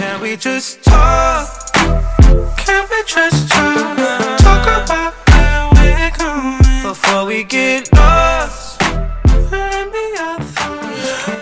Can 0.00 0.18
we 0.22 0.34
just 0.34 0.82
talk? 0.82 1.74
Can 1.74 2.88
we 2.88 3.04
just 3.06 3.50
talk? 3.50 4.38
Talk 4.38 4.62
about 4.82 5.12
where 5.28 5.68
we're 5.74 6.10
going 6.16 6.82
before 6.82 7.26
we 7.26 7.44
get 7.44 7.92
lost. 7.92 8.82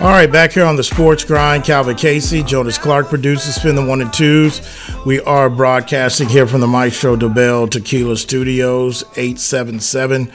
All 0.01 0.09
right, 0.11 0.27
back 0.27 0.51
here 0.51 0.65
on 0.65 0.75
the 0.75 0.83
Sports 0.83 1.23
Grind, 1.23 1.63
Calvin 1.63 1.95
Casey, 1.95 2.43
Jonas 2.43 2.79
Clark 2.79 3.09
produces 3.09 3.55
Spin 3.55 3.77
the 3.77 3.87
One 3.87 4.01
and 4.01 4.13
Twos. 4.13 4.61
We 5.07 5.21
are 5.21 5.49
broadcasting 5.49 6.29
here 6.29 6.49
from 6.49 6.61
the 6.61 6.67
Maestro 6.67 7.15
Dobel 7.15 7.71
Tequila 7.71 8.17
Studios. 8.17 9.05
877 9.13 10.33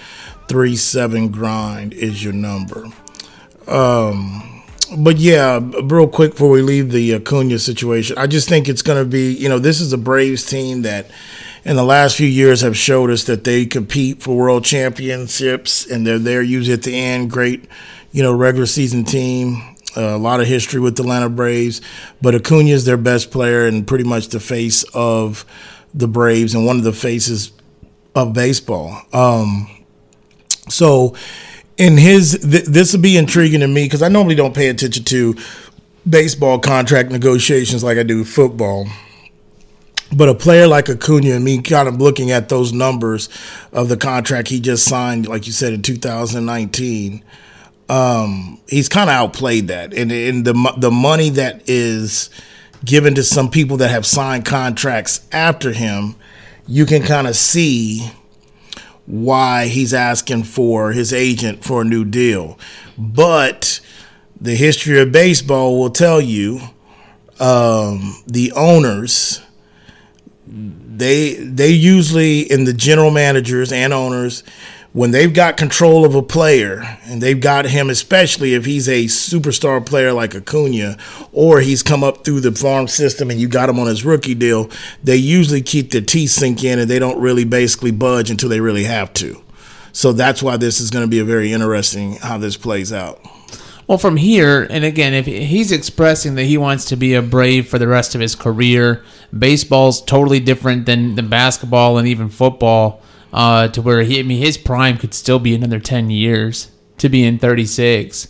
37 0.47 1.27
Grind 1.27 1.91
is 1.91 2.23
your 2.23 2.31
number. 2.31 2.85
Um, 3.67 4.52
but 4.97 5.17
yeah, 5.17 5.59
real 5.83 6.07
quick 6.07 6.31
before 6.31 6.49
we 6.49 6.61
leave 6.61 6.91
the 6.91 7.13
Acuna 7.13 7.59
situation, 7.59 8.17
I 8.17 8.27
just 8.27 8.49
think 8.49 8.67
it's 8.67 8.81
going 8.81 9.03
to 9.03 9.09
be, 9.09 9.33
you 9.33 9.49
know, 9.49 9.59
this 9.59 9.81
is 9.81 9.93
a 9.93 9.97
Braves 9.97 10.45
team 10.45 10.83
that 10.83 11.09
in 11.65 11.75
the 11.75 11.83
last 11.83 12.17
few 12.17 12.27
years 12.27 12.61
have 12.61 12.77
showed 12.77 13.09
us 13.09 13.23
that 13.25 13.43
they 13.43 13.65
compete 13.65 14.21
for 14.21 14.35
world 14.35 14.65
championships 14.65 15.89
and 15.89 16.05
they're 16.05 16.19
there 16.19 16.41
usually 16.41 16.73
at 16.73 16.83
the 16.83 16.97
end. 16.97 17.31
Great, 17.31 17.65
you 18.11 18.21
know, 18.21 18.33
regular 18.33 18.65
season 18.65 19.03
team. 19.03 19.61
Uh, 19.95 20.15
a 20.15 20.17
lot 20.17 20.39
of 20.39 20.47
history 20.47 20.79
with 20.79 20.95
the 20.95 21.03
Atlanta 21.03 21.29
Braves, 21.29 21.79
but 22.19 22.33
Acuna 22.33 22.71
is 22.71 22.83
their 22.83 22.97
best 22.97 23.29
player 23.29 23.67
and 23.67 23.85
pretty 23.85 24.03
much 24.03 24.29
the 24.29 24.39
face 24.39 24.83
of 24.95 25.45
the 25.93 26.07
Braves 26.07 26.55
and 26.55 26.65
one 26.65 26.77
of 26.77 26.83
the 26.83 26.93
faces 26.93 27.51
of 28.15 28.33
baseball. 28.33 28.99
Um, 29.13 29.69
so, 30.67 31.15
in 31.77 31.97
his, 31.97 32.39
th- 32.49 32.65
this 32.65 32.93
will 32.93 33.01
be 33.01 33.17
intriguing 33.17 33.61
to 33.61 33.67
me 33.67 33.85
because 33.85 34.01
I 34.01 34.09
normally 34.09 34.35
don't 34.35 34.55
pay 34.55 34.69
attention 34.69 35.03
to 35.05 35.35
baseball 36.07 36.59
contract 36.59 37.09
negotiations 37.09 37.83
like 37.83 37.97
I 37.97 38.03
do 38.03 38.23
football. 38.23 38.87
But 40.15 40.29
a 40.29 40.35
player 40.35 40.67
like 40.67 40.89
Acuna 40.89 41.31
and 41.31 41.43
me 41.43 41.61
kind 41.61 41.87
of 41.87 41.99
looking 41.99 42.29
at 42.29 42.49
those 42.49 42.71
numbers 42.71 43.29
of 43.71 43.89
the 43.89 43.97
contract 43.97 44.49
he 44.49 44.59
just 44.59 44.85
signed, 44.85 45.27
like 45.27 45.47
you 45.47 45.53
said, 45.53 45.73
in 45.73 45.81
2019 45.81 47.23
um, 47.89 48.59
he's 48.67 48.89
kind 48.89 49.09
of 49.09 49.15
outplayed 49.15 49.67
that, 49.67 49.93
and, 49.93 50.11
and 50.11 50.45
the 50.45 50.73
the 50.77 50.91
money 50.91 51.29
that 51.31 51.63
is 51.69 52.29
given 52.85 53.15
to 53.15 53.23
some 53.23 53.49
people 53.49 53.77
that 53.77 53.89
have 53.89 54.05
signed 54.05 54.45
contracts 54.45 55.25
after 55.31 55.71
him, 55.71 56.15
you 56.67 56.85
can 56.85 57.01
kind 57.03 57.27
of 57.27 57.35
see 57.35 58.09
why 59.05 59.67
he's 59.67 59.93
asking 59.93 60.43
for 60.43 60.91
his 60.91 61.11
agent 61.11 61.63
for 61.63 61.81
a 61.81 61.85
new 61.85 62.05
deal. 62.05 62.57
But 62.97 63.79
the 64.39 64.55
history 64.55 64.99
of 64.99 65.11
baseball 65.11 65.79
will 65.79 65.89
tell 65.89 66.21
you 66.21 66.61
um, 67.39 68.23
the 68.27 68.51
owners 68.55 69.41
they 70.45 71.33
they 71.35 71.69
usually 71.69 72.41
in 72.41 72.65
the 72.65 72.73
general 72.73 73.09
managers 73.09 73.71
and 73.71 73.91
owners 73.93 74.43
when 74.93 75.09
they've 75.09 75.33
got 75.33 75.57
control 75.57 76.05
of 76.05 76.13
a 76.13 76.21
player 76.21 76.99
and 77.05 77.19
they've 77.19 77.41
got 77.41 77.65
him, 77.65 77.89
especially 77.89 78.53
if 78.53 78.65
he's 78.65 78.87
a 78.87 79.05
superstar 79.05 79.83
player 79.83 80.13
like 80.13 80.35
Acuna, 80.35 80.97
or 81.31 81.61
he's 81.61 81.81
come 81.81 82.03
up 82.03 82.23
through 82.23 82.39
the 82.39 82.51
farm 82.51 82.87
system 82.87 83.31
and 83.31 83.41
you 83.41 83.47
got 83.47 83.69
him 83.69 83.79
on 83.79 83.87
his 83.87 84.05
rookie 84.05 84.35
deal, 84.35 84.69
they 85.03 85.15
usually 85.15 85.63
keep 85.63 85.91
their 85.91 86.01
teeth 86.01 86.29
sink 86.29 86.63
in 86.63 86.77
and 86.77 86.89
they 86.89 86.99
don't 86.99 87.19
really 87.19 87.43
basically 87.43 87.91
budge 87.91 88.29
until 88.29 88.49
they 88.49 88.59
really 88.59 88.83
have 88.83 89.11
to. 89.13 89.41
So 89.93 90.13
that's 90.13 90.43
why 90.43 90.57
this 90.57 90.79
is 90.79 90.91
going 90.91 91.03
to 91.03 91.09
be 91.09 91.19
a 91.19 91.25
very 91.25 91.51
interesting 91.51 92.17
how 92.17 92.37
this 92.37 92.55
plays 92.55 92.93
out. 92.93 93.19
Well, 93.87 93.97
from 93.97 94.17
here, 94.17 94.65
and 94.69 94.85
again, 94.85 95.13
if 95.13 95.25
he's 95.25 95.71
expressing 95.71 96.35
that 96.35 96.45
he 96.45 96.57
wants 96.57 96.85
to 96.85 96.95
be 96.95 97.15
a 97.15 97.21
Brave 97.21 97.67
for 97.67 97.79
the 97.79 97.87
rest 97.87 98.15
of 98.15 98.21
his 98.21 98.33
career, 98.33 99.03
baseball's 99.37 100.01
totally 100.01 100.39
different 100.39 100.85
than, 100.85 101.15
than 101.15 101.29
basketball 101.29 101.97
and 101.97 102.07
even 102.07 102.29
football 102.29 103.01
uh, 103.33 103.67
to 103.69 103.81
where 103.81 104.03
he, 104.03 104.19
I 104.19 104.23
mean, 104.23 104.41
his 104.41 104.57
prime 104.57 104.97
could 104.97 105.13
still 105.13 105.39
be 105.39 105.55
another 105.55 105.79
10 105.79 106.09
years 106.11 106.71
to 106.99 107.09
be 107.09 107.23
in 107.23 107.39
36 107.39 108.27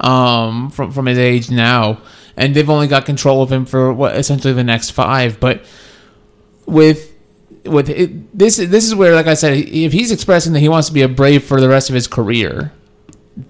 um, 0.00 0.70
from, 0.70 0.90
from 0.90 1.06
his 1.06 1.18
age 1.18 1.50
now. 1.50 2.00
And 2.36 2.54
they've 2.54 2.70
only 2.70 2.88
got 2.88 3.04
control 3.04 3.42
of 3.42 3.52
him 3.52 3.66
for 3.66 3.92
what 3.92 4.16
essentially 4.16 4.54
the 4.54 4.64
next 4.64 4.90
five. 4.90 5.38
But 5.38 5.64
with 6.64 7.08
with 7.66 7.90
it, 7.90 8.38
this, 8.38 8.56
this 8.56 8.86
is 8.86 8.94
where, 8.94 9.14
like 9.14 9.26
I 9.26 9.34
said, 9.34 9.58
if 9.58 9.92
he's 9.92 10.10
expressing 10.10 10.54
that 10.54 10.60
he 10.60 10.68
wants 10.70 10.88
to 10.88 10.94
be 10.94 11.02
a 11.02 11.08
Brave 11.08 11.44
for 11.44 11.60
the 11.60 11.68
rest 11.68 11.90
of 11.90 11.94
his 11.94 12.06
career, 12.06 12.72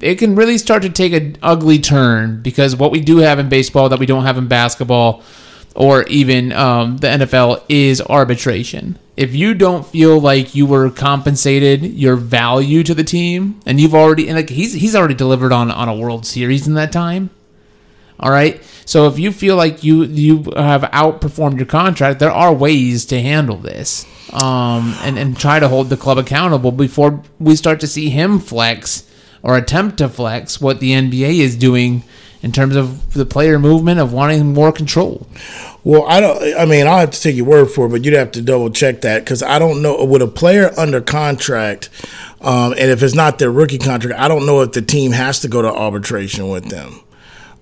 it 0.00 0.16
can 0.16 0.34
really 0.34 0.58
start 0.58 0.82
to 0.82 0.88
take 0.88 1.12
an 1.12 1.36
ugly 1.40 1.78
turn 1.78 2.42
because 2.42 2.74
what 2.74 2.90
we 2.90 3.00
do 3.00 3.18
have 3.18 3.38
in 3.38 3.48
baseball 3.48 3.88
that 3.90 4.00
we 4.00 4.06
don't 4.06 4.24
have 4.24 4.36
in 4.36 4.48
basketball 4.48 5.22
or 5.76 6.02
even 6.04 6.50
um, 6.52 6.96
the 6.96 7.06
NFL 7.06 7.62
is 7.68 8.00
arbitration. 8.02 8.98
If 9.20 9.34
you 9.34 9.52
don't 9.52 9.86
feel 9.86 10.18
like 10.18 10.54
you 10.54 10.64
were 10.64 10.88
compensated 10.88 11.82
your 11.82 12.16
value 12.16 12.82
to 12.82 12.94
the 12.94 13.04
team, 13.04 13.60
and 13.66 13.78
you've 13.78 13.94
already 13.94 14.26
and 14.28 14.36
like 14.36 14.48
he's 14.48 14.72
he's 14.72 14.96
already 14.96 15.12
delivered 15.12 15.52
on 15.52 15.70
on 15.70 15.90
a 15.90 15.94
World 15.94 16.24
Series 16.24 16.66
in 16.66 16.72
that 16.72 16.90
time. 16.90 17.28
All 18.18 18.30
right. 18.30 18.64
So 18.86 19.08
if 19.08 19.18
you 19.18 19.30
feel 19.30 19.56
like 19.56 19.84
you 19.84 20.04
you 20.04 20.44
have 20.56 20.80
outperformed 20.84 21.58
your 21.58 21.66
contract, 21.66 22.18
there 22.18 22.30
are 22.30 22.50
ways 22.50 23.04
to 23.06 23.20
handle 23.20 23.58
this, 23.58 24.06
um, 24.32 24.94
and 25.02 25.18
and 25.18 25.38
try 25.38 25.60
to 25.60 25.68
hold 25.68 25.90
the 25.90 25.98
club 25.98 26.16
accountable 26.16 26.72
before 26.72 27.22
we 27.38 27.56
start 27.56 27.78
to 27.80 27.86
see 27.86 28.08
him 28.08 28.38
flex 28.38 29.04
or 29.42 29.58
attempt 29.58 29.98
to 29.98 30.08
flex 30.08 30.62
what 30.62 30.80
the 30.80 30.92
NBA 30.92 31.40
is 31.40 31.56
doing 31.56 32.04
in 32.42 32.52
terms 32.52 32.76
of 32.76 33.12
the 33.14 33.26
player 33.26 33.58
movement 33.58 34.00
of 34.00 34.12
wanting 34.12 34.54
more 34.54 34.72
control. 34.72 35.26
Well, 35.84 36.04
I 36.06 36.20
don't. 36.20 36.58
I 36.58 36.64
mean, 36.66 36.86
I'll 36.86 36.98
have 36.98 37.10
to 37.12 37.20
take 37.20 37.36
your 37.36 37.46
word 37.46 37.70
for 37.70 37.86
it, 37.86 37.90
but 37.90 38.04
you'd 38.04 38.14
have 38.14 38.32
to 38.32 38.42
double 38.42 38.70
check 38.70 39.00
that 39.02 39.24
because 39.24 39.42
I 39.42 39.58
don't 39.58 39.82
know 39.82 40.04
with 40.04 40.22
a 40.22 40.26
player 40.26 40.72
under 40.76 41.00
contract, 41.00 41.88
um, 42.40 42.72
and 42.72 42.90
if 42.90 43.02
it's 43.02 43.14
not 43.14 43.38
their 43.38 43.50
rookie 43.50 43.78
contract, 43.78 44.18
I 44.18 44.28
don't 44.28 44.44
know 44.44 44.60
if 44.60 44.72
the 44.72 44.82
team 44.82 45.12
has 45.12 45.40
to 45.40 45.48
go 45.48 45.62
to 45.62 45.72
arbitration 45.72 46.50
with 46.50 46.66
them. 46.68 47.00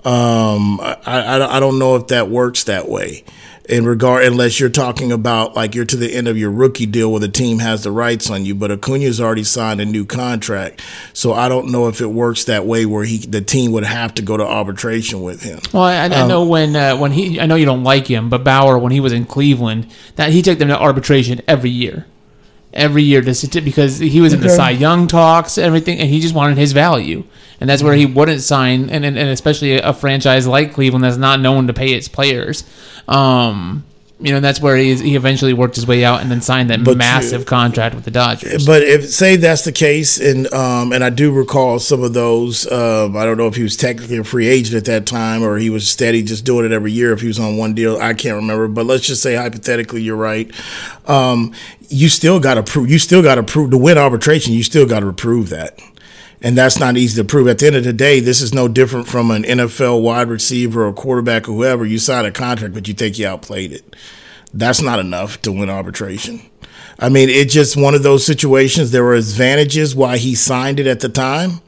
Um, 0.05 0.81
I, 0.81 0.97
I, 1.07 1.57
I 1.57 1.61
don't 1.61 1.79
know 1.79 1.97
if 1.97 2.09
that 2.09 2.29
works 2.29 2.65
that 2.65 2.89
way 2.89 3.25
in 3.69 3.85
regard 3.85 4.25
unless 4.25 4.59
you're 4.59 4.71
talking 4.71 5.13
about 5.13 5.55
like 5.55 5.75
you're 5.75 5.85
to 5.85 5.97
the 5.97 6.15
end 6.15 6.27
of 6.27 6.39
your 6.39 6.51
rookie 6.51 6.87
deal 6.87 7.11
where 7.11 7.21
the 7.21 7.29
team 7.29 7.59
has 7.59 7.83
the 7.83 7.93
rights 7.93 8.31
on 8.31 8.45
you. 8.45 8.55
But 8.55 8.71
Acuna's 8.71 9.21
already 9.21 9.45
signed 9.45 9.81
a 9.81 9.85
new 9.85 10.05
contract, 10.07 10.83
so 11.13 11.33
I 11.35 11.49
don't 11.49 11.71
know 11.71 11.89
if 11.89 12.01
it 12.01 12.07
works 12.07 12.45
that 12.45 12.65
way 12.67 12.87
where 12.87 13.05
he 13.05 13.19
the 13.19 13.41
team 13.43 13.73
would 13.73 13.85
have 13.85 14.15
to 14.15 14.23
go 14.23 14.37
to 14.37 14.45
arbitration 14.45 15.23
with 15.23 15.43
him. 15.43 15.61
Well, 15.73 15.83
I, 15.85 16.07
I 16.07 16.21
Um, 16.23 16.29
know 16.29 16.45
when 16.45 16.75
uh, 16.75 16.97
when 16.97 17.13
he 17.13 17.41
I 17.41 17.47
know 17.47 17.55
you 17.57 17.67
don't 17.67 17.85
like 17.85 18.07
him, 18.07 18.29
but 18.29 18.43
Bauer 18.45 18.79
when 18.79 18.93
he 18.93 19.01
was 19.01 19.13
in 19.13 19.27
Cleveland, 19.27 19.87
that 20.17 20.31
he 20.33 20.43
took 20.43 20.59
them 20.59 20.69
to 20.69 20.79
arbitration 20.79 21.41
every 21.47 21.71
year. 21.71 22.07
Every 22.75 23.03
year 23.03 23.23
to 23.23 23.61
because 23.63 23.99
he 23.99 24.21
was 24.21 24.35
in 24.35 24.41
the 24.41 24.47
Okay. 24.47 24.57
Cy 24.57 24.71
Young 24.71 25.07
talks, 25.09 25.57
everything, 25.57 25.99
and 25.99 26.11
he 26.11 26.21
just 26.21 26.35
wanted 26.35 26.59
his 26.59 26.73
value, 26.73 27.25
and 27.61 27.69
that's 27.69 27.83
where 27.83 27.95
he 27.95 28.07
wouldn't 28.07 28.41
sign, 28.41 28.91
and 28.91 29.05
and, 29.05 29.19
and 29.19 29.29
especially 29.31 29.79
a 29.79 29.93
franchise 29.93 30.47
like 30.47 30.73
Cleveland 30.75 31.05
that's 31.05 31.17
not 31.17 31.41
known 31.41 31.67
to 31.67 31.73
pay 31.73 31.93
its 31.95 32.09
players. 32.09 32.65
Um, 33.09 33.85
you 34.21 34.33
know, 34.33 34.41
that's 34.41 34.61
where 34.61 34.77
he 34.77 34.97
he 34.97 35.15
eventually 35.15 35.53
worked 35.53 35.77
his 35.77 35.87
way 35.87 36.05
out 36.05 36.21
and 36.21 36.29
then 36.29 36.41
signed 36.41 36.71
that 36.71 36.83
But 36.83 36.93
you- 36.93 36.97
massive 36.97 37.47
contract 37.47 37.95
with 37.95 38.05
the 38.05 38.11
Dodgers. 38.11 38.67
But 38.67 38.83
if 38.83 39.09
say 39.11 39.37
that's 39.37 39.63
the 39.63 39.71
case, 39.71 40.19
and 40.19 40.53
um, 40.53 40.93
and 40.93 41.05
I 41.05 41.11
do 41.11 41.31
recall 41.33 41.79
some 41.79 42.03
of 42.03 42.15
those. 42.15 42.71
Um, 42.71 43.17
I 43.17 43.25
don't 43.25 43.37
know 43.39 43.47
if 43.47 43.55
he 43.55 43.63
was 43.63 43.77
technically 43.77 44.17
a 44.17 44.25
free 44.25 44.49
agent 44.49 44.77
at 44.77 44.85
that 44.87 45.07
time 45.07 45.45
or 45.45 45.57
he 45.57 45.71
was 45.71 45.89
steady, 45.89 46.23
just 46.25 46.45
doing 46.45 46.67
it 46.67 46.73
every 46.73 46.91
year. 46.91 47.13
If 47.13 47.21
he 47.21 47.29
was 47.29 47.39
on 47.39 47.57
one 47.57 47.75
deal, 47.75 47.97
I 47.99 48.13
can't 48.13 48.35
remember. 48.35 48.67
But 48.67 48.87
let's 48.87 49.07
just 49.07 49.23
say 49.23 49.37
hypothetically, 49.37 50.03
you're 50.03 50.17
right. 50.17 50.51
Um, 51.07 51.55
you 51.89 52.09
still 52.09 52.41
got 52.41 52.55
to 52.55 52.63
prove. 52.65 52.91
You 52.91 52.99
still 52.99 53.23
got 53.23 53.37
to 53.37 53.45
prove 53.45 53.71
to 53.71 53.79
win 53.79 53.99
arbitration. 53.99 54.53
You 54.53 54.65
still 54.65 54.85
got 54.87 55.01
to 55.01 55.13
prove 55.13 55.49
that. 55.51 55.79
And 56.41 56.57
that's 56.57 56.79
not 56.79 56.97
easy 56.97 57.21
to 57.21 57.27
prove. 57.27 57.49
At 57.49 57.59
the 57.59 57.67
end 57.67 57.77
of 57.77 57.85
the 57.85 57.93
day, 57.93 58.21
this 58.21 58.41
is 58.41 58.55
no 58.55 58.69
different 58.69 59.09
from 59.09 59.31
an 59.31 59.43
NFL 59.43 60.03
wide 60.03 60.29
receiver 60.29 60.87
or 60.87 60.93
quarterback 60.93 61.49
or 61.49 61.53
whoever. 61.53 61.85
You 61.85 61.99
sign 61.99 62.25
a 62.25 62.31
contract, 62.31 62.75
but 62.75 62.87
you 62.87 62.95
think 62.95 63.19
you 63.19 63.27
outplayed 63.27 63.73
it. 63.73 63.97
That's 64.55 64.81
not 64.81 65.01
enough 65.01 65.43
to 65.43 65.53
win 65.53 65.69
arbitration. 65.69 66.49
I 67.01 67.09
mean, 67.11 67.29
it's 67.29 67.55
just 67.55 67.77
one 67.77 67.95
of 67.95 68.03
those 68.03 68.27
situations. 68.27 68.91
There 68.91 69.05
were 69.05 69.15
advantages 69.15 69.95
why 69.95 70.19
he 70.19 70.35
signed 70.35 70.81
it 70.81 70.89
at 70.89 70.99
the 70.99 71.09
time, 71.09 71.61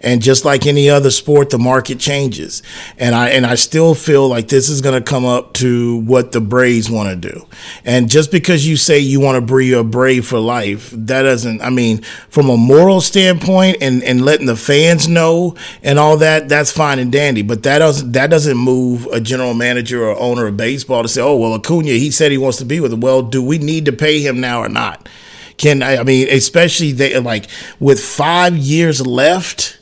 and 0.00 0.22
just 0.22 0.44
like 0.44 0.66
any 0.66 0.88
other 0.88 1.10
sport, 1.10 1.50
the 1.50 1.58
market 1.58 1.98
changes. 1.98 2.62
And 2.96 3.12
I 3.12 3.30
and 3.30 3.44
I 3.44 3.56
still 3.56 3.96
feel 3.96 4.28
like 4.28 4.46
this 4.46 4.68
is 4.68 4.80
going 4.80 4.94
to 4.94 5.04
come 5.04 5.24
up 5.24 5.54
to 5.54 5.96
what 6.02 6.30
the 6.30 6.40
Braves 6.40 6.88
want 6.88 7.08
to 7.08 7.16
do. 7.32 7.46
And 7.84 8.08
just 8.08 8.30
because 8.30 8.68
you 8.68 8.76
say 8.76 9.00
you 9.00 9.18
want 9.18 9.34
to 9.44 9.56
be 9.56 9.72
a 9.72 9.82
Brave 9.82 10.24
for 10.24 10.38
life, 10.38 10.90
that 10.92 11.22
doesn't. 11.22 11.60
I 11.60 11.70
mean, 11.70 12.02
from 12.30 12.48
a 12.48 12.56
moral 12.56 13.00
standpoint, 13.00 13.78
and 13.80 14.04
and 14.04 14.24
letting 14.24 14.46
the 14.46 14.56
fans 14.56 15.08
know 15.08 15.56
and 15.82 15.98
all 15.98 16.18
that, 16.18 16.48
that's 16.48 16.70
fine 16.70 17.00
and 17.00 17.10
dandy. 17.10 17.42
But 17.42 17.64
that 17.64 17.80
doesn't 17.80 18.12
that 18.12 18.30
doesn't 18.30 18.56
move 18.56 19.06
a 19.06 19.20
general 19.20 19.54
manager 19.54 20.04
or 20.04 20.16
owner 20.20 20.46
of 20.46 20.56
baseball 20.56 21.02
to 21.02 21.08
say, 21.08 21.20
oh 21.20 21.34
well, 21.34 21.54
Acuna, 21.54 21.88
he 21.88 22.12
said 22.12 22.30
he 22.30 22.38
wants 22.38 22.58
to 22.58 22.64
be 22.64 22.78
with 22.78 22.92
it. 22.92 23.00
Well, 23.00 23.22
do 23.22 23.42
we 23.42 23.58
need 23.58 23.84
to 23.86 23.92
pay 23.92 24.20
him 24.20 24.40
now 24.40 24.67
or 24.68 24.72
not? 24.72 25.08
Can 25.56 25.82
I 25.82 25.98
I 25.98 26.02
mean, 26.04 26.28
especially 26.30 26.92
they 26.92 27.18
like 27.18 27.46
with 27.80 28.00
five 28.00 28.56
years 28.56 29.04
left 29.06 29.78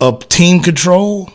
of 0.00 0.28
team 0.28 0.60
control, 0.60 1.30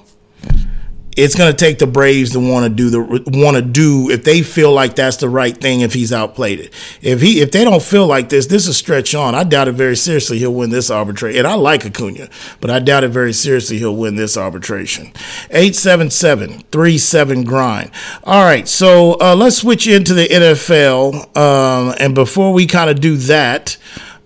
it's 1.16 1.36
going 1.36 1.52
to 1.52 1.58
take 1.58 1.80
the 1.80 1.88
Braves 1.88 2.32
to 2.32 2.40
want 2.40 2.66
to 2.66 2.70
do 2.70 2.90
the 2.90 3.00
want 3.40 3.56
to 3.56 3.62
do 3.62 4.10
if 4.10 4.24
they 4.24 4.42
feel 4.42 4.72
like 4.74 4.96
that's 4.96 5.18
the 5.18 5.30
right 5.30 5.56
thing. 5.56 5.82
If 5.82 5.94
he's 5.94 6.12
outplayed 6.12 6.60
it, 6.60 6.74
if 7.02 7.22
he 7.22 7.42
if 7.42 7.52
they 7.52 7.64
don't 7.64 7.82
feel 7.82 8.06
like 8.06 8.30
this, 8.30 8.48
this 8.48 8.68
is 8.68 8.76
stretch 8.78 9.16
on. 9.16 9.34
I 9.34 9.44
doubt 9.44 9.68
it 9.68 9.74
very 9.74 9.96
seriously 9.96 10.40
he'll 10.40 10.54
win 10.54 10.72
this 10.72 10.92
arbitration. 10.92 11.40
And 11.40 11.48
I 11.48 11.54
like 11.56 11.86
Acuna, 11.86 12.30
but 12.60 12.70
I 12.70 12.80
doubt 12.80 13.04
it 13.06 13.10
very 13.10 13.34
seriously 13.34 13.78
he'll 13.78 13.96
win 13.96 14.16
this 14.16 14.36
arbitration. 14.38 15.12
877-37 15.52 17.46
grind. 17.46 17.92
All 18.24 18.44
right, 18.44 18.68
so 18.68 19.18
uh, 19.22 19.36
let's 19.36 19.58
switch 19.58 19.88
into 19.88 20.14
the 20.14 20.28
NFL. 20.28 21.38
Um, 21.38 21.96
and 22.00 22.14
before 22.14 22.52
we 22.54 22.66
kind 22.68 22.90
of 22.90 23.00
do 23.00 23.16
that. 23.18 23.78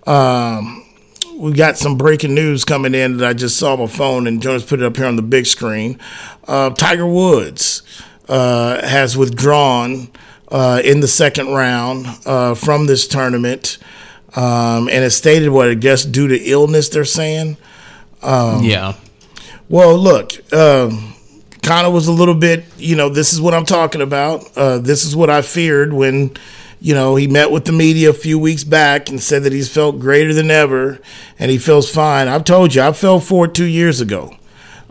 Um, 0.06 0.80
we 1.40 1.52
got 1.52 1.78
some 1.78 1.96
breaking 1.96 2.34
news 2.34 2.66
coming 2.66 2.94
in 2.94 3.16
that 3.16 3.28
I 3.28 3.32
just 3.32 3.56
saw 3.56 3.72
on 3.72 3.80
my 3.80 3.86
phone, 3.86 4.26
and 4.26 4.42
Jonas 4.42 4.62
put 4.64 4.80
it 4.80 4.84
up 4.84 4.96
here 4.96 5.06
on 5.06 5.16
the 5.16 5.22
big 5.22 5.46
screen. 5.46 5.98
Uh, 6.50 6.70
Tiger 6.70 7.06
Woods 7.06 7.82
uh, 8.28 8.84
has 8.84 9.16
withdrawn 9.16 10.08
uh, 10.48 10.82
in 10.84 10.98
the 10.98 11.06
second 11.06 11.52
round 11.52 12.06
uh, 12.26 12.54
from 12.54 12.86
this 12.86 13.06
tournament, 13.06 13.78
um, 14.34 14.88
and 14.88 15.04
it 15.04 15.12
stated 15.12 15.50
what 15.50 15.68
I 15.68 15.74
guess 15.74 16.04
due 16.04 16.26
to 16.26 16.36
illness. 16.36 16.88
They're 16.88 17.04
saying. 17.04 17.56
Um, 18.20 18.64
yeah. 18.64 18.94
Well, 19.68 19.96
look. 19.96 20.52
Um, 20.52 21.14
Connor 21.62 21.90
was 21.90 22.08
a 22.08 22.12
little 22.12 22.34
bit, 22.34 22.64
you 22.78 22.96
know, 22.96 23.10
this 23.10 23.32
is 23.32 23.40
what 23.40 23.54
I'm 23.54 23.66
talking 23.66 24.00
about. 24.00 24.44
Uh, 24.56 24.78
this 24.78 25.04
is 25.04 25.14
what 25.14 25.30
I 25.30 25.42
feared 25.42 25.92
when 25.92 26.36
you 26.80 26.94
know, 26.94 27.14
he 27.14 27.26
met 27.26 27.50
with 27.50 27.66
the 27.66 27.72
media 27.72 28.08
a 28.10 28.14
few 28.14 28.38
weeks 28.38 28.64
back 28.64 29.10
and 29.10 29.22
said 29.22 29.42
that 29.42 29.52
he's 29.52 29.72
felt 29.72 30.00
greater 30.00 30.32
than 30.32 30.50
ever 30.50 30.98
and 31.38 31.50
he 31.50 31.58
feels 31.58 31.92
fine. 31.92 32.26
I've 32.26 32.44
told 32.44 32.74
you, 32.74 32.82
I 32.82 32.92
fell 32.92 33.20
for 33.20 33.44
it 33.44 33.54
two 33.54 33.66
years 33.66 34.00
ago. 34.00 34.34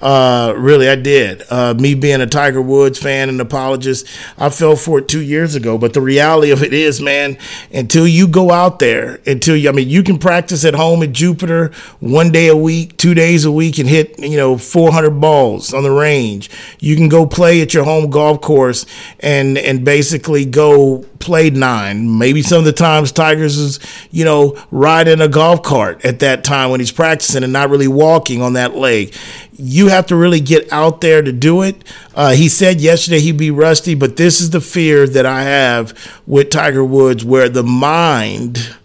Uh, 0.01 0.53
really, 0.57 0.87
I 0.89 0.95
did. 0.95 1.43
Uh, 1.49 1.73
me 1.73 1.93
being 1.93 2.21
a 2.21 2.27
Tiger 2.27 2.61
Woods 2.61 2.97
fan 2.97 3.29
and 3.29 3.39
apologist, 3.41 4.07
I 4.37 4.49
fell 4.49 4.75
for 4.75 4.99
it 4.99 5.07
two 5.07 5.21
years 5.21 5.55
ago. 5.55 5.77
But 5.77 5.93
the 5.93 6.01
reality 6.01 6.51
of 6.51 6.63
it 6.63 6.73
is, 6.73 7.01
man, 7.01 7.37
until 7.73 8.07
you 8.07 8.27
go 8.27 8.51
out 8.51 8.79
there, 8.79 9.19
until 9.25 9.57
you, 9.57 9.69
I 9.69 9.71
mean, 9.73 9.89
you 9.89 10.03
can 10.03 10.17
practice 10.17 10.63
at 10.63 10.73
home 10.73 11.03
at 11.03 11.11
Jupiter 11.11 11.71
one 11.99 12.31
day 12.31 12.47
a 12.47 12.55
week, 12.55 12.97
two 12.97 13.13
days 13.13 13.43
a 13.43 13.51
week, 13.51 13.77
and 13.77 13.89
hit, 13.89 14.17
you 14.19 14.37
know, 14.37 14.57
400 14.57 15.11
balls 15.11 15.73
on 15.73 15.83
the 15.83 15.91
range. 15.91 16.49
You 16.79 16.95
can 16.95 17.09
go 17.09 17.25
play 17.25 17.61
at 17.61 17.73
your 17.73 17.83
home 17.83 18.09
golf 18.09 18.41
course 18.41 18.85
and 19.19 19.57
and 19.57 19.83
basically 19.83 20.45
go 20.45 21.05
play 21.19 21.49
nine. 21.49 22.17
Maybe 22.17 22.41
some 22.41 22.59
of 22.59 22.65
the 22.65 22.73
times 22.73 23.11
Tigers 23.11 23.57
is, 23.57 23.79
you 24.11 24.23
know, 24.23 24.57
riding 24.71 25.19
a 25.21 25.27
golf 25.27 25.63
cart 25.63 26.03
at 26.05 26.19
that 26.19 26.43
time 26.43 26.71
when 26.71 26.79
he's 26.79 26.91
practicing 26.91 27.43
and 27.43 27.53
not 27.53 27.69
really 27.69 27.87
walking 27.87 28.41
on 28.41 28.53
that 28.53 28.75
leg 28.75 29.13
you 29.59 29.89
have 29.89 30.07
to 30.07 30.15
really 30.15 30.39
get 30.39 30.71
out 30.71 31.01
there 31.01 31.21
to 31.21 31.31
do 31.31 31.61
it. 31.61 31.83
Uh, 32.15 32.31
he 32.31 32.47
said 32.47 32.79
yesterday 32.79 33.19
he'd 33.19 33.37
be 33.37 33.51
rusty, 33.51 33.93
but 33.93 34.15
this 34.15 34.39
is 34.39 34.51
the 34.51 34.61
fear 34.61 35.05
that 35.05 35.25
I 35.25 35.43
have 35.43 35.93
with 36.25 36.49
Tiger 36.49 36.83
Woods, 36.83 37.25
where 37.25 37.49
the 37.49 37.63
mind 37.63 38.75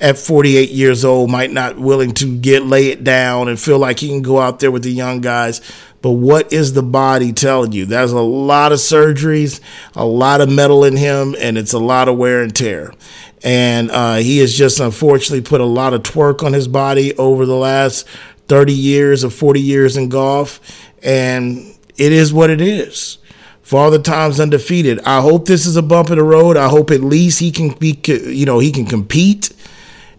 at 0.00 0.16
48 0.16 0.70
years 0.70 1.04
old 1.04 1.30
might 1.30 1.50
not 1.50 1.78
willing 1.78 2.12
to 2.12 2.38
get 2.38 2.64
lay 2.64 2.86
it 2.86 3.04
down 3.04 3.48
and 3.48 3.60
feel 3.60 3.78
like 3.78 3.98
he 3.98 4.08
can 4.08 4.22
go 4.22 4.38
out 4.38 4.60
there 4.60 4.70
with 4.70 4.82
the 4.82 4.92
young 4.92 5.20
guys. 5.20 5.60
But 6.00 6.12
what 6.12 6.50
is 6.52 6.72
the 6.72 6.82
body 6.82 7.32
telling 7.32 7.72
you? 7.72 7.84
There's 7.84 8.12
a 8.12 8.20
lot 8.20 8.72
of 8.72 8.78
surgeries, 8.78 9.60
a 9.94 10.06
lot 10.06 10.40
of 10.40 10.48
metal 10.48 10.84
in 10.84 10.96
him, 10.96 11.34
and 11.38 11.58
it's 11.58 11.74
a 11.74 11.78
lot 11.78 12.08
of 12.08 12.16
wear 12.16 12.42
and 12.42 12.54
tear. 12.54 12.94
And 13.42 13.90
uh, 13.90 14.16
he 14.16 14.38
has 14.38 14.56
just 14.56 14.80
unfortunately 14.80 15.42
put 15.42 15.60
a 15.60 15.66
lot 15.66 15.92
of 15.92 16.02
twerk 16.02 16.42
on 16.42 16.52
his 16.52 16.68
body 16.68 17.14
over 17.16 17.44
the 17.44 17.56
last 17.56 18.06
30 18.50 18.72
years 18.72 19.24
or 19.24 19.30
40 19.30 19.60
years 19.60 19.96
in 19.96 20.08
golf, 20.08 20.60
and 21.04 21.58
it 21.96 22.10
is 22.10 22.32
what 22.32 22.50
it 22.50 22.60
is. 22.60 23.18
Father 23.62 24.00
Time's 24.00 24.40
undefeated. 24.40 24.98
I 25.04 25.20
hope 25.20 25.46
this 25.46 25.66
is 25.66 25.76
a 25.76 25.82
bump 25.82 26.10
in 26.10 26.18
the 26.18 26.24
road. 26.24 26.56
I 26.56 26.68
hope 26.68 26.90
at 26.90 27.00
least 27.00 27.38
he 27.38 27.52
can 27.52 27.70
be, 27.74 27.96
you 28.06 28.44
know, 28.44 28.58
he 28.58 28.72
can 28.72 28.86
compete 28.86 29.50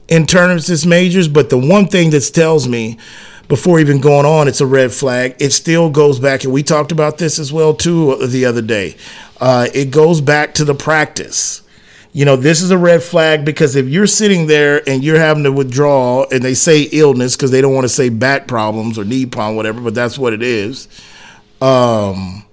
in 0.08 0.26
tournaments 0.26 0.68
this 0.68 0.86
majors. 0.86 1.28
But 1.28 1.50
the 1.50 1.58
one 1.58 1.88
thing 1.88 2.12
that 2.12 2.22
tells 2.34 2.70
me 2.70 2.98
before 3.50 3.82
even 3.82 4.00
going 4.00 4.26
on, 4.26 4.48
it's 4.48 4.62
a 4.62 4.66
red 4.66 4.94
flag. 4.94 5.36
It 5.38 5.50
still 5.50 5.90
goes 5.90 6.18
back, 6.18 6.46
and 6.46 6.54
we 6.54 6.64
talked 6.64 6.94
about 6.94 7.18
this 7.18 7.38
as 7.38 7.52
well 7.52 7.74
too 7.74 8.16
the 8.28 8.46
other 8.46 8.62
day. 8.62 8.96
Uh, 9.42 9.68
it 9.74 9.92
goes 9.92 10.22
back 10.22 10.54
to 10.54 10.64
the 10.64 10.76
practice 10.76 11.64
you 12.14 12.26
know, 12.26 12.36
this 12.36 12.62
is 12.62 12.72
a 12.72 12.78
red 12.78 13.02
flag 13.02 13.46
because 13.46 13.76
if 13.76 13.88
you're 13.88 14.08
sitting 14.08 14.48
there 14.48 14.88
and 14.88 15.04
you're 15.04 15.20
having 15.20 15.44
to 15.44 15.52
withdraw 15.52 16.26
and 16.30 16.44
they 16.44 16.54
say 16.54 16.84
illness 16.92 17.38
because 17.38 17.52
they 17.52 17.62
don't 17.62 17.74
want 17.74 17.86
to 17.86 17.90
say 17.90 18.10
back 18.10 18.48
problems 18.48 19.00
or 19.00 19.06
knee 19.06 19.26
problem, 19.26 19.56
whatever, 19.56 19.80
but 19.80 19.96
that's 19.96 20.18
what 20.18 20.34
it 20.34 20.44
is. 20.44 20.90
Um, 21.62 22.44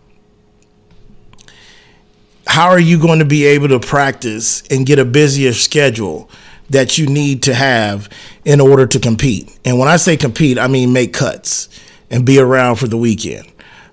how 2.46 2.68
are 2.68 2.78
you 2.78 3.00
going 3.00 3.18
to 3.18 3.24
be 3.24 3.46
able 3.46 3.68
to 3.68 3.80
practice 3.80 4.62
and 4.68 4.86
get 4.86 5.00
a 5.00 5.04
busier 5.04 5.52
schedule 5.52 6.30
that 6.70 6.96
you 6.96 7.06
need 7.06 7.42
to 7.42 7.54
have 7.54 8.08
in 8.44 8.60
order 8.60 8.86
to 8.86 9.00
compete? 9.00 9.58
And 9.64 9.78
when 9.78 9.88
I 9.88 9.96
say 9.96 10.16
compete, 10.16 10.56
I 10.56 10.68
mean 10.68 10.92
make 10.92 11.12
cuts 11.12 11.68
and 12.10 12.24
be 12.24 12.38
around 12.38 12.76
for 12.76 12.86
the 12.86 12.96
weekend. 12.96 13.50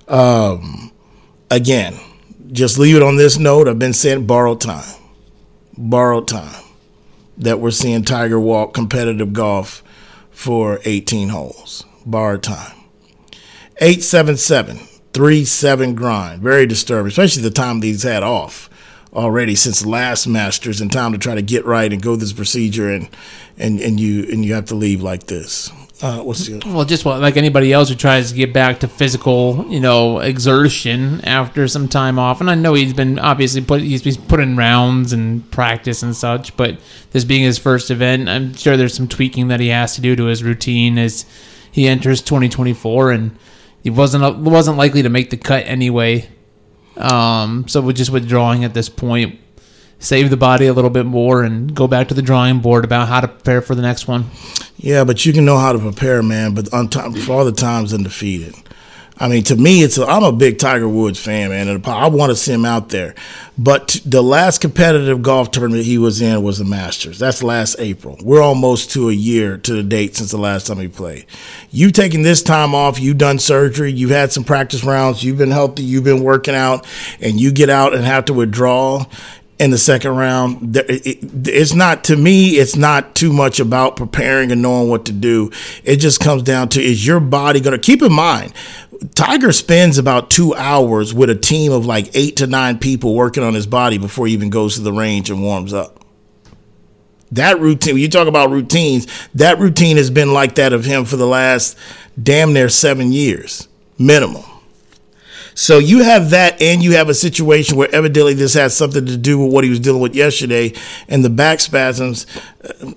Um, 0.07 0.91
again, 1.50 2.00
just 2.51 2.77
leave 2.77 2.95
it 2.95 3.01
on 3.01 3.17
this 3.17 3.39
note. 3.39 3.67
I've 3.67 3.79
been 3.79 3.94
saying 3.94 4.27
borrowed 4.27 4.62
time 4.62 4.85
borrowed 5.77 6.27
time 6.27 6.63
that 7.38 7.60
we're 7.60 7.72
seeing 7.72 8.04
Tiger 8.04 8.39
walk 8.39 8.74
competitive 8.74 9.33
golf 9.33 9.83
for 10.31 10.80
18 10.86 11.30
holes. 11.30 11.86
Borrowed 12.06 12.44
time. 12.44 12.75
877 13.81 14.77
37 15.13 15.95
grind. 15.95 16.42
Very 16.42 16.66
disturbing, 16.66 17.07
especially 17.07 17.42
the 17.42 17.50
time 17.50 17.80
these 17.80 18.04
had 18.04 18.24
off 18.24 18.69
already 19.13 19.56
since 19.56 19.86
last 19.86 20.27
Masters 20.27 20.81
and 20.81 20.92
time 20.92 21.13
to 21.13 21.18
try 21.18 21.36
to 21.36 21.42
get 21.42 21.66
right 21.66 21.92
and 21.92 22.01
go 22.01 22.16
this 22.18 22.33
procedure 22.33 22.92
and 22.92 23.10
and 23.57 23.80
and 23.80 24.00
you 24.00 24.24
and 24.30 24.44
you 24.44 24.54
have 24.54 24.66
to 24.66 24.75
leave 24.75 25.01
like 25.01 25.27
this. 25.27 25.72
Uh, 26.01 26.21
what's 26.21 26.45
the 26.45 26.62
well, 26.65 26.83
just 26.83 27.06
like 27.06 27.38
anybody 27.38 27.71
else 27.71 27.88
who 27.88 27.95
tries 27.95 28.30
to 28.30 28.36
get 28.36 28.51
back 28.51 28.81
to 28.81 28.88
physical, 28.88 29.65
you 29.69 29.80
know, 29.80 30.19
exertion 30.19 31.21
after 31.21 31.69
some 31.69 31.88
time 31.88 32.19
off. 32.19 32.42
And 32.42 32.51
I 32.51 32.56
know 32.56 32.74
he's 32.74 32.94
been 32.94 33.18
obviously 33.18 33.62
put 33.62 33.81
he's 33.81 34.01
been 34.01 34.15
put 34.27 34.42
in 34.42 34.57
rounds 34.57 35.13
and 35.13 35.50
practice 35.51 36.03
and 36.03 36.13
such, 36.13 36.57
but 36.57 36.80
this 37.12 37.24
being 37.24 37.44
his 37.44 37.57
first 37.57 37.89
event, 37.89 38.27
I'm 38.27 38.53
sure 38.56 38.75
there's 38.75 38.94
some 38.94 39.07
tweaking 39.07 39.47
that 39.47 39.62
he 39.62 39.69
has 39.69 39.95
to 39.95 40.01
do 40.01 40.18
to 40.18 40.25
his 40.25 40.44
routine 40.44 40.97
as 40.97 41.25
he 41.71 41.88
enters 41.88 42.21
2024, 42.21 43.12
and 43.12 43.38
he 43.81 43.89
wasn't 43.89 44.39
wasn't 44.39 44.77
likely 44.77 45.01
to 45.01 45.09
make 45.09 45.30
the 45.30 45.38
cut 45.38 45.63
anyway. 45.65 46.30
Um, 46.98 47.69
so 47.69 47.80
we're 47.80 47.94
just 47.94 48.12
withdrawing 48.12 48.65
at 48.65 48.74
this 48.74 48.89
point 48.89 49.39
save 50.00 50.29
the 50.29 50.38
body 50.38 50.67
a 50.67 50.74
little 50.74 50.89
bit 50.89 51.05
more 51.05 51.43
and 51.43 51.74
go 51.74 51.88
back 51.88 52.08
to 52.10 52.13
the 52.13 52.22
drawing 52.22 52.60
board 52.60 52.86
about 52.86 53.08
how 53.08 53.22
to 53.22 53.27
prepare 53.27 53.62
for 53.62 53.75
the 53.75 53.81
next 53.81 54.08
one. 54.08 54.25
Yeah, 54.77 55.03
but 55.03 55.25
you 55.25 55.34
can 55.34 55.46
know 55.46 55.58
how 55.58 55.74
to 55.74 55.79
prepare, 55.79 56.22
man. 56.22 56.53
But 56.53 56.74
on 56.74 56.89
time, 56.89 57.13
for 57.13 57.34
all 57.34 57.46
the 57.46 57.51
times 57.51 57.93
undefeated. 57.93 58.55
I 59.17 59.29
mean, 59.29 59.43
to 59.43 59.55
me, 59.55 59.81
it's 59.81 59.98
I'm 59.98 60.24
a 60.24 60.34
big 60.34 60.60
Tiger 60.60 60.89
Woods 60.89 61.17
fan, 61.17 61.50
man, 61.50 61.70
and 61.70 61.86
I 61.88 62.08
want 62.10 62.31
to 62.31 62.36
see 62.36 62.51
him 62.51 62.65
out 62.65 62.89
there. 62.89 63.15
But 63.58 64.01
the 64.05 64.22
last 64.22 64.60
competitive 64.60 65.22
golf 65.22 65.51
tournament 65.51 65.86
he 65.86 65.98
was 65.98 66.22
in 66.22 66.43
was 66.43 66.58
the 66.58 66.65
Masters. 66.65 67.17
That's 67.17 67.41
last 67.41 67.77
April. 67.79 68.17
We're 68.22 68.41
almost 68.41 68.91
to 68.91 69.10
a 69.10 69.13
year 69.13 69.58
to 69.60 69.74
the 69.74 69.84
date 69.84 70.17
since 70.17 70.31
the 70.31 70.38
last 70.38 70.67
time 70.67 70.79
he 70.79 70.89
played. 70.89 71.25
You've 71.72 71.93
taken 71.93 72.24
this 72.24 72.43
time 72.43 72.75
off. 72.75 73.00
You've 73.00 73.17
done 73.17 73.39
surgery. 73.39 73.93
You've 73.93 74.10
had 74.10 74.34
some 74.34 74.43
practice 74.43 74.84
rounds. 74.84 75.24
You've 75.24 75.38
been 75.38 75.51
healthy. 75.51 75.84
You've 75.84 76.03
been 76.03 76.22
working 76.22 76.55
out, 76.55 76.86
and 77.22 77.39
you 77.39 77.53
get 77.53 77.70
out 77.70 77.96
and 77.96 78.03
have 78.03 78.25
to 78.25 78.34
withdraw 78.34 79.05
in 79.59 79.71
the 79.71 79.77
second 79.77 80.15
round. 80.15 80.75
It's 80.77 81.74
not 81.74 82.03
to 82.05 82.15
me. 82.15 82.57
It's 82.57 82.75
not 82.75 83.15
too 83.15 83.31
much 83.31 83.59
about 83.59 83.95
preparing 83.95 84.51
and 84.51 84.62
knowing 84.62 84.89
what 84.89 85.05
to 85.05 85.12
do. 85.12 85.51
It 85.83 85.97
just 85.97 86.19
comes 86.19 86.43
down 86.43 86.69
to 86.69 86.81
is 86.81 87.05
your 87.05 87.19
body 87.19 87.62
going 87.62 87.77
to 87.77 87.81
keep 87.81 88.01
in 88.01 88.12
mind. 88.12 88.53
Tiger 89.13 89.51
spends 89.51 89.97
about 89.97 90.29
two 90.29 90.53
hours 90.55 91.13
with 91.13 91.29
a 91.29 91.35
team 91.35 91.71
of 91.71 91.85
like 91.85 92.09
eight 92.13 92.38
to 92.38 92.47
nine 92.47 92.79
people 92.79 93.13
working 93.13 93.43
on 93.43 93.53
his 93.53 93.67
body 93.67 93.97
before 93.97 94.27
he 94.27 94.33
even 94.33 94.50
goes 94.50 94.75
to 94.75 94.81
the 94.81 94.93
range 94.93 95.29
and 95.29 95.41
warms 95.41 95.74
up. 95.74 96.00
That 97.31 97.59
routine, 97.59 97.97
you 97.97 98.07
talk 98.07 98.27
about 98.27 98.51
routines, 98.51 99.07
that 99.33 99.59
routine 99.59 99.97
has 99.97 100.09
been 100.09 100.33
like 100.33 100.55
that 100.55 100.74
of 100.74 100.85
him 100.85 101.05
for 101.05 101.17
the 101.17 101.27
last 101.27 101.77
damn 102.21 102.53
near 102.53 102.69
seven 102.69 103.12
years, 103.12 103.67
minimum. 103.97 104.43
So 105.57 105.79
you 105.79 106.03
have 106.03 106.31
that, 106.31 106.62
and 106.62 106.83
you 106.83 106.91
have 106.91 107.07
a 107.07 107.13
situation 107.13 107.77
where 107.77 107.93
evidently 107.95 108.33
this 108.33 108.55
has 108.55 108.75
something 108.75 109.05
to 109.05 109.15
do 109.15 109.39
with 109.39 109.53
what 109.53 109.63
he 109.63 109.69
was 109.69 109.79
dealing 109.79 110.01
with 110.01 110.13
yesterday, 110.13 110.74
and 111.07 111.24
the 111.24 111.29
back 111.29 111.62
spasms. 111.62 112.27
Uh, 112.62 112.91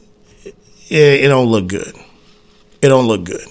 it, 0.91 1.25
it 1.25 1.29
don't 1.29 1.47
look 1.47 1.69
good. 1.69 1.95
It 2.83 2.89
don't 2.89 3.07
look 3.07 3.25
good. 3.25 3.47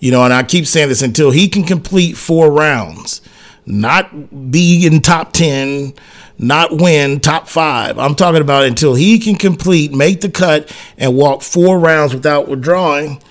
You 0.00 0.10
know, 0.10 0.22
and 0.22 0.34
I 0.34 0.42
keep 0.42 0.66
saying 0.66 0.90
this 0.90 1.00
until 1.00 1.30
he 1.30 1.48
can 1.48 1.64
complete 1.64 2.16
four 2.16 2.52
rounds, 2.52 3.22
not 3.64 4.50
be 4.50 4.86
in 4.86 5.00
top 5.00 5.32
ten, 5.32 5.94
not 6.38 6.72
win 6.72 7.20
top 7.20 7.48
five. 7.48 7.98
I'm 7.98 8.14
talking 8.14 8.42
about 8.42 8.64
until 8.64 8.94
he 8.94 9.18
can 9.18 9.36
complete, 9.36 9.92
make 9.92 10.20
the 10.20 10.30
cut, 10.30 10.70
and 10.98 11.16
walk 11.16 11.40
four 11.40 11.78
rounds 11.78 12.12
without 12.12 12.48
withdrawing. 12.48 13.22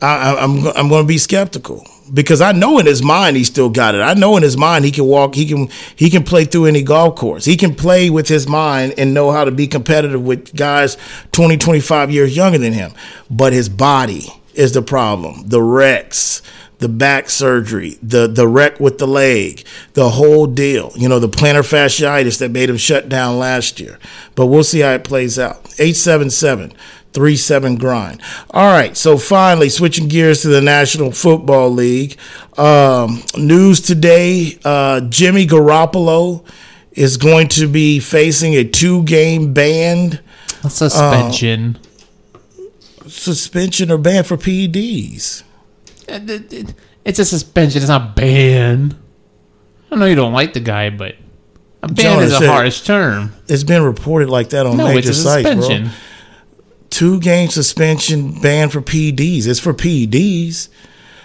I, 0.00 0.36
I'm, 0.36 0.66
I'm 0.68 0.88
going 0.88 1.04
to 1.04 1.08
be 1.08 1.18
skeptical 1.18 1.86
because 2.12 2.40
I 2.40 2.52
know 2.52 2.78
in 2.78 2.86
his 2.86 3.02
mind 3.02 3.36
he 3.36 3.44
still 3.44 3.70
got 3.70 3.94
it. 3.94 4.00
I 4.00 4.14
know 4.14 4.36
in 4.36 4.42
his 4.42 4.56
mind 4.56 4.84
he 4.84 4.90
can 4.90 5.06
walk, 5.06 5.34
he 5.34 5.46
can 5.46 5.68
he 5.96 6.10
can 6.10 6.24
play 6.24 6.44
through 6.44 6.66
any 6.66 6.82
golf 6.82 7.16
course. 7.16 7.44
He 7.44 7.56
can 7.56 7.74
play 7.74 8.10
with 8.10 8.28
his 8.28 8.46
mind 8.46 8.94
and 8.98 9.14
know 9.14 9.30
how 9.30 9.44
to 9.44 9.50
be 9.50 9.66
competitive 9.66 10.22
with 10.22 10.54
guys 10.54 10.96
20, 11.32 11.56
25 11.56 12.10
years 12.10 12.36
younger 12.36 12.58
than 12.58 12.72
him. 12.72 12.92
But 13.30 13.52
his 13.52 13.68
body 13.68 14.26
is 14.54 14.72
the 14.72 14.82
problem. 14.82 15.48
The 15.48 15.62
Rex, 15.62 16.42
the 16.78 16.88
back 16.88 17.30
surgery, 17.30 17.96
the 18.02 18.26
the 18.26 18.46
wreck 18.46 18.80
with 18.80 18.98
the 18.98 19.06
leg, 19.06 19.64
the 19.94 20.10
whole 20.10 20.46
deal. 20.46 20.92
You 20.96 21.08
know, 21.08 21.18
the 21.18 21.28
plantar 21.28 21.62
fasciitis 21.62 22.38
that 22.40 22.50
made 22.50 22.68
him 22.68 22.76
shut 22.76 23.08
down 23.08 23.38
last 23.38 23.80
year. 23.80 23.98
But 24.34 24.46
we'll 24.46 24.64
see 24.64 24.80
how 24.80 24.92
it 24.92 25.04
plays 25.04 25.38
out. 25.38 25.56
877 25.78 26.74
37 27.12 27.76
grind. 27.76 28.20
All 28.50 28.70
right, 28.72 28.96
so 28.96 29.16
finally 29.18 29.68
switching 29.68 30.08
gears 30.08 30.42
to 30.42 30.48
the 30.48 30.60
National 30.60 31.10
Football 31.12 31.70
League. 31.70 32.16
Um, 32.56 33.22
news 33.36 33.80
today 33.80 34.58
uh, 34.64 35.00
Jimmy 35.02 35.46
Garoppolo 35.46 36.44
is 36.92 37.16
going 37.16 37.48
to 37.48 37.66
be 37.66 38.00
facing 38.00 38.54
a 38.54 38.64
two 38.64 39.02
game 39.04 39.52
ban, 39.54 40.20
Suspension. 40.68 41.78
suspension 43.06 43.90
or 43.90 43.98
ban 43.98 44.24
for 44.24 44.36
PEDs. 44.36 45.42
Uh, 46.08 46.14
it- 46.26 46.52
it- 46.52 46.74
It's 47.04 47.18
a 47.18 47.24
suspension. 47.24 47.82
It's 47.82 47.88
not 47.88 48.14
ban. 48.14 48.94
I 49.90 49.96
know 49.96 50.04
you 50.06 50.14
don't 50.14 50.32
like 50.32 50.52
the 50.52 50.60
guy, 50.60 50.88
but 50.90 51.16
a 51.82 51.88
ban 51.88 51.96
Jonas 52.20 52.32
is 52.34 52.40
a 52.40 52.46
harsh 52.52 52.80
term. 52.82 53.32
It's 53.48 53.64
been 53.64 53.82
reported 53.82 54.30
like 54.30 54.50
that 54.50 54.66
on 54.66 54.76
No, 54.76 54.84
major 54.86 55.08
it's 55.10 55.18
a 55.18 55.22
sites, 55.22 55.66
bro. 55.66 55.84
Two 56.92 57.18
game 57.20 57.48
suspension 57.48 58.38
ban 58.40 58.68
for 58.68 58.82
PEDs. 58.82 59.46
It's 59.46 59.58
for 59.58 59.72
PEDs. 59.72 60.68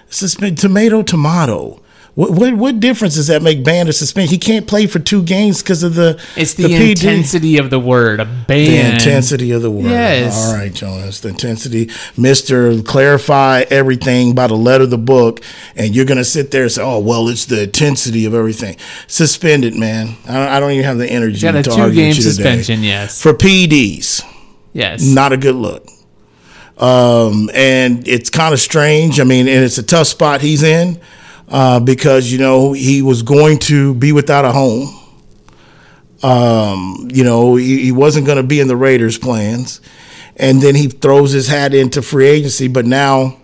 Suspend 0.10 0.58
tomato 0.58 1.04
tomato. 1.04 1.82
What, 2.16 2.32
what 2.32 2.54
what 2.56 2.80
difference 2.80 3.16
does 3.16 3.28
that 3.28 3.44
make 3.44 3.66
ban 3.66 3.88
or 3.90 3.92
suspension? 3.92 4.32
He 4.32 4.38
can't 4.40 4.66
play 4.66 4.88
for 4.88 4.98
two 4.98 5.22
games 5.22 5.62
because 5.62 5.84
of 5.84 5.94
the 5.96 6.20
It's 6.38 6.54
the, 6.54 6.64
PD. 6.64 6.92
intensity 6.92 7.58
of 7.58 7.70
the 7.70 7.80
word. 7.80 8.22
A 8.22 8.26
ban. 8.26 8.46
The 8.72 8.94
intensity 8.96 9.52
of 9.52 9.62
the 9.62 9.70
word. 9.70 9.92
Yes. 9.92 10.48
All 10.48 10.56
right, 10.56 10.74
Jonas. 10.74 11.20
The 11.20 11.30
intensity. 11.30 11.92
Mister, 12.16 12.82
clarify 12.82 13.66
everything 13.70 14.34
by 14.34 14.48
the 14.48 14.56
letter 14.56 14.86
of 14.86 14.90
the 14.90 14.98
book, 14.98 15.42
and 15.76 15.94
you're 15.94 16.06
gonna 16.06 16.24
sit 16.24 16.50
there 16.52 16.64
and 16.64 16.72
say, 16.72 16.82
"Oh, 16.82 17.00
well, 17.00 17.28
it's 17.28 17.44
the 17.46 17.64
intensity 17.64 18.24
of 18.26 18.34
everything." 18.34 18.78
Suspend 19.08 19.66
it, 19.66 19.76
man. 19.76 20.16
I 20.28 20.34
don't, 20.34 20.48
I 20.48 20.60
don't 20.62 20.72
even 20.72 20.86
have 20.86 20.98
the 20.98 21.12
energy 21.12 21.42
Got 21.42 21.56
a 21.56 21.62
to 21.64 21.70
two 21.70 21.82
argue 21.82 21.96
game 21.96 22.08
with 22.12 22.18
you 22.20 22.24
today. 22.24 22.32
suspension. 22.34 22.84
Yes. 22.84 23.22
for 23.22 23.34
PEDs. 23.34 24.24
Yes. 24.78 25.04
Not 25.04 25.34
a 25.34 25.38
good 25.38 25.56
look. 25.56 25.88
Um, 26.78 27.50
and 27.54 28.08
it's 28.08 28.30
kind 28.30 28.54
of 28.54 28.60
strange. 28.60 29.20
I 29.20 29.24
mean, 29.24 29.48
and 29.48 29.64
it's 29.64 29.80
a 29.80 29.84
tough 29.84 30.08
spot 30.08 30.42
he's 30.42 30.62
in 30.62 31.00
uh, 31.50 31.80
because 31.80 32.32
you 32.32 32.38
know 32.38 32.74
he 32.74 33.02
was 33.02 33.24
going 33.24 33.58
to 33.60 33.96
be 33.96 34.12
without 34.12 34.46
a 34.46 34.52
home. 34.52 34.94
Um, 36.24 37.10
you 37.12 37.24
know, 37.24 37.56
he, 37.56 37.84
he 37.84 37.92
wasn't 37.92 38.26
going 38.26 38.38
to 38.38 38.44
be 38.44 38.60
in 38.60 38.68
the 38.68 38.76
Raiders' 38.76 39.18
plans, 39.18 39.82
and 40.36 40.62
then 40.62 40.76
he 40.76 40.88
throws 40.88 41.32
his 41.32 41.48
hat 41.48 41.74
into 41.74 42.02
free 42.02 42.28
agency. 42.28 42.68
But 42.68 42.86
now, 42.86 43.38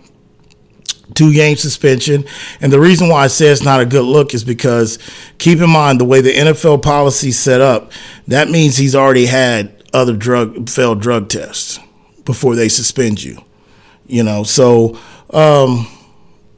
two 1.14 1.32
game 1.32 1.56
suspension, 1.56 2.24
and 2.60 2.72
the 2.72 2.80
reason 2.80 3.08
why 3.08 3.24
I 3.24 3.26
say 3.26 3.46
it's 3.46 3.62
not 3.62 3.80
a 3.80 3.86
good 3.86 4.04
look 4.04 4.32
is 4.34 4.44
because 4.44 4.98
keep 5.38 5.58
in 5.58 5.70
mind 5.70 6.00
the 6.00 6.04
way 6.04 6.20
the 6.20 6.32
NFL 6.32 6.82
policy 6.82 7.32
set 7.32 7.60
up. 7.60 7.90
That 8.28 8.48
means 8.48 8.76
he's 8.76 8.94
already 8.94 9.26
had 9.26 9.73
other 9.94 10.16
drug 10.16 10.68
failed 10.68 11.00
drug 11.00 11.28
tests 11.28 11.78
before 12.24 12.54
they 12.54 12.68
suspend 12.68 13.22
you. 13.22 13.38
You 14.06 14.22
know, 14.22 14.42
so 14.42 14.98
um, 15.30 15.86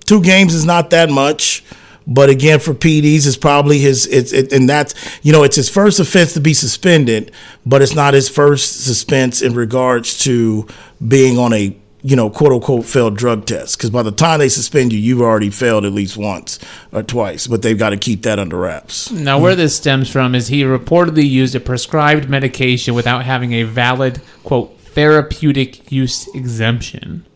two 0.05 0.23
games 0.23 0.55
is 0.55 0.64
not 0.64 0.90
that 0.90 1.11
much. 1.11 1.64
But 2.09 2.31
again, 2.31 2.61
for 2.61 2.73
PDs, 2.73 3.26
it's 3.26 3.37
probably 3.37 3.78
his. 3.78 4.07
It's 4.07 4.33
it, 4.33 4.52
and 4.52 4.69
that's 4.69 4.95
you 5.23 5.33
know 5.33 5.43
it's 5.43 5.57
his 5.57 5.69
first 5.69 5.99
offense 5.99 6.35
to 6.35 6.40
be 6.40 6.55
suspended, 6.55 7.33
but 7.64 7.83
it's 7.83 7.95
not 7.95 8.14
his 8.14 8.28
first 8.28 8.85
suspense 8.85 9.43
in 9.43 9.55
regards 9.55 10.19
to 10.25 10.69
being 11.07 11.37
on 11.37 11.52
a 11.52 11.76
you 12.07 12.15
know 12.15 12.31
quote 12.31 12.53
unquote 12.53 12.87
failed 12.87 13.17
drug 13.17 13.47
tests. 13.47 13.75
Because 13.75 13.91
by 13.91 14.03
the 14.05 14.13
time 14.13 14.39
they 14.39 14.49
suspend 14.49 14.93
you, 14.93 14.99
you've 14.99 15.21
already 15.21 15.51
failed 15.51 15.85
at 15.85 15.93
least 15.93 16.17
once 16.17 16.61
or 16.93 17.03
twice. 17.03 17.49
But 17.49 17.63
they've 17.63 17.77
got 17.79 17.91
to 17.91 17.97
keep 17.97 18.23
that 18.23 18.39
under 18.39 18.57
wraps. 18.59 19.11
Now, 19.11 19.41
where 19.41 19.57
this 19.57 19.77
stems 19.77 20.09
from 20.09 20.35
is 20.37 20.47
he 20.49 20.63
reportedly 20.63 21.29
used 21.29 21.57
a 21.57 21.61
prescribed 21.61 22.29
medication 22.31 22.95
without 22.95 23.25
having 23.25 23.53
a 23.55 23.65
valid, 23.65 24.21
quote, 24.45 24.79
therapeutic 24.81 25.91
use 25.91 26.33
exemption. 26.33 27.27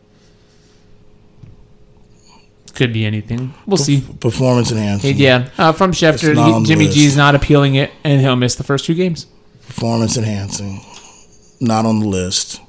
Could 2.75 2.93
be 2.93 3.05
anything. 3.05 3.53
We'll 3.67 3.77
see. 3.77 4.03
Performance 4.21 4.71
enhancing. 4.71 5.17
Yeah, 5.17 5.49
uh, 5.59 5.73
from 5.73 5.91
Schefter, 5.93 6.29
It's 6.29 6.37
not 6.37 6.53
on 6.53 6.61
he, 6.61 6.69
Jimmy 6.69 6.85
list. 6.87 6.97
G's 6.97 7.17
not 7.17 7.35
appealing 7.35 7.75
it, 7.75 7.91
and 8.05 8.21
he'll 8.21 8.37
miss 8.37 8.55
the 8.55 8.65
first 8.65 8.85
two 8.85 8.95
games. 8.95 9.27
performance 9.67 10.17
enhancing, 10.17 10.81
not 11.61 11.85
on 11.85 11.99
the 12.01 12.07
list. 12.07 12.61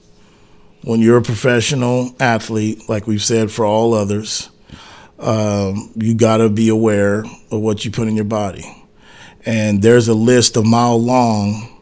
When 0.83 0.99
you're 0.99 1.17
a 1.17 1.21
professional 1.21 2.15
athlete, 2.19 2.89
like 2.89 3.05
we've 3.05 3.21
said 3.21 3.51
for 3.51 3.65
all 3.65 3.93
others, 3.93 4.49
um, 5.19 5.91
you 5.95 6.15
got 6.15 6.37
to 6.37 6.49
be 6.49 6.69
aware 6.69 7.23
of 7.51 7.61
what 7.61 7.85
you 7.85 7.91
put 7.91 8.07
in 8.07 8.15
your 8.15 8.25
body. 8.25 8.65
And 9.45 9.81
there's 9.81 10.07
a 10.07 10.13
list 10.13 10.57
a 10.57 10.63
mile 10.63 11.01
long, 11.01 11.81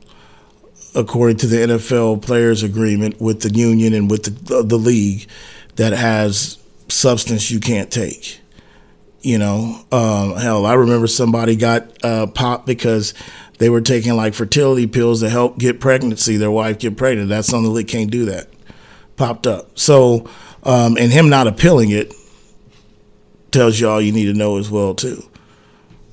according 0.96 1.38
to 1.38 1.48
the 1.48 1.58
NFL 1.58 2.22
players 2.22 2.63
agreement 2.63 3.22
with 3.22 3.41
the 3.41 3.53
union 3.53 3.94
and 3.94 4.12
with 4.12 4.46
the, 4.46 4.63
the 4.63 4.77
league, 4.77 5.27
that 5.77 5.94
has 5.94 6.58
substance 6.89 7.50
you 7.50 7.60
can't 7.60 7.89
take. 7.89 8.39
You 9.22 9.38
know, 9.38 9.86
um, 9.91 10.36
hell, 10.36 10.65
I 10.65 10.74
remember 10.74 11.08
somebody 11.08 11.56
got 11.56 12.03
uh, 12.03 12.27
popped 12.27 12.65
because 12.65 13.13
they 13.58 13.70
were 13.70 13.82
taking 13.82 14.15
like 14.15 14.34
fertility 14.34 14.88
pills 14.88 15.22
to 15.22 15.29
help 15.29 15.58
get 15.58 15.79
pregnancy, 15.79 16.38
their 16.38 16.51
wife 16.51 16.79
get 16.79 16.98
pregnant. 16.98 17.29
That's 17.29 17.53
on 17.53 17.63
something 17.63 17.74
they 17.74 17.84
can't 17.84 18.12
do 18.12 18.25
that. 18.25 18.48
Popped 19.20 19.48
up. 19.48 19.78
So, 19.78 20.30
um, 20.64 20.96
and 20.98 21.12
him 21.12 21.28
not 21.28 21.46
appealing 21.46 21.90
it 21.90 22.14
tells 23.52 23.78
you 23.78 23.90
all 23.90 24.00
you 24.00 24.14
need 24.14 24.28
to 24.28 24.34
know 24.34 24.58
as 24.58 24.72
well 24.72 24.96
too. 24.96 25.22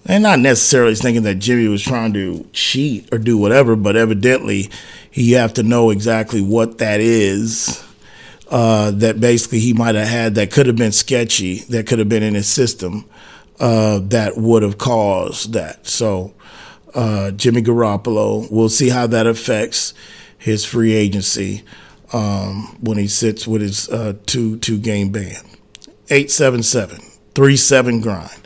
And 0.07 0.25
not 0.25 0.41
necessarily 0.41 0.97
thinking 0.97 1.23
that 1.23 1.37
Jimmy 1.37 1.69
was 1.69 1.85
trying 1.85 2.15
to 2.15 2.45
cheat 2.53 3.09
or 3.13 3.19
do 3.19 3.39
whatever, 3.39 3.77
but 3.77 3.95
evidently 3.95 4.71
he 5.09 5.33
have 5.33 5.55
to 5.55 5.63
know 5.63 5.91
exactly 5.91 6.41
what 6.43 6.79
that 6.79 6.99
is 6.99 7.81
uh, 8.51 8.91
that 8.91 9.21
basically 9.21 9.61
he 9.61 9.73
might 9.73 9.95
have 9.95 10.09
had 10.09 10.35
that 10.35 10.51
could 10.51 10.67
have 10.67 10.75
been 10.75 10.91
sketchy, 10.91 11.59
that 11.69 11.87
could 11.87 12.01
have 12.01 12.09
been 12.09 12.25
in 12.25 12.35
his 12.35 12.49
system, 12.49 13.05
uh, 13.61 14.01
that 14.03 14.37
would 14.37 14.65
have 14.65 14.79
caused 14.79 15.53
that. 15.53 15.87
So, 15.87 16.35
uh, 16.93 17.31
Jimmy 17.31 17.63
Garoppolo, 17.63 18.51
we'll 18.51 18.69
see 18.69 18.89
how 18.89 19.07
that 19.07 19.29
affects 19.29 19.95
his 20.37 20.65
free 20.65 20.93
agency 20.93 21.63
um, 22.17 22.77
when 22.81 22.97
he 22.99 23.07
sits 23.09 23.47
with 23.47 23.61
his 23.61 23.89
uh, 23.91 24.15
two 24.27 24.57
two 24.59 24.79
game 24.79 25.11
ban. 25.11 25.37
877 26.09 27.01
37 27.35 28.01
grind. 28.01 28.46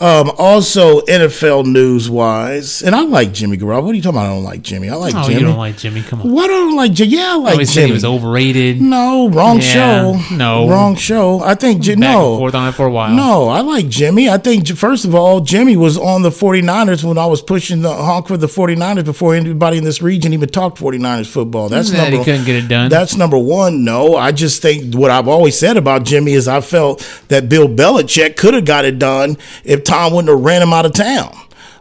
Um, 0.00 0.30
also, 0.38 1.00
NFL 1.02 1.66
news 1.66 2.08
wise, 2.08 2.82
and 2.82 2.94
I 2.94 3.02
like 3.02 3.32
Jimmy 3.32 3.56
Garoppolo. 3.56 3.82
What 3.84 3.92
are 3.92 3.94
you 3.96 4.02
talking 4.02 4.18
about? 4.18 4.26
I 4.30 4.34
don't 4.34 4.44
like 4.44 4.62
Jimmy. 4.62 4.88
I 4.90 4.94
like 4.94 5.14
Oh, 5.16 5.22
Jimmy. 5.24 5.40
you 5.40 5.46
don't 5.46 5.56
like 5.58 5.76
Jimmy? 5.76 6.02
Come 6.02 6.20
on. 6.22 6.30
Why 6.30 6.46
don't 6.46 6.72
I 6.72 6.74
like 6.76 6.92
Jimmy? 6.92 7.16
Yeah, 7.16 7.32
I 7.32 7.34
like 7.36 7.66
said 7.66 7.74
Jimmy. 7.74 7.86
he 7.88 7.92
was 7.94 8.04
overrated. 8.04 8.80
No, 8.80 9.28
wrong 9.28 9.56
Yeah, 9.56 9.62
show. 9.62 10.20
no. 10.36 10.68
wrong 10.68 10.94
show. 10.94 11.40
I 11.40 11.56
think 11.56 11.82
Ji- 11.82 11.96
Back 11.96 12.04
and 12.04 12.12
no. 12.14 12.38
forth 12.38 12.54
on 12.54 12.68
it 12.68 12.72
for 12.72 12.86
a 12.86 12.90
while. 12.90 13.12
No, 13.12 13.48
I 13.48 13.60
like 13.60 13.88
Jimmy. 13.88 14.28
I 14.30 14.38
think 14.38 14.68
first 14.68 15.04
of 15.04 15.16
all, 15.16 15.40
Jimmy 15.40 15.76
was 15.76 15.98
on 15.98 16.22
the 16.22 16.30
49ers 16.30 17.02
when 17.02 17.18
I 17.18 17.26
was 17.26 17.42
pushing 17.42 17.82
the 17.82 17.92
honk 17.92 18.28
for 18.28 18.36
the 18.36 18.46
49ers 18.46 19.04
before 19.04 19.34
anybody 19.34 19.78
in 19.78 19.84
this 19.84 20.00
region 20.00 20.32
even 20.32 20.48
talked 20.48 20.78
49ers 20.78 21.26
football. 21.26 21.68
That's 21.68 21.90
That 21.90 22.08
he 22.08 22.16
number 22.18 22.24
couldn't 22.24 22.44
get 22.46 22.54
it 22.54 22.68
done. 22.68 22.88
That's 22.88 23.16
number 23.16 23.36
1. 23.38 23.82
No, 23.84 24.14
I 24.16 24.30
just 24.30 24.62
think 24.62 24.94
what 24.94 25.10
I've 25.10 25.26
always 25.26 25.58
said 25.58 25.76
about 25.76 26.04
Jimmy 26.04 26.34
is 26.34 26.46
I 26.46 26.60
felt 26.60 27.00
that 27.28 27.48
Bill 27.48 27.68
Belichick 27.68 28.36
could 28.36 28.54
have 28.54 28.64
got 28.64 28.84
it 28.84 29.00
done 29.00 29.36
if 29.64 29.82
Tom 29.88 30.12
wouldn't 30.12 30.28
have 30.28 30.44
ran 30.44 30.62
him 30.62 30.72
out 30.72 30.86
of 30.86 30.92
town. 30.92 31.34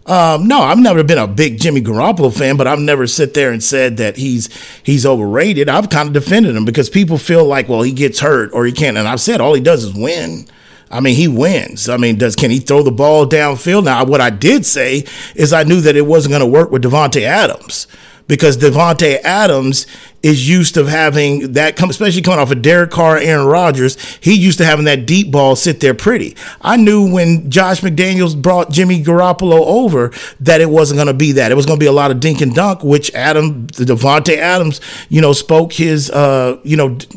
Um, 0.05 0.47
no, 0.47 0.61
I've 0.61 0.79
never 0.79 1.03
been 1.03 1.17
a 1.17 1.27
big 1.27 1.59
Jimmy 1.59 1.81
Garoppolo 1.81 2.33
fan, 2.33 2.55
but 2.55 2.65
I've 2.65 2.79
never 2.79 3.05
sit 3.07 3.33
there 3.33 3.51
and 3.51 3.61
said 3.61 3.97
that 3.97 4.15
he's 4.15 4.49
he's 4.81 5.05
overrated. 5.05 5.67
I've 5.67 5.89
kind 5.89 6.07
of 6.07 6.13
defended 6.13 6.55
him 6.55 6.63
because 6.63 6.89
people 6.89 7.17
feel 7.17 7.43
like, 7.43 7.67
well, 7.67 7.81
he 7.81 7.91
gets 7.91 8.21
hurt 8.21 8.51
or 8.53 8.65
he 8.65 8.71
can't. 8.71 8.97
And 8.97 9.05
I've 9.05 9.19
said 9.19 9.41
all 9.41 9.53
he 9.53 9.59
does 9.59 9.83
is 9.83 9.93
win. 9.93 10.47
I 10.89 11.01
mean, 11.01 11.15
he 11.15 11.27
wins. 11.27 11.89
I 11.89 11.97
mean, 11.97 12.17
does 12.17 12.37
can 12.37 12.49
he 12.49 12.59
throw 12.59 12.81
the 12.81 12.91
ball 12.91 13.27
downfield? 13.27 13.83
Now, 13.83 14.05
what 14.05 14.21
I 14.21 14.29
did 14.29 14.65
say 14.65 15.03
is 15.35 15.51
I 15.51 15.63
knew 15.63 15.81
that 15.81 15.97
it 15.97 16.05
wasn't 16.05 16.31
going 16.31 16.39
to 16.39 16.47
work 16.47 16.71
with 16.71 16.83
Davante 16.83 17.23
Adams 17.23 17.87
because 18.27 18.57
Davante 18.57 19.19
Adams 19.23 19.87
is 20.21 20.49
used 20.49 20.73
to 20.73 20.85
having 20.85 21.53
that 21.53 21.75
come, 21.75 21.89
especially 21.89 22.21
coming 22.21 22.39
off 22.39 22.51
of 22.51 22.61
Derek 22.61 22.91
Carr, 22.91 23.17
Aaron 23.17 23.47
Rodgers. 23.47 23.97
He 24.17 24.33
used 24.33 24.57
to 24.57 24.65
having 24.65 24.85
that 24.85 25.05
deep 25.05 25.31
ball 25.31 25.55
sit 25.55 25.79
there 25.79 25.93
pretty. 25.93 26.35
I 26.61 26.75
knew 26.77 27.11
when 27.11 27.49
Josh 27.49 27.81
McDaniels 27.81 28.39
brought 28.39 28.71
Jimmy 28.71 29.03
Garoppolo 29.03 29.61
over 29.65 30.11
that 30.41 30.59
it 30.59 30.69
wasn't 30.69 30.97
going 30.97 31.07
to 31.07 31.13
be 31.13 31.33
that. 31.33 31.51
It 31.51 31.55
was 31.55 31.65
going 31.65 31.79
to 31.79 31.83
be 31.83 31.87
a 31.87 31.91
lot 31.93 32.11
of 32.11 32.19
dink 32.19 32.41
and 32.41 32.53
dunk, 32.53 32.83
which 32.83 33.13
Adam, 33.13 33.67
Davante 33.67 34.37
Adams, 34.37 34.81
you 35.09 35.21
know, 35.21 35.33
spoke 35.33 35.73
his, 35.73 36.09
uh, 36.11 36.59
you 36.63 36.77
know. 36.77 36.95
d- 36.95 37.07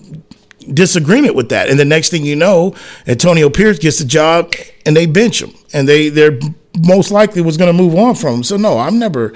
disagreement 0.72 1.34
with 1.34 1.48
that. 1.48 1.68
And 1.68 1.80
the 1.80 1.84
next 1.84 2.10
thing 2.10 2.24
you 2.24 2.36
know, 2.36 2.76
Antonio 3.08 3.50
Pierce 3.50 3.78
gets 3.78 3.98
the 3.98 4.04
job 4.04 4.52
and 4.86 4.94
they 4.96 5.06
bench 5.06 5.42
him. 5.42 5.52
And 5.72 5.88
they 5.88 6.08
they're 6.08 6.38
most 6.78 7.10
likely 7.10 7.42
was 7.42 7.56
going 7.56 7.74
to 7.74 7.82
move 7.82 7.94
on 7.96 8.14
from 8.14 8.36
him. 8.36 8.42
So 8.42 8.56
no, 8.56 8.78
I've 8.78 8.92
never 8.92 9.34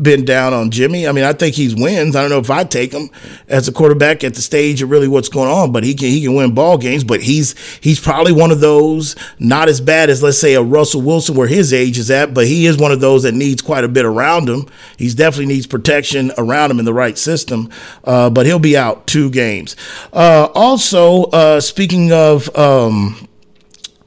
been 0.00 0.24
down 0.24 0.52
on 0.52 0.70
Jimmy. 0.70 1.08
I 1.08 1.12
mean, 1.12 1.24
I 1.24 1.32
think 1.32 1.54
he's 1.54 1.74
wins. 1.74 2.14
I 2.14 2.20
don't 2.20 2.30
know 2.30 2.38
if 2.38 2.50
I 2.50 2.64
take 2.64 2.92
him 2.92 3.10
as 3.48 3.66
a 3.66 3.72
quarterback 3.72 4.22
at 4.22 4.34
the 4.34 4.40
stage 4.40 4.82
of 4.82 4.90
really 4.90 5.08
what's 5.08 5.28
going 5.28 5.50
on, 5.50 5.72
but 5.72 5.84
he 5.84 5.94
can 5.94 6.08
he 6.08 6.22
can 6.22 6.34
win 6.34 6.54
ball 6.54 6.78
games. 6.78 7.02
But 7.02 7.22
he's 7.22 7.54
he's 7.78 8.00
probably 8.00 8.32
one 8.32 8.50
of 8.50 8.60
those 8.60 9.16
not 9.38 9.68
as 9.68 9.80
bad 9.80 10.10
as 10.10 10.22
let's 10.22 10.38
say 10.38 10.54
a 10.54 10.62
Russell 10.62 11.02
Wilson 11.02 11.36
where 11.36 11.48
his 11.48 11.72
age 11.72 11.98
is 11.98 12.10
at, 12.10 12.34
but 12.34 12.46
he 12.46 12.66
is 12.66 12.76
one 12.76 12.92
of 12.92 13.00
those 13.00 13.24
that 13.24 13.32
needs 13.32 13.62
quite 13.62 13.84
a 13.84 13.88
bit 13.88 14.04
around 14.04 14.48
him. 14.48 14.66
He's 14.96 15.14
definitely 15.14 15.54
needs 15.54 15.66
protection 15.66 16.32
around 16.38 16.70
him 16.70 16.78
in 16.78 16.84
the 16.84 16.94
right 16.94 17.18
system. 17.18 17.68
Uh, 18.04 18.30
but 18.30 18.46
he'll 18.46 18.58
be 18.58 18.76
out 18.76 19.06
two 19.06 19.30
games. 19.30 19.74
Uh, 20.12 20.48
also, 20.54 21.24
uh, 21.24 21.60
speaking 21.60 22.12
of. 22.12 22.54
Um, 22.56 23.28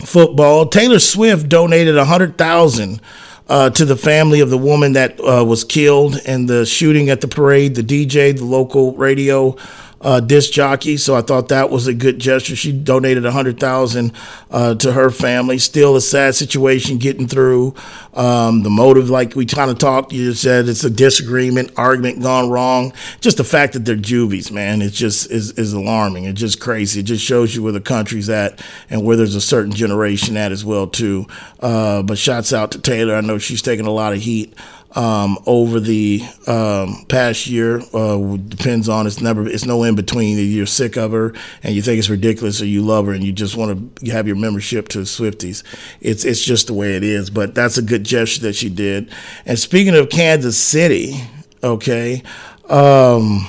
football. 0.03 0.65
Taylor 0.65 0.99
Swift 0.99 1.49
donated 1.49 1.97
a 1.97 2.05
hundred 2.05 2.37
thousand 2.37 3.01
uh, 3.47 3.69
to 3.71 3.85
the 3.85 3.95
family 3.97 4.39
of 4.39 4.49
the 4.49 4.57
woman 4.57 4.93
that 4.93 5.19
uh, 5.19 5.43
was 5.43 5.63
killed 5.63 6.17
in 6.25 6.45
the 6.45 6.65
shooting 6.65 7.09
at 7.09 7.21
the 7.21 7.27
parade. 7.27 7.75
The 7.75 7.83
DJ, 7.83 8.35
the 8.37 8.45
local 8.45 8.93
radio 8.93 9.55
uh, 10.01 10.19
disc 10.19 10.51
jockey. 10.51 10.97
So 10.97 11.15
I 11.15 11.21
thought 11.21 11.49
that 11.49 11.69
was 11.69 11.87
a 11.87 11.93
good 11.93 12.19
gesture. 12.19 12.55
She 12.55 12.71
donated 12.71 13.25
a 13.25 13.31
hundred 13.31 13.59
thousand 13.59 14.13
uh, 14.49 14.75
to 14.75 14.93
her 14.93 15.09
family. 15.09 15.57
Still 15.57 15.95
a 15.95 16.01
sad 16.01 16.35
situation 16.35 16.97
getting 16.97 17.27
through. 17.27 17.75
Um, 18.13 18.63
the 18.63 18.69
motive, 18.69 19.09
like 19.09 19.35
we 19.35 19.45
kind 19.45 19.71
of 19.71 19.77
talked, 19.77 20.11
you 20.11 20.33
said 20.33 20.67
it's 20.67 20.83
a 20.83 20.89
disagreement, 20.89 21.71
argument 21.77 22.21
gone 22.21 22.49
wrong. 22.49 22.93
Just 23.21 23.37
the 23.37 23.43
fact 23.43 23.73
that 23.73 23.85
they're 23.85 23.95
juvies, 23.95 24.51
man, 24.51 24.81
it 24.81 24.91
just 24.91 25.31
is, 25.31 25.51
is 25.51 25.73
alarming. 25.73 26.25
It's 26.25 26.39
just 26.39 26.59
crazy. 26.59 27.01
It 27.01 27.03
just 27.03 27.23
shows 27.23 27.55
you 27.55 27.63
where 27.63 27.71
the 27.71 27.81
country's 27.81 28.29
at 28.29 28.61
and 28.89 29.05
where 29.05 29.15
there's 29.15 29.35
a 29.35 29.41
certain 29.41 29.71
generation 29.71 30.37
at 30.37 30.51
as 30.51 30.65
well 30.65 30.87
too. 30.87 31.27
Uh, 31.59 32.01
but 32.01 32.17
shots 32.17 32.51
out 32.53 32.71
to 32.71 32.81
Taylor. 32.81 33.15
I 33.15 33.21
know 33.21 33.37
she's 33.37 33.61
taking 33.61 33.85
a 33.85 33.91
lot 33.91 34.13
of 34.13 34.19
heat 34.19 34.53
um, 34.95 35.37
over 35.45 35.79
the 35.79 36.21
um, 36.47 37.05
past 37.07 37.47
year. 37.47 37.81
Uh, 37.93 38.37
depends 38.37 38.89
on 38.89 39.05
it's 39.07 39.21
never 39.21 39.47
it's 39.47 39.65
no 39.65 39.83
in 39.83 39.95
between. 39.95 40.37
You're 40.37 40.65
sick 40.65 40.97
of 40.97 41.11
her 41.11 41.33
and 41.63 41.75
you 41.75 41.81
think 41.81 41.99
it's 41.99 42.09
ridiculous, 42.09 42.61
or 42.61 42.65
you 42.65 42.81
love 42.81 43.05
her 43.05 43.13
and 43.13 43.23
you 43.23 43.31
just 43.31 43.55
want 43.55 43.99
to 43.99 44.11
have 44.11 44.27
your 44.27 44.35
membership 44.35 44.87
to 44.89 44.99
Swifties. 44.99 45.63
It's 46.01 46.25
it's 46.25 46.43
just 46.43 46.67
the 46.67 46.73
way 46.73 46.95
it 46.95 47.03
is. 47.03 47.29
But 47.29 47.55
that's 47.55 47.77
a 47.77 47.81
good 47.81 48.03
gesture 48.03 48.41
that 48.41 48.55
she 48.55 48.69
did. 48.69 49.11
And 49.45 49.59
speaking 49.59 49.95
of 49.95 50.09
Kansas 50.09 50.57
City, 50.57 51.21
okay, 51.63 52.23
um, 52.69 53.47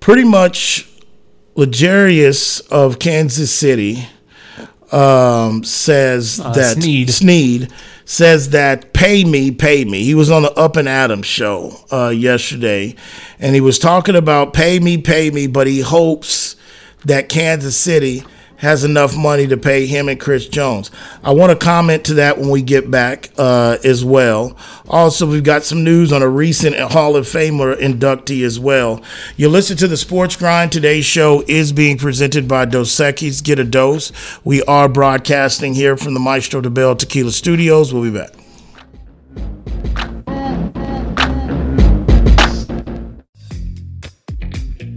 pretty 0.00 0.24
much 0.24 0.88
L'Jarius 1.56 2.60
of 2.70 2.98
Kansas 2.98 3.50
City 3.50 4.06
um, 4.92 5.64
says 5.64 6.40
Uh, 6.42 6.52
that 6.52 6.76
Sneed. 6.76 7.10
Sneed 7.10 7.72
says 8.06 8.50
that 8.50 8.92
pay 8.92 9.24
me, 9.24 9.50
pay 9.50 9.84
me. 9.84 10.04
He 10.04 10.14
was 10.14 10.30
on 10.30 10.42
the 10.42 10.52
Up 10.52 10.76
and 10.76 10.88
Adams 10.88 11.26
show 11.26 11.76
uh, 11.92 12.08
yesterday, 12.08 12.94
and 13.38 13.54
he 13.54 13.60
was 13.60 13.78
talking 13.78 14.16
about 14.16 14.54
pay 14.54 14.78
me, 14.78 14.96
pay 14.96 15.30
me, 15.30 15.48
but 15.48 15.66
he 15.66 15.80
hopes 15.80 16.56
that 17.04 17.28
Kansas 17.28 17.76
City 17.76 18.24
has 18.58 18.84
enough 18.84 19.16
money 19.16 19.46
to 19.46 19.56
pay 19.56 19.86
him 19.86 20.08
and 20.08 20.20
Chris 20.20 20.46
Jones. 20.46 20.90
I 21.22 21.32
want 21.32 21.50
to 21.52 21.64
comment 21.64 22.04
to 22.06 22.14
that 22.14 22.38
when 22.38 22.50
we 22.50 22.62
get 22.62 22.90
back 22.90 23.30
uh, 23.36 23.78
as 23.84 24.04
well. 24.04 24.56
Also, 24.88 25.26
we've 25.26 25.44
got 25.44 25.64
some 25.64 25.84
news 25.84 26.12
on 26.12 26.22
a 26.22 26.28
recent 26.28 26.76
Hall 26.76 27.16
of 27.16 27.26
Famer 27.26 27.76
inductee 27.76 28.44
as 28.44 28.58
well. 28.58 29.02
You 29.36 29.48
listen 29.48 29.76
to 29.78 29.88
the 29.88 29.96
Sports 29.96 30.36
Grind. 30.36 30.72
Today's 30.72 31.04
show 31.04 31.42
is 31.46 31.72
being 31.72 31.98
presented 31.98 32.48
by 32.48 32.64
Dos 32.64 32.90
Equis. 32.90 33.42
Get 33.42 33.58
a 33.58 33.64
dose. 33.64 34.12
We 34.44 34.62
are 34.62 34.88
broadcasting 34.88 35.74
here 35.74 35.96
from 35.96 36.14
the 36.14 36.20
Maestro 36.20 36.60
Dobel 36.60 36.98
Tequila 36.98 37.32
Studios. 37.32 37.92
We'll 37.92 38.10
be 38.10 38.18
back. 38.18 38.32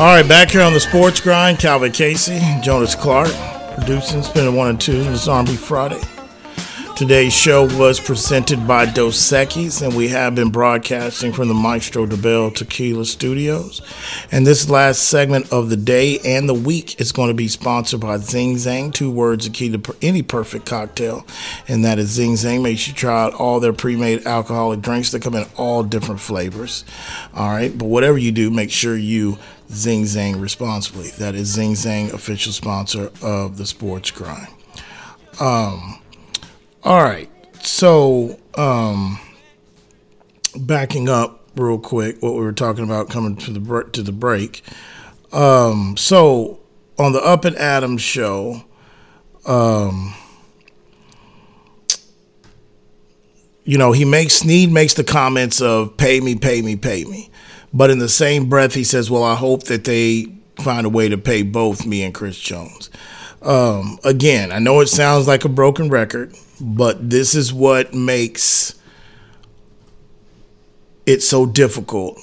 All 0.00 0.06
right, 0.06 0.26
back 0.26 0.48
here 0.48 0.62
on 0.62 0.72
the 0.72 0.80
Sports 0.80 1.20
Grind, 1.20 1.58
Calvin 1.58 1.92
Casey, 1.92 2.40
Jonas 2.62 2.94
Clark, 2.94 3.28
producing, 3.74 4.22
spinning 4.22 4.56
one 4.56 4.70
and 4.70 4.80
two. 4.80 5.14
Zombie 5.14 5.56
Friday. 5.56 6.00
Today's 6.96 7.34
show 7.34 7.64
was 7.78 8.00
presented 8.00 8.66
by 8.66 8.86
Dos 8.86 9.18
Equis, 9.18 9.82
and 9.82 9.94
we 9.94 10.08
have 10.08 10.34
been 10.34 10.50
broadcasting 10.50 11.34
from 11.34 11.48
the 11.48 11.54
Maestro 11.54 12.06
Dobel 12.06 12.54
Tequila 12.54 13.04
Studios. 13.04 13.82
And 14.32 14.46
this 14.46 14.70
last 14.70 15.02
segment 15.02 15.52
of 15.52 15.68
the 15.68 15.76
day 15.76 16.18
and 16.20 16.48
the 16.48 16.54
week 16.54 16.98
is 16.98 17.12
going 17.12 17.28
to 17.28 17.34
be 17.34 17.48
sponsored 17.48 18.00
by 18.00 18.16
Zing 18.16 18.54
Zang, 18.54 18.94
two 18.94 19.10
words 19.10 19.44
the 19.44 19.50
key 19.50 19.70
to 19.70 19.96
any 20.00 20.22
perfect 20.22 20.64
cocktail, 20.64 21.26
and 21.68 21.84
that 21.84 21.98
is 21.98 22.08
Zing 22.08 22.32
Zang. 22.32 22.62
Make 22.62 22.78
sure 22.78 22.92
you 22.92 22.96
try 22.96 23.24
out 23.24 23.34
all 23.34 23.60
their 23.60 23.74
pre-made 23.74 24.26
alcoholic 24.26 24.80
drinks. 24.80 25.10
They 25.10 25.20
come 25.20 25.34
in 25.34 25.44
all 25.58 25.82
different 25.82 26.22
flavors. 26.22 26.86
All 27.34 27.50
right, 27.50 27.76
but 27.76 27.84
whatever 27.84 28.16
you 28.16 28.32
do, 28.32 28.50
make 28.50 28.70
sure 28.70 28.96
you 28.96 29.38
Zing 29.70 30.04
Zang 30.04 30.40
responsibly. 30.40 31.10
That 31.10 31.34
is 31.34 31.48
Zing 31.48 31.72
Zang, 31.72 32.12
official 32.12 32.52
sponsor 32.52 33.10
of 33.22 33.56
the 33.56 33.66
Sports 33.66 34.10
Grind. 34.10 34.48
Um, 35.40 36.00
all 36.82 37.02
right, 37.02 37.30
so 37.62 38.38
um, 38.56 39.18
backing 40.56 41.08
up 41.08 41.48
real 41.56 41.78
quick, 41.78 42.20
what 42.22 42.34
we 42.34 42.40
were 42.40 42.52
talking 42.52 42.84
about 42.84 43.08
coming 43.08 43.36
to 43.36 43.52
the 43.52 43.90
to 43.92 44.02
the 44.02 44.12
break. 44.12 44.62
Um, 45.32 45.96
so 45.96 46.60
on 46.98 47.12
the 47.12 47.20
Up 47.20 47.44
and 47.44 47.56
Adams 47.56 48.02
show, 48.02 48.64
um, 49.46 50.14
you 53.64 53.78
know, 53.78 53.92
he 53.92 54.04
makes 54.04 54.34
Sneed 54.34 54.70
makes 54.72 54.94
the 54.94 55.04
comments 55.04 55.62
of 55.62 55.96
"pay 55.96 56.20
me, 56.20 56.34
pay 56.34 56.60
me, 56.60 56.76
pay 56.76 57.04
me," 57.04 57.29
but 57.72 57.90
in 57.90 57.98
the 57.98 58.08
same 58.08 58.48
breath, 58.48 58.74
he 58.74 58.84
says, 58.84 59.10
"Well, 59.10 59.24
I 59.24 59.34
hope 59.34 59.64
that 59.64 59.84
they 59.84 60.26
find 60.56 60.86
a 60.86 60.90
way 60.90 61.08
to 61.08 61.18
pay 61.18 61.42
both 61.42 61.86
me 61.86 62.02
and 62.02 62.14
Chris 62.14 62.38
Jones." 62.38 62.90
Um, 63.42 63.98
again, 64.04 64.52
I 64.52 64.58
know 64.58 64.80
it 64.80 64.88
sounds 64.88 65.26
like 65.26 65.44
a 65.44 65.48
broken 65.48 65.88
record, 65.88 66.34
but 66.60 67.10
this 67.10 67.34
is 67.34 67.52
what 67.52 67.94
makes 67.94 68.74
it 71.06 71.22
so 71.22 71.46
difficult 71.46 72.18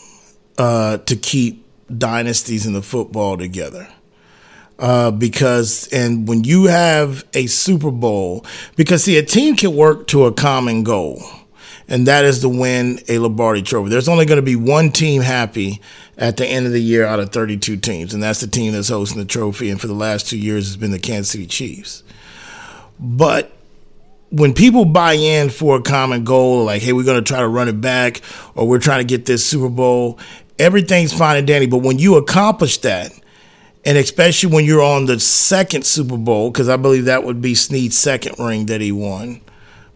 uh, 0.58 0.98
to 0.98 1.16
keep 1.16 1.66
dynasties 1.96 2.66
in 2.66 2.74
the 2.74 2.82
football 2.82 3.38
together. 3.38 3.88
Uh, 4.80 5.10
because 5.10 5.88
and 5.92 6.28
when 6.28 6.44
you 6.44 6.66
have 6.66 7.26
a 7.34 7.48
Super 7.48 7.90
Bowl, 7.90 8.46
because 8.76 9.04
see 9.04 9.18
a 9.18 9.24
team 9.24 9.56
can 9.56 9.76
work 9.76 10.06
to 10.08 10.26
a 10.26 10.32
common 10.32 10.84
goal, 10.84 11.20
and 11.88 12.08
that 12.08 12.26
is 12.26 12.40
to 12.42 12.50
win 12.50 13.00
a 13.08 13.18
Lombardi 13.20 13.62
Trophy. 13.62 13.90
There's 13.90 14.10
only 14.10 14.26
going 14.26 14.38
to 14.38 14.42
be 14.42 14.56
one 14.56 14.92
team 14.92 15.22
happy 15.22 15.82
at 16.18 16.38
the 16.38 16.46
end 16.46 16.66
of 16.66 16.72
the 16.72 16.82
year 16.82 17.06
out 17.06 17.20
of 17.20 17.32
32 17.32 17.78
teams, 17.78 18.14
and 18.14 18.22
that's 18.22 18.42
the 18.42 18.48
team 18.48 18.74
that's 18.74 18.90
hosting 18.90 19.20
the 19.20 19.26
trophy. 19.26 19.70
And 19.70 19.80
for 19.80 19.88
the 19.88 19.94
last 19.94 20.28
two 20.28 20.38
years, 20.38 20.68
it's 20.68 20.76
been 20.76 20.92
the 20.92 21.00
Kansas 21.00 21.32
City 21.32 21.46
Chiefs. 21.46 22.04
But 23.00 23.52
when 24.30 24.54
people 24.54 24.86
buy 24.86 25.14
in 25.14 25.50
for 25.50 25.78
a 25.78 25.82
common 25.82 26.24
goal, 26.24 26.66
like, 26.66 26.82
hey, 26.82 26.94
we're 26.94 27.04
going 27.04 27.24
to 27.24 27.28
try 27.28 27.40
to 27.40 27.48
run 27.48 27.70
it 27.70 27.80
back, 27.80 28.22
or 28.56 28.68
we're 28.68 28.80
trying 28.80 29.00
to 29.00 29.06
get 29.06 29.26
this 29.26 29.46
Super 29.46 29.70
Bowl, 29.70 30.20
everything's 30.60 31.14
fine 31.14 31.38
and 31.38 31.48
dandy. 31.48 31.68
But 31.68 31.80
when 31.84 32.00
you 32.00 32.18
accomplish 32.18 32.80
that, 32.80 33.14
and 33.86 33.98
especially 33.98 34.54
when 34.54 34.66
you're 34.66 34.82
on 34.82 35.06
the 35.06 35.20
second 35.20 35.86
Super 35.86 36.18
Bowl, 36.18 36.52
because 36.52 36.68
I 36.68 36.76
believe 36.76 37.06
that 37.06 37.24
would 37.24 37.42
be 37.42 37.56
Sneed's 37.56 37.98
second 37.98 38.36
ring 38.38 38.66
that 38.66 38.82
he 38.82 38.92
won. 38.92 39.40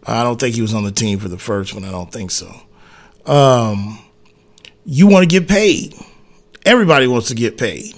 I 0.04 0.22
don't 0.22 0.38
think 0.40 0.54
he 0.54 0.62
was 0.62 0.74
on 0.74 0.84
the 0.84 0.92
team 0.92 1.18
for 1.18 1.28
the 1.28 1.38
first 1.38 1.74
one. 1.74 1.84
I 1.84 1.90
don't 1.90 2.10
think 2.10 2.30
so. 2.30 2.52
Um, 3.26 3.98
you 4.84 5.06
want 5.06 5.22
to 5.22 5.28
get 5.28 5.48
paid. 5.48 5.94
Everybody 6.64 7.06
wants 7.06 7.28
to 7.28 7.34
get 7.34 7.56
paid. 7.56 7.94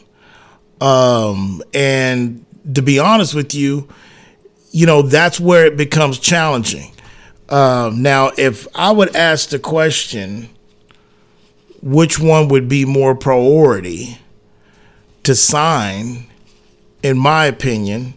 Um, 0.80 1.62
and 1.72 2.44
to 2.74 2.82
be 2.82 2.98
honest 2.98 3.34
with 3.34 3.54
you, 3.54 3.88
you 4.70 4.86
know, 4.86 5.02
that's 5.02 5.38
where 5.38 5.66
it 5.66 5.76
becomes 5.76 6.18
challenging. 6.18 6.92
Um, 7.48 8.02
now, 8.02 8.32
if 8.36 8.66
I 8.74 8.90
would 8.90 9.14
ask 9.14 9.50
the 9.50 9.58
question, 9.58 10.48
which 11.82 12.18
one 12.18 12.48
would 12.48 12.68
be 12.68 12.84
more 12.84 13.14
priority 13.14 14.18
to 15.22 15.34
sign, 15.34 16.26
in 17.02 17.18
my 17.18 17.46
opinion, 17.46 18.14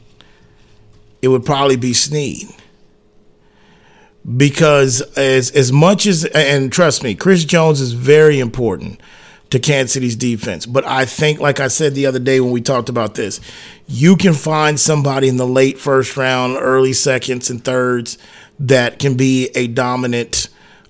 it 1.21 1.27
would 1.27 1.45
probably 1.45 1.75
be 1.75 1.93
Sneed. 1.93 2.47
Because 4.35 5.01
as 5.15 5.51
as 5.51 5.71
much 5.71 6.05
as 6.05 6.25
and 6.25 6.71
trust 6.71 7.03
me, 7.03 7.15
Chris 7.15 7.45
Jones 7.45 7.79
is 7.79 7.93
very 7.93 8.39
important 8.39 8.99
to 9.51 9.59
Kansas 9.59 9.93
City's 9.93 10.15
defense. 10.15 10.65
But 10.65 10.85
I 10.85 11.05
think, 11.05 11.39
like 11.39 11.59
I 11.59 11.69
said 11.69 11.95
the 11.95 12.05
other 12.05 12.19
day 12.19 12.41
when 12.41 12.51
we 12.51 12.61
talked 12.61 12.89
about 12.89 13.15
this, 13.15 13.39
you 13.87 14.17
can 14.17 14.33
find 14.33 14.77
somebody 14.77 15.29
in 15.29 15.37
the 15.37 15.47
late 15.47 15.79
first 15.79 16.17
round, 16.17 16.57
early 16.59 16.93
seconds 16.93 17.49
and 17.49 17.63
thirds 17.63 18.17
that 18.59 18.99
can 18.99 19.15
be 19.15 19.49
a 19.55 19.67
dominant 19.67 20.49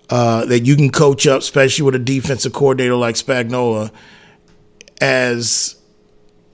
uh, 0.10 0.46
that 0.46 0.62
you 0.62 0.76
can 0.76 0.90
coach 0.90 1.28
up, 1.28 1.42
especially 1.42 1.86
with 1.86 1.96
a 1.96 2.00
defensive 2.00 2.54
coordinator 2.54 2.96
like 2.96 3.16
Spagnuolo, 3.16 3.92
as 5.00 5.76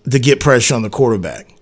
to 0.10 0.20
get 0.20 0.40
pressure 0.40 0.76
on 0.76 0.82
the 0.82 0.90
quarterback 0.90 1.53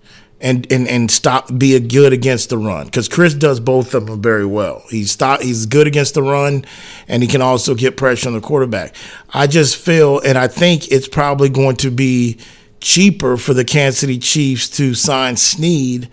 and 0.41 0.69
and 0.71 0.87
and 0.87 1.09
stop 1.09 1.57
be 1.57 1.75
a 1.75 1.79
good 1.79 2.13
against 2.13 2.49
the 2.49 2.57
run 2.57 2.85
because 2.85 3.07
Chris 3.07 3.33
does 3.33 3.59
both 3.59 3.93
of 3.93 4.07
them 4.07 4.21
very 4.21 4.45
well. 4.45 4.83
He's 4.89 5.11
stop 5.11 5.41
he's 5.41 5.65
good 5.65 5.87
against 5.87 6.15
the 6.15 6.23
run, 6.23 6.65
and 7.07 7.23
he 7.23 7.29
can 7.29 7.41
also 7.41 7.75
get 7.75 7.95
pressure 7.95 8.27
on 8.27 8.33
the 8.33 8.41
quarterback. 8.41 8.95
I 9.33 9.47
just 9.47 9.77
feel, 9.77 10.19
and 10.19 10.37
I 10.37 10.47
think 10.47 10.91
it's 10.91 11.07
probably 11.07 11.49
going 11.49 11.77
to 11.77 11.91
be 11.91 12.39
cheaper 12.79 13.37
for 13.37 13.53
the 13.53 13.63
Kansas 13.63 13.99
City 13.99 14.17
Chiefs 14.17 14.67
to 14.71 14.95
sign 14.95 15.37
Sneed 15.37 16.09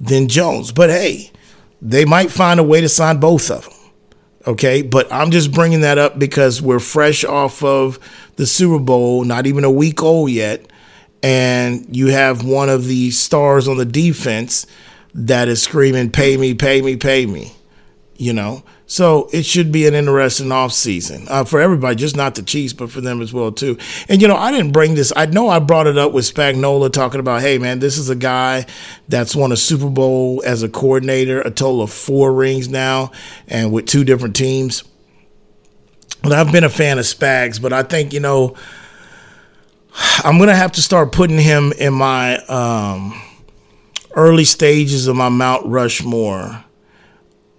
than 0.00 0.28
Jones. 0.28 0.72
But 0.72 0.90
hey, 0.90 1.30
they 1.80 2.04
might 2.04 2.30
find 2.30 2.58
a 2.58 2.64
way 2.64 2.80
to 2.80 2.88
sign 2.88 3.20
both 3.20 3.50
of 3.50 3.64
them. 3.64 3.74
Okay, 4.46 4.80
but 4.82 5.12
I'm 5.12 5.30
just 5.30 5.52
bringing 5.52 5.82
that 5.82 5.98
up 5.98 6.18
because 6.18 6.62
we're 6.62 6.80
fresh 6.80 7.24
off 7.24 7.62
of 7.62 7.98
the 8.36 8.46
Super 8.46 8.82
Bowl, 8.82 9.22
not 9.22 9.46
even 9.46 9.64
a 9.64 9.70
week 9.70 10.02
old 10.02 10.30
yet 10.30 10.69
and 11.22 11.94
you 11.94 12.08
have 12.08 12.44
one 12.44 12.68
of 12.68 12.86
the 12.86 13.10
stars 13.10 13.68
on 13.68 13.76
the 13.76 13.84
defense 13.84 14.66
that 15.14 15.48
is 15.48 15.62
screaming, 15.62 16.10
"Pay 16.10 16.36
me, 16.36 16.54
pay 16.54 16.82
me, 16.82 16.96
pay 16.96 17.26
me," 17.26 17.52
you 18.16 18.32
know. 18.32 18.62
So 18.90 19.28
it 19.32 19.44
should 19.44 19.70
be 19.70 19.86
an 19.86 19.94
interesting 19.94 20.48
offseason 20.48 21.30
uh, 21.30 21.44
for 21.44 21.60
everybody, 21.60 21.94
just 21.94 22.16
not 22.16 22.34
the 22.34 22.42
Chiefs, 22.42 22.72
but 22.72 22.90
for 22.90 23.00
them 23.00 23.22
as 23.22 23.32
well 23.32 23.52
too. 23.52 23.78
And 24.08 24.20
you 24.20 24.26
know, 24.26 24.34
I 24.34 24.50
didn't 24.50 24.72
bring 24.72 24.96
this. 24.96 25.12
I 25.14 25.26
know 25.26 25.48
I 25.48 25.60
brought 25.60 25.86
it 25.86 25.96
up 25.96 26.10
with 26.10 26.24
Spagnuolo 26.24 26.92
talking 26.92 27.20
about, 27.20 27.40
hey 27.40 27.56
man, 27.58 27.78
this 27.78 27.98
is 27.98 28.10
a 28.10 28.16
guy 28.16 28.66
that's 29.08 29.36
won 29.36 29.52
a 29.52 29.56
Super 29.56 29.88
Bowl 29.88 30.42
as 30.44 30.64
a 30.64 30.68
coordinator, 30.68 31.40
a 31.40 31.52
total 31.52 31.82
of 31.82 31.92
four 31.92 32.32
rings 32.32 32.68
now, 32.68 33.12
and 33.46 33.70
with 33.70 33.86
two 33.86 34.02
different 34.02 34.34
teams. 34.34 34.82
And 36.24 36.34
I've 36.34 36.50
been 36.50 36.64
a 36.64 36.68
fan 36.68 36.98
of 36.98 37.04
Spags, 37.04 37.62
but 37.62 37.72
I 37.72 37.84
think 37.84 38.12
you 38.12 38.18
know 38.18 38.56
I'm 39.94 40.38
gonna 40.38 40.54
have 40.54 40.72
to 40.72 40.82
start 40.82 41.12
putting 41.12 41.38
him 41.38 41.72
in 41.72 41.92
my 41.94 42.36
um, 42.46 43.20
early 44.14 44.44
stages 44.44 45.06
of 45.06 45.16
my 45.16 45.28
Mount 45.28 45.66
Rushmore 45.66 46.64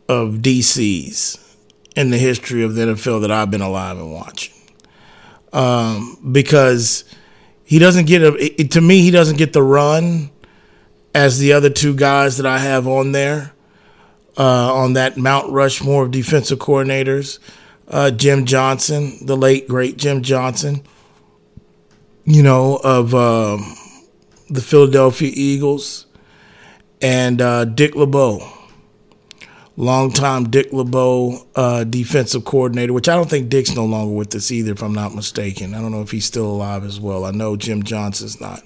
of 0.08 0.36
DCs 0.36 1.56
in 1.96 2.10
the 2.12 2.18
history 2.18 2.64
of 2.64 2.76
the 2.76 2.82
NFL 2.82 3.22
that 3.22 3.32
I've 3.32 3.52
been 3.52 3.62
alive 3.62 3.98
and 3.98 4.14
watching. 4.14 4.54
Um, 5.54 6.18
because 6.32 7.04
he 7.64 7.80
doesn't 7.80 8.06
get 8.06 8.22
a 8.22 8.62
it, 8.62 8.72
to 8.72 8.82
me 8.82 9.02
he 9.02 9.12
doesn't 9.12 9.38
get 9.38 9.54
the 9.54 9.64
run 9.64 10.30
as 11.14 11.40
the 11.40 11.54
other 11.54 11.70
two 11.70 11.94
guys 11.94 12.38
that 12.38 12.46
I 12.46 12.60
have 12.60 12.88
on 12.88 13.12
there 13.12 13.54
uh, 14.38 14.74
on 14.74 14.94
that 14.94 15.18
Mount 15.18 15.52
Rushmore 15.52 16.04
of 16.04 16.12
defensive 16.12 16.60
coordinators. 16.60 17.40
Uh, 17.88 18.10
Jim 18.10 18.46
Johnson, 18.46 19.18
the 19.26 19.36
late 19.36 19.68
great 19.68 19.98
Jim 19.98 20.22
Johnson 20.22 20.84
you 22.26 22.44
know, 22.44 22.78
of 22.84 23.14
um, 23.16 23.76
the 24.50 24.62
Philadelphia 24.62 25.32
Eagles 25.34 26.06
and 27.02 27.42
uh, 27.42 27.66
Dick 27.66 27.96
LeBeau, 27.96 28.48
longtime 29.78 30.50
Dick 30.50 30.72
LeBeau 30.72 31.46
uh, 31.56 31.84
defensive 31.84 32.46
coordinator, 32.46 32.94
which 32.94 33.10
I 33.10 33.16
don't 33.16 33.30
think 33.30 33.50
Dick's 33.50 33.76
no 33.76 33.86
longer 33.86 34.14
with 34.14 34.36
us 34.36 34.52
either, 34.52 34.74
if 34.74 34.84
I'm 34.84 34.94
not 34.94 35.16
mistaken. 35.16 35.74
I 35.74 35.82
don't 35.82 35.92
know 35.92 36.02
if 36.02 36.12
he's 36.12 36.26
still 36.26 36.46
alive 36.46 36.84
as 36.84 37.00
well. 37.00 37.26
I 37.26 37.32
know 37.32 37.56
Jim 37.56 37.84
Johnson's 37.84 38.40
not. 38.40 38.62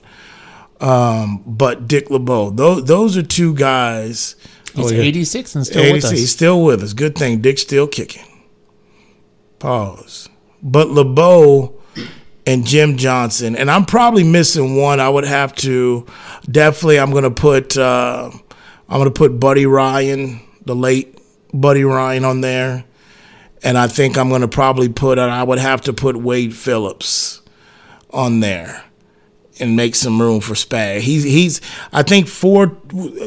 Um, 0.81 1.41
but 1.45 1.87
Dick 1.87 2.09
LeBeau, 2.09 2.49
those, 2.51 2.83
those 2.85 3.15
are 3.15 3.23
two 3.23 3.53
guys. 3.53 4.35
He's 4.73 4.91
Oh, 4.91 4.95
yeah. 4.95 5.03
86 5.03 5.55
and 5.55 5.65
still 5.65 5.81
86, 5.81 6.03
with 6.03 6.13
us. 6.13 6.19
He's 6.19 6.31
still 6.31 6.61
with 6.61 6.83
us. 6.83 6.91
Good 6.91 7.17
thing 7.17 7.39
Dick's 7.39 7.61
still 7.61 7.87
kicking. 7.87 8.25
Pause. 9.59 10.27
But 10.61 10.89
LeBeau 10.89 11.74
and 12.45 12.65
Jim 12.65 12.97
Johnson, 12.97 13.55
and 13.55 13.71
I'm 13.71 13.85
probably 13.85 14.23
missing 14.23 14.75
one. 14.75 14.99
I 14.99 15.09
would 15.09 15.25
have 15.25 15.55
to 15.55 16.05
definitely. 16.49 16.99
I'm 16.99 17.11
gonna 17.11 17.31
put. 17.31 17.77
Uh, 17.77 18.31
I'm 18.87 18.99
gonna 18.99 19.11
put 19.11 19.39
Buddy 19.39 19.65
Ryan, 19.65 20.41
the 20.65 20.75
late 20.75 21.17
Buddy 21.53 21.83
Ryan, 21.83 22.25
on 22.25 22.41
there, 22.41 22.85
and 23.63 23.77
I 23.77 23.87
think 23.87 24.17
I'm 24.17 24.29
gonna 24.29 24.47
probably 24.47 24.89
put. 24.89 25.17
I 25.17 25.43
would 25.43 25.59
have 25.59 25.81
to 25.81 25.93
put 25.93 26.15
Wade 26.17 26.55
Phillips 26.55 27.41
on 28.11 28.39
there 28.39 28.85
and 29.59 29.75
make 29.75 29.95
some 29.95 30.21
room 30.21 30.39
for 30.39 30.53
Spag. 30.53 30.99
He's 30.99 31.23
he's 31.23 31.61
I 31.91 32.03
think 32.03 32.27
four 32.27 32.77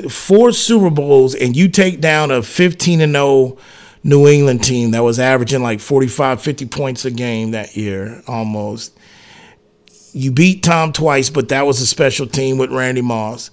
four 0.09 0.53
Super 0.53 0.91
Bowls 0.91 1.35
and 1.35 1.57
you 1.57 1.69
take 1.69 2.01
down 2.01 2.31
a 2.31 2.43
15 2.43 3.01
and 3.01 3.13
0 3.13 3.59
New 4.05 4.29
England 4.29 4.63
team 4.63 4.93
that 4.93 5.03
was 5.03 5.19
averaging 5.19 5.63
like 5.63 5.81
45 5.81 6.41
50 6.41 6.67
points 6.67 7.05
a 7.05 7.11
game 7.11 7.53
that 7.53 7.77
year 7.77 8.23
almost. 8.27 8.98
You 10.13 10.31
beat 10.33 10.63
Tom 10.63 10.93
twice, 10.93 11.31
but 11.31 11.49
that 11.51 11.67
was 11.67 11.81
a 11.81 11.87
special 11.87 12.27
team 12.27 12.59
with 12.59 12.71
Randy 12.71 13.03
Moss. 13.03 13.51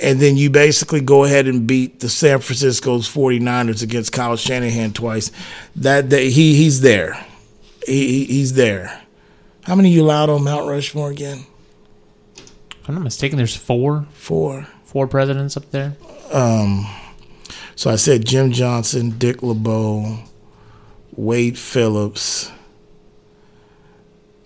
And 0.00 0.18
then 0.18 0.36
you 0.36 0.50
basically 0.50 1.00
go 1.00 1.24
ahead 1.24 1.46
and 1.46 1.66
beat 1.66 2.00
the 2.00 2.08
San 2.08 2.40
Francisco's 2.40 3.08
49ers 3.08 3.82
against 3.82 4.12
Kyle 4.12 4.36
Shanahan 4.36 4.92
twice. 4.92 5.30
That, 5.76 6.08
day, 6.08 6.30
he 6.30 6.56
he's 6.56 6.80
there. 6.80 7.14
He, 7.86 8.06
he- 8.08 8.24
he's 8.24 8.54
there. 8.54 9.02
How 9.62 9.74
many 9.76 9.90
you 9.90 10.02
allowed 10.02 10.30
on 10.30 10.42
Mount 10.44 10.66
Rushmore 10.68 11.10
again? 11.10 11.46
If 12.36 12.88
I'm 12.88 12.96
not 12.96 13.04
mistaken, 13.04 13.38
there's 13.38 13.56
four 13.56 14.06
Four. 14.14 14.66
four 14.84 15.06
presidents 15.06 15.56
up 15.56 15.70
there. 15.70 15.96
Um, 16.32 16.86
So 17.76 17.90
I 17.90 17.96
said 17.96 18.24
Jim 18.26 18.50
Johnson, 18.52 19.10
Dick 19.16 19.42
LeBeau, 19.42 20.18
Wade 21.16 21.58
Phillips, 21.58 22.50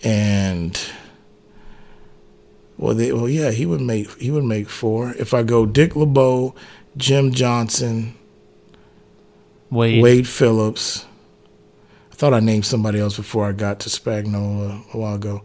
and 0.02 0.78
well, 2.78 2.94
they, 2.94 3.12
well, 3.12 3.28
yeah, 3.28 3.50
he 3.50 3.66
would 3.66 3.80
make 3.80 4.10
he 4.20 4.30
would 4.30 4.44
make 4.44 4.68
four 4.68 5.12
if 5.18 5.34
I 5.34 5.42
go 5.42 5.66
Dick 5.66 5.96
LeBeau, 5.96 6.54
Jim 6.96 7.32
Johnson, 7.32 8.14
Wade. 9.70 10.02
Wade 10.02 10.28
Phillips. 10.28 11.04
I 12.12 12.14
thought 12.14 12.34
I 12.34 12.40
named 12.40 12.66
somebody 12.66 13.00
else 13.00 13.16
before 13.16 13.46
I 13.46 13.52
got 13.52 13.80
to 13.80 13.88
Spagnuolo 13.88 14.94
a 14.94 14.96
while 14.96 15.16
ago, 15.16 15.42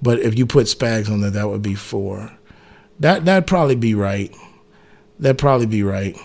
but 0.00 0.20
if 0.20 0.38
you 0.38 0.46
put 0.46 0.66
Spags 0.66 1.10
on 1.10 1.22
there, 1.22 1.30
that 1.30 1.48
would 1.48 1.62
be 1.62 1.74
four. 1.74 2.30
That 3.00 3.24
that'd 3.24 3.46
probably 3.46 3.76
be 3.76 3.94
right. 3.94 4.34
That'd 5.18 5.38
probably 5.38 5.66
be 5.66 5.82
right. 5.82 6.16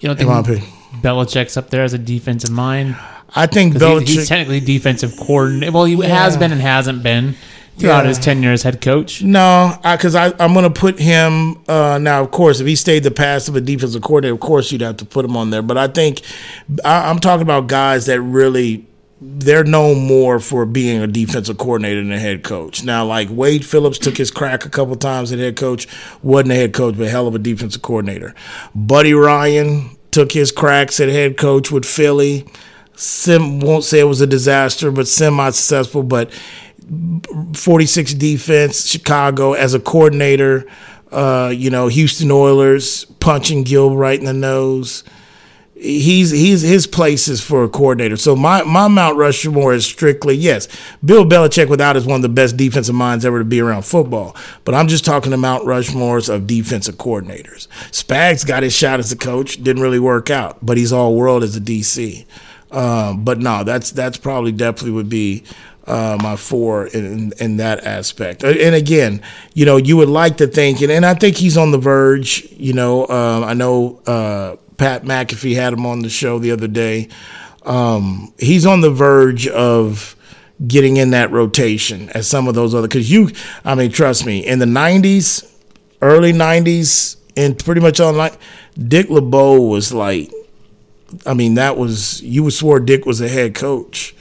You 0.00 0.08
don't 0.08 0.16
think. 0.16 0.62
Belichick's 1.02 1.56
up 1.56 1.70
there 1.70 1.82
as 1.82 1.92
a 1.92 1.98
defensive 1.98 2.50
mind? 2.50 2.96
I 3.34 3.46
think 3.46 3.74
Belichick. 3.74 4.08
he's 4.08 4.28
technically 4.28 4.60
defensive 4.60 5.16
coordinator. 5.16 5.72
Well, 5.72 5.84
he 5.84 6.00
has 6.00 6.36
been 6.36 6.52
and 6.52 6.60
hasn't 6.60 7.02
been 7.02 7.34
throughout 7.78 8.02
Yeah. 8.02 8.08
his 8.08 8.18
tenure 8.18 8.52
as 8.52 8.62
head 8.62 8.80
coach. 8.80 9.22
No, 9.22 9.76
because 9.82 10.14
I, 10.14 10.32
I'm 10.38 10.52
going 10.52 10.64
to 10.64 10.80
put 10.80 10.98
him 10.98 11.56
uh, 11.68 11.98
now. 12.00 12.22
Of 12.22 12.30
course, 12.30 12.60
if 12.60 12.66
he 12.66 12.76
stayed 12.76 13.02
the 13.02 13.10
path 13.10 13.48
of 13.48 13.56
a 13.56 13.60
defensive 13.60 14.02
coordinator, 14.02 14.34
of 14.34 14.40
course 14.40 14.72
you'd 14.72 14.80
have 14.80 14.96
to 14.98 15.04
put 15.04 15.24
him 15.24 15.36
on 15.36 15.50
there. 15.50 15.62
But 15.62 15.78
I 15.78 15.88
think 15.88 16.22
I, 16.84 17.08
I'm 17.10 17.18
talking 17.18 17.42
about 17.42 17.66
guys 17.66 18.06
that 18.06 18.20
really 18.20 18.86
they're 19.18 19.64
known 19.64 20.06
more 20.06 20.38
for 20.38 20.66
being 20.66 21.00
a 21.00 21.06
defensive 21.06 21.56
coordinator 21.56 22.02
than 22.02 22.12
a 22.12 22.18
head 22.18 22.42
coach. 22.44 22.84
Now, 22.84 23.06
like 23.06 23.28
Wade 23.30 23.64
Phillips 23.64 23.98
took 23.98 24.18
his 24.18 24.30
crack 24.30 24.66
a 24.66 24.68
couple 24.68 24.94
times 24.94 25.32
at 25.32 25.38
head 25.38 25.56
coach, 25.56 25.88
wasn't 26.22 26.52
a 26.52 26.54
head 26.54 26.74
coach, 26.74 26.98
but 26.98 27.08
hell 27.08 27.26
of 27.26 27.34
a 27.34 27.38
defensive 27.38 27.80
coordinator. 27.80 28.34
Buddy 28.74 29.14
Ryan 29.14 29.96
took 30.10 30.32
his 30.32 30.52
cracks 30.52 31.00
at 31.00 31.08
head 31.08 31.38
coach 31.38 31.70
with 31.72 31.86
Philly. 31.86 32.46
Sim 32.94 33.60
won't 33.60 33.84
say 33.84 34.00
it 34.00 34.04
was 34.04 34.20
a 34.20 34.26
disaster, 34.26 34.90
but 34.90 35.08
semi 35.08 35.48
successful. 35.50 36.02
But 36.02 36.30
46 37.54 38.14
defense, 38.14 38.86
Chicago 38.86 39.54
as 39.54 39.74
a 39.74 39.80
coordinator, 39.80 40.66
uh, 41.10 41.52
you 41.54 41.70
know, 41.70 41.88
Houston 41.88 42.30
Oilers 42.30 43.04
punching 43.20 43.64
Gil 43.64 43.96
right 43.96 44.18
in 44.18 44.24
the 44.24 44.32
nose. 44.32 45.02
He's 45.74 46.30
he's 46.30 46.62
his 46.62 46.86
place 46.86 47.28
is 47.28 47.42
for 47.42 47.62
a 47.64 47.68
coordinator. 47.68 48.16
So 48.16 48.34
my 48.34 48.62
my 48.62 48.88
Mount 48.88 49.18
Rushmore 49.18 49.74
is 49.74 49.84
strictly 49.84 50.34
yes. 50.34 50.68
Bill 51.04 51.26
Belichick 51.26 51.68
without 51.68 51.96
is 51.96 52.06
one 52.06 52.16
of 52.16 52.22
the 52.22 52.30
best 52.30 52.56
defensive 52.56 52.94
minds 52.94 53.26
ever 53.26 53.40
to 53.40 53.44
be 53.44 53.60
around 53.60 53.82
football. 53.82 54.34
But 54.64 54.74
I'm 54.74 54.88
just 54.88 55.04
talking 55.04 55.32
to 55.32 55.36
Mount 55.36 55.64
Rushmores 55.64 56.32
of 56.32 56.46
defensive 56.46 56.94
coordinators. 56.94 57.68
Spags 57.90 58.46
got 58.46 58.62
his 58.62 58.72
shot 58.72 59.00
as 59.00 59.12
a 59.12 59.16
coach, 59.16 59.62
didn't 59.62 59.82
really 59.82 59.98
work 59.98 60.30
out, 60.30 60.64
but 60.64 60.78
he's 60.78 60.94
all 60.94 61.14
world 61.14 61.42
as 61.42 61.56
a 61.56 61.60
DC. 61.60 62.24
Um, 62.70 63.22
but 63.22 63.38
no, 63.38 63.62
that's 63.62 63.90
that's 63.90 64.16
probably 64.16 64.52
definitely 64.52 64.92
would 64.92 65.10
be 65.10 65.44
uh, 65.86 66.18
my 66.20 66.36
four 66.36 66.86
in, 66.86 67.32
in 67.38 67.56
that 67.58 67.84
aspect. 67.84 68.44
Uh, 68.44 68.48
And 68.48 68.74
again, 68.74 69.22
you 69.54 69.64
know, 69.64 69.76
you 69.76 69.96
would 69.96 70.08
like 70.08 70.38
to 70.38 70.46
think, 70.46 70.80
and, 70.80 70.90
and 70.90 71.06
I 71.06 71.14
think 71.14 71.36
he's 71.36 71.56
on 71.56 71.70
the 71.70 71.78
verge. 71.78 72.46
You 72.52 72.72
know, 72.72 73.06
um, 73.08 73.44
I 73.44 73.54
know 73.54 74.00
uh, 74.06 74.56
Pat 74.76 75.04
McAfee 75.04 75.54
had 75.54 75.72
him 75.72 75.86
on 75.86 76.00
the 76.00 76.08
show 76.08 76.38
the 76.38 76.50
other 76.50 76.68
day. 76.68 77.08
Um, 77.64 78.32
he's 78.38 78.66
on 78.66 78.80
the 78.80 78.90
verge 78.90 79.48
of 79.48 80.14
getting 80.66 80.96
in 80.96 81.10
that 81.10 81.30
rotation 81.30 82.08
as 82.10 82.26
some 82.26 82.48
of 82.48 82.54
those 82.54 82.74
other 82.74 82.88
because 82.88 83.10
you, 83.10 83.30
I 83.64 83.74
mean, 83.74 83.90
trust 83.90 84.24
me, 84.26 84.46
in 84.46 84.58
the 84.58 84.66
'90s, 84.66 85.52
early 86.00 86.32
'90s, 86.32 87.16
and 87.36 87.58
pretty 87.58 87.80
much 87.80 88.00
on 88.00 88.16
like 88.16 88.38
Dick 88.76 89.10
LeBeau 89.10 89.60
was 89.62 89.92
like 89.92 90.30
I 91.24 91.34
mean, 91.34 91.54
that 91.54 91.76
was 91.76 92.20
you 92.22 92.44
would 92.44 92.52
swore 92.52 92.80
Dick 92.80 93.06
was 93.06 93.20
a 93.20 93.28
head 93.28 93.54
coach. 93.54 94.14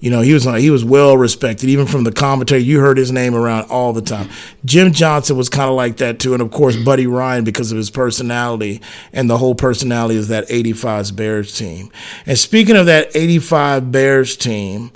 You 0.00 0.10
know, 0.10 0.22
he 0.22 0.32
was 0.32 0.44
he 0.44 0.70
was 0.70 0.82
well 0.82 1.16
respected, 1.16 1.68
even 1.68 1.86
from 1.86 2.04
the 2.04 2.12
commentary. 2.12 2.62
You 2.62 2.80
heard 2.80 2.96
his 2.96 3.12
name 3.12 3.34
around 3.34 3.70
all 3.70 3.92
the 3.92 4.00
time. 4.00 4.30
Jim 4.64 4.92
Johnson 4.92 5.36
was 5.36 5.50
kind 5.50 5.68
of 5.68 5.76
like 5.76 5.98
that 5.98 6.18
too, 6.18 6.32
and 6.32 6.40
of 6.40 6.50
course 6.50 6.74
Buddy 6.76 7.06
Ryan 7.06 7.44
because 7.44 7.70
of 7.70 7.76
his 7.76 7.90
personality 7.90 8.80
and 9.12 9.28
the 9.28 9.36
whole 9.36 9.54
personality 9.54 10.18
of 10.18 10.28
that 10.28 10.46
'85 10.48 11.14
Bears 11.14 11.56
team. 11.56 11.92
And 12.24 12.38
speaking 12.38 12.76
of 12.76 12.86
that 12.86 13.14
'85 13.14 13.92
Bears 13.92 14.38
team, 14.38 14.90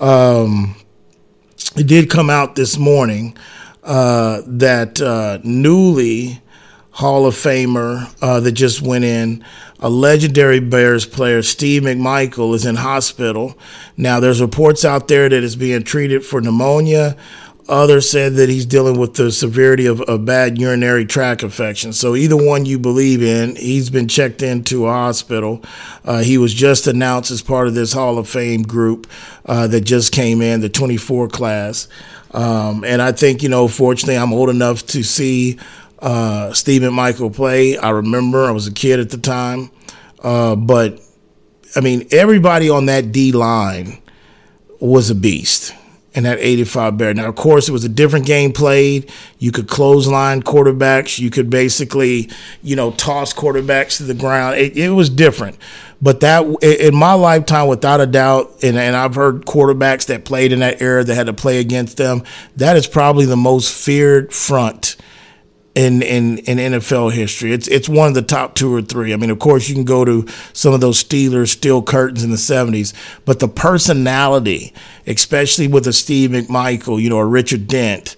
um, 0.00 0.74
it 1.76 1.86
did 1.86 2.08
come 2.08 2.30
out 2.30 2.54
this 2.54 2.78
morning 2.78 3.36
uh, 3.84 4.40
that 4.46 5.02
uh, 5.02 5.38
newly 5.44 6.40
Hall 6.96 7.26
of 7.26 7.34
Famer 7.34 8.10
uh, 8.22 8.40
that 8.40 8.52
just 8.52 8.80
went 8.80 9.04
in. 9.04 9.44
A 9.78 9.90
legendary 9.90 10.58
Bears 10.58 11.04
player, 11.04 11.42
Steve 11.42 11.82
McMichael, 11.82 12.54
is 12.54 12.64
in 12.64 12.76
hospital. 12.76 13.58
Now, 13.96 14.20
there's 14.20 14.40
reports 14.40 14.84
out 14.84 15.08
there 15.08 15.28
that 15.28 15.42
is 15.42 15.54
being 15.54 15.82
treated 15.82 16.24
for 16.24 16.40
pneumonia. 16.40 17.16
Others 17.68 18.08
said 18.08 18.34
that 18.34 18.48
he's 18.48 18.64
dealing 18.64 18.98
with 18.98 19.14
the 19.14 19.30
severity 19.30 19.86
of 19.86 20.00
a 20.08 20.18
bad 20.18 20.56
urinary 20.56 21.04
tract 21.04 21.42
infection. 21.42 21.92
So, 21.92 22.14
either 22.14 22.36
one 22.36 22.64
you 22.64 22.78
believe 22.78 23.22
in, 23.22 23.56
he's 23.56 23.90
been 23.90 24.08
checked 24.08 24.40
into 24.40 24.86
a 24.86 24.92
hospital. 24.92 25.62
Uh, 26.04 26.20
he 26.20 26.38
was 26.38 26.54
just 26.54 26.86
announced 26.86 27.30
as 27.30 27.42
part 27.42 27.66
of 27.66 27.74
this 27.74 27.92
Hall 27.92 28.18
of 28.18 28.28
Fame 28.28 28.62
group 28.62 29.06
uh, 29.44 29.66
that 29.66 29.82
just 29.82 30.12
came 30.12 30.40
in, 30.40 30.60
the 30.60 30.68
24 30.70 31.28
class. 31.28 31.88
Um, 32.30 32.84
and 32.84 33.02
I 33.02 33.12
think, 33.12 33.42
you 33.42 33.48
know, 33.48 33.68
fortunately, 33.68 34.16
I'm 34.16 34.32
old 34.32 34.48
enough 34.48 34.86
to 34.88 35.02
see 35.02 35.58
uh, 35.98 36.52
Steve 36.52 36.82
McMichael 36.82 37.34
play. 37.34 37.76
I 37.76 37.90
remember 37.90 38.44
I 38.44 38.50
was 38.50 38.66
a 38.66 38.72
kid 38.72 39.00
at 39.00 39.10
the 39.10 39.18
time, 39.18 39.70
uh, 40.22 40.56
but 40.56 41.00
I 41.74 41.80
mean 41.80 42.06
everybody 42.10 42.68
on 42.70 42.86
that 42.86 43.12
D 43.12 43.32
line 43.32 44.02
was 44.80 45.10
a 45.10 45.14
beast 45.14 45.74
in 46.16 46.22
that 46.24 46.38
85 46.40 46.96
Bear. 46.96 47.14
Now, 47.14 47.28
of 47.28 47.36
course, 47.36 47.68
it 47.68 47.72
was 47.72 47.84
a 47.84 47.90
different 47.90 48.24
game 48.24 48.52
played. 48.52 49.12
You 49.38 49.52
could 49.52 49.68
close 49.68 50.08
line 50.08 50.42
quarterbacks. 50.42 51.18
You 51.18 51.28
could 51.28 51.50
basically, 51.50 52.30
you 52.62 52.74
know, 52.74 52.90
toss 52.92 53.34
quarterbacks 53.34 53.98
to 53.98 54.04
the 54.04 54.14
ground. 54.14 54.56
It, 54.56 54.76
it 54.78 54.90
was 54.90 55.10
different. 55.10 55.58
But 56.00 56.20
that, 56.20 56.42
in 56.62 56.96
my 56.96 57.12
lifetime, 57.12 57.68
without 57.68 58.00
a 58.00 58.06
doubt, 58.06 58.50
and, 58.62 58.78
and 58.78 58.96
I've 58.96 59.14
heard 59.14 59.44
quarterbacks 59.44 60.06
that 60.06 60.24
played 60.24 60.52
in 60.52 60.60
that 60.60 60.80
era 60.80 61.04
that 61.04 61.14
had 61.14 61.26
to 61.26 61.34
play 61.34 61.58
against 61.58 61.98
them, 61.98 62.22
that 62.56 62.76
is 62.76 62.86
probably 62.86 63.26
the 63.26 63.36
most 63.36 63.72
feared 63.72 64.32
front 64.32 64.96
in, 65.76 66.00
in, 66.00 66.38
in 66.38 66.56
NFL 66.56 67.12
history. 67.12 67.52
It's 67.52 67.68
it's 67.68 67.88
one 67.88 68.08
of 68.08 68.14
the 68.14 68.22
top 68.22 68.54
two 68.54 68.74
or 68.74 68.80
three. 68.80 69.12
I 69.12 69.16
mean, 69.16 69.30
of 69.30 69.38
course, 69.38 69.68
you 69.68 69.74
can 69.74 69.84
go 69.84 70.06
to 70.06 70.26
some 70.54 70.72
of 70.72 70.80
those 70.80 71.04
Steelers 71.04 71.48
steel 71.48 71.82
curtains 71.82 72.24
in 72.24 72.30
the 72.30 72.36
'70s, 72.36 72.94
but 73.26 73.40
the 73.40 73.48
personality, 73.48 74.72
especially 75.06 75.68
with 75.68 75.86
a 75.86 75.92
Steve 75.92 76.30
McMichael, 76.30 77.00
you 77.00 77.10
know, 77.10 77.18
a 77.18 77.26
Richard 77.26 77.68
Dent, 77.68 78.16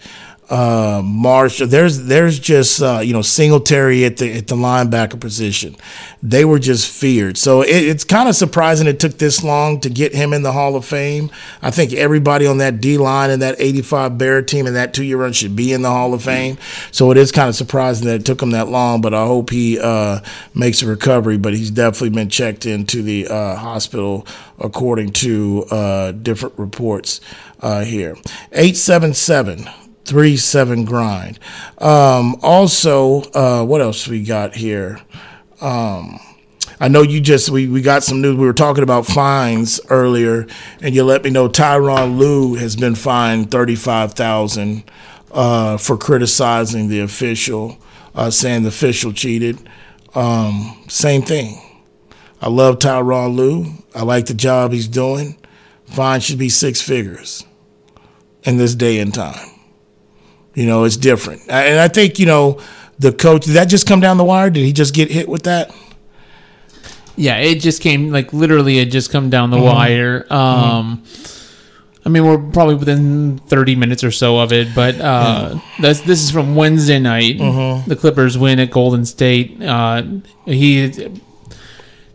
uh, 0.50 1.02
Marshall. 1.04 1.66
There's 1.66 2.04
there's 2.04 2.38
just 2.38 2.80
uh, 2.80 3.00
you 3.00 3.12
know 3.12 3.22
Singletary 3.22 4.04
at 4.04 4.16
the 4.16 4.32
at 4.38 4.46
the 4.46 4.54
linebacker 4.54 5.20
position. 5.20 5.76
They 6.22 6.44
were 6.44 6.58
just 6.58 6.90
feared. 6.90 7.36
So 7.36 7.62
it, 7.62 7.68
it's 7.68 8.04
kind 8.04 8.28
of 8.28 8.34
surprising 8.34 8.86
it 8.86 8.98
took 8.98 9.18
this 9.18 9.44
long 9.44 9.80
to 9.80 9.90
get 9.90 10.14
him 10.14 10.32
in 10.32 10.42
the 10.42 10.52
Hall 10.52 10.74
of 10.74 10.84
Fame. 10.84 11.30
I 11.60 11.70
think 11.70 11.92
everybody 11.92 12.46
on 12.46 12.58
that 12.58 12.80
D 12.80 12.96
line 12.96 13.30
and 13.30 13.42
that 13.42 13.56
'85 13.58 14.16
Bear 14.16 14.42
team 14.42 14.66
and 14.66 14.74
that 14.74 14.94
two 14.94 15.04
year 15.04 15.18
run 15.18 15.32
should 15.32 15.54
be 15.54 15.72
in 15.72 15.82
the 15.82 15.90
Hall 15.90 16.14
of 16.14 16.22
Fame. 16.22 16.56
So 16.92 17.10
it 17.10 17.18
is 17.18 17.30
kind 17.30 17.48
of 17.48 17.54
surprising 17.54 18.06
that 18.06 18.20
it 18.20 18.26
took 18.26 18.40
him 18.40 18.50
that 18.50 18.68
long. 18.68 19.02
But 19.02 19.12
I 19.12 19.26
hope 19.26 19.50
he 19.50 19.78
uh, 19.78 20.20
makes 20.54 20.82
a 20.82 20.86
recovery. 20.86 21.36
But 21.36 21.54
he's 21.54 21.70
definitely 21.70 22.10
been 22.10 22.30
checked 22.30 22.64
into 22.64 23.02
the 23.02 23.28
uh, 23.28 23.56
hospital 23.56 24.26
according 24.58 25.12
to 25.12 25.64
uh, 25.70 26.12
different 26.12 26.58
reports 26.58 27.20
uh, 27.60 27.84
here. 27.84 28.16
Eight 28.52 28.76
seven 28.76 29.12
seven 29.12 29.68
three 30.08 30.36
seven 30.36 30.84
grind. 30.84 31.38
Um, 31.78 32.36
also, 32.42 33.22
uh, 33.32 33.64
what 33.64 33.80
else 33.80 34.08
we 34.08 34.22
got 34.22 34.56
here? 34.56 35.00
Um, 35.60 36.18
I 36.80 36.88
know 36.88 37.02
you 37.02 37.20
just 37.20 37.50
we, 37.50 37.66
we 37.66 37.82
got 37.82 38.02
some 38.04 38.20
news. 38.20 38.36
We 38.36 38.46
were 38.46 38.52
talking 38.52 38.82
about 38.82 39.06
fines 39.06 39.80
earlier, 39.90 40.46
and 40.80 40.94
you 40.94 41.04
let 41.04 41.24
me 41.24 41.30
know 41.30 41.48
Tyronn 41.48 42.16
Lue 42.16 42.54
has 42.54 42.76
been 42.76 42.94
fined 42.94 43.50
thirty 43.50 43.74
five 43.74 44.14
thousand 44.14 44.84
uh, 45.32 45.76
for 45.76 45.96
criticizing 45.96 46.88
the 46.88 47.00
official, 47.00 47.78
uh, 48.14 48.30
saying 48.30 48.62
the 48.62 48.68
official 48.68 49.12
cheated. 49.12 49.68
Um, 50.14 50.84
same 50.88 51.22
thing. 51.22 51.60
I 52.40 52.48
love 52.48 52.78
Tyronn 52.78 53.34
Lue. 53.34 53.66
I 53.94 54.04
like 54.04 54.26
the 54.26 54.34
job 54.34 54.72
he's 54.72 54.88
doing. 54.88 55.36
Fine 55.86 56.20
should 56.20 56.38
be 56.38 56.48
six 56.48 56.80
figures 56.80 57.44
in 58.44 58.56
this 58.56 58.74
day 58.74 59.00
and 59.00 59.12
time. 59.12 59.57
You 60.58 60.66
know, 60.66 60.82
it's 60.84 60.96
different. 60.96 61.42
And 61.48 61.78
I 61.78 61.86
think, 61.86 62.18
you 62.18 62.26
know, 62.26 62.60
the 62.98 63.12
coach, 63.12 63.44
did 63.44 63.52
that 63.54 63.66
just 63.66 63.86
come 63.86 64.00
down 64.00 64.16
the 64.16 64.24
wire? 64.24 64.50
Did 64.50 64.64
he 64.64 64.72
just 64.72 64.92
get 64.92 65.08
hit 65.08 65.28
with 65.28 65.44
that? 65.44 65.72
Yeah, 67.14 67.36
it 67.38 67.60
just 67.60 67.80
came 67.80 68.10
like 68.10 68.32
literally. 68.32 68.78
It 68.78 68.86
just 68.86 69.10
come 69.12 69.30
down 69.30 69.50
the 69.50 69.56
Mm-hmm. 69.56 69.66
wire. 69.66 70.26
Um, 70.32 71.04
I 72.04 72.08
mean, 72.08 72.24
we're 72.24 72.38
probably 72.50 72.74
within 72.76 73.38
thirty 73.38 73.76
minutes 73.76 74.02
or 74.02 74.10
so 74.10 74.38
of 74.38 74.52
it, 74.52 74.74
but 74.74 75.00
uh, 75.00 75.58
that's 75.80 76.00
this 76.00 76.22
is 76.22 76.30
from 76.30 76.54
Wednesday 76.56 76.98
night. 76.98 77.38
Mm-hmm. 77.38 77.88
The 77.88 77.96
Clippers 77.96 78.36
win 78.38 78.58
at 78.58 78.70
Golden 78.70 79.04
State. 79.04 79.62
Uh, 79.62 80.02
he 80.44 80.86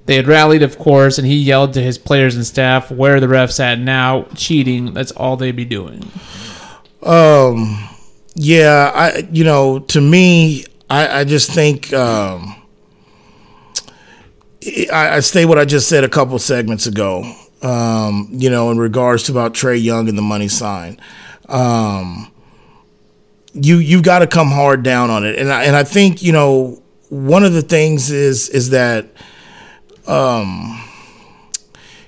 they 0.06 0.16
had 0.16 0.28
rallied, 0.28 0.64
of 0.64 0.78
course, 0.78 1.18
and 1.18 1.26
he 1.28 1.36
yelled 1.36 1.74
to 1.76 1.82
his 1.82 1.98
players 1.98 2.36
and 2.36 2.46
staff, 2.46 2.90
"Where 2.92 3.16
are 3.16 3.20
the 3.20 3.28
refs 3.28 3.60
at 3.60 3.80
now? 3.80 4.24
Cheating. 4.36 4.94
That's 4.94 5.12
all 5.12 5.38
they 5.38 5.52
be 5.52 5.66
doing." 5.66 6.12
Um, 7.04 7.90
yeah, 8.36 8.92
I, 8.94 9.28
you 9.32 9.44
know, 9.44 9.80
to 9.80 10.02
me, 10.02 10.66
I, 10.90 11.20
I 11.20 11.24
just 11.24 11.52
think, 11.52 11.94
um, 11.94 12.56
I, 14.92 15.18
I 15.18 15.20
say 15.20 15.46
what 15.46 15.60
I 15.60 15.66
just 15.66 15.90
said 15.90 16.04
a 16.04 16.10
couple 16.10 16.38
segments 16.40 16.88
ago, 16.88 17.24
um, 17.62 18.30
you 18.32 18.50
know, 18.50 18.72
in 18.72 18.78
regards 18.78 19.24
to 19.24 19.32
about 19.32 19.54
Trae 19.54 19.82
Young 19.82 20.10
and 20.10 20.18
the 20.18 20.22
money 20.22 20.48
sign. 20.48 21.00
Um, 21.50 22.32
you, 23.54 23.78
you've 23.78 24.04
got 24.04 24.20
to 24.20 24.28
come 24.28 24.50
hard 24.50 24.84
down 24.84 25.10
on 25.10 25.26
it. 25.26 25.38
And 25.38 25.52
I, 25.52 25.66
and 25.66 25.76
I 25.76 25.84
think, 25.84 26.24
you 26.24 26.32
know, 26.32 26.82
one 27.10 27.44
of 27.44 27.54
the 27.54 27.62
things 27.62 28.10
is 28.10 28.50
is 28.50 28.72
that 28.72 29.06
um, 30.08 30.82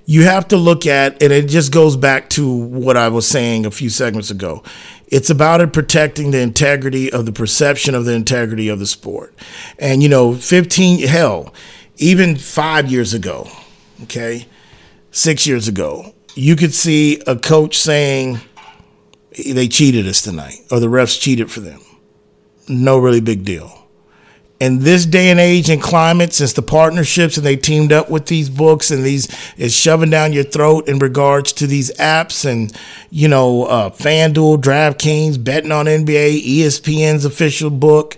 you 0.06 0.24
have 0.24 0.48
to 0.48 0.58
look 0.58 0.86
at, 0.86 1.22
and 1.22 1.32
it 1.32 1.48
just 1.48 1.72
goes 1.72 1.96
back 1.96 2.30
to 2.32 2.52
what 2.52 2.98
I 2.98 3.10
was 3.10 3.28
saying 3.28 3.66
a 3.66 3.72
few 3.72 3.90
segments 3.90 4.32
ago. 4.32 4.64
It's 5.08 5.30
about 5.30 5.62
it 5.62 5.72
protecting 5.72 6.32
the 6.32 6.42
integrity 6.42 7.12
of 7.12 7.26
the 7.26 7.32
perception 7.32 7.94
of 7.94 8.06
the 8.06 8.14
integrity 8.14 8.70
of 8.70 8.80
the 8.80 8.88
sport. 8.88 9.34
And, 9.78 10.02
you 10.02 10.10
know, 10.10 10.34
15, 10.34 11.08
hell, 11.08 11.54
even 11.98 12.36
five 12.36 12.92
years 12.92 13.14
ago, 13.14 13.48
okay, 14.04 14.48
six 15.12 15.46
years 15.46 15.68
ago, 15.68 16.14
you 16.34 16.56
could 16.56 16.74
see 16.74 17.22
a 17.28 17.36
coach 17.36 17.78
saying 17.78 18.40
they 19.32 19.68
cheated 19.68 20.08
us 20.08 20.22
tonight 20.22 20.60
or 20.72 20.80
the 20.80 20.88
refs 20.88 21.20
cheated 21.20 21.52
for 21.52 21.60
them. 21.60 21.82
No 22.68 22.98
really 22.98 23.22
big 23.22 23.46
deal 23.46 23.85
in 24.60 24.80
this 24.80 25.06
day 25.06 25.30
and 25.30 25.40
age 25.40 25.70
and 25.70 25.82
climate, 25.82 26.32
since 26.34 26.54
the 26.54 26.62
partnerships 26.62 27.36
and 27.36 27.46
they 27.46 27.58
teamed 27.58 27.92
up 27.92 28.10
with 28.10 28.28
these 28.28 28.50
books 28.50 28.90
and 28.90 29.04
these 29.04 29.28
is 29.58 29.76
shoving 29.76 30.10
down 30.10 30.32
your 30.32 30.46
throat 30.46 30.88
in 30.88 30.98
regards 31.00 31.52
to 31.54 31.68
these 31.68 31.92
apps 31.94 32.50
and 32.50 32.76
you 33.10 33.28
know 33.28 33.66
uh, 33.66 33.90
FanDuel, 33.90 34.62
DraftKings, 34.62 35.44
betting 35.44 35.72
on 35.72 35.86
NBA, 35.88 36.42
ESPN's 36.42 37.26
official 37.26 37.70
book. 37.70 38.18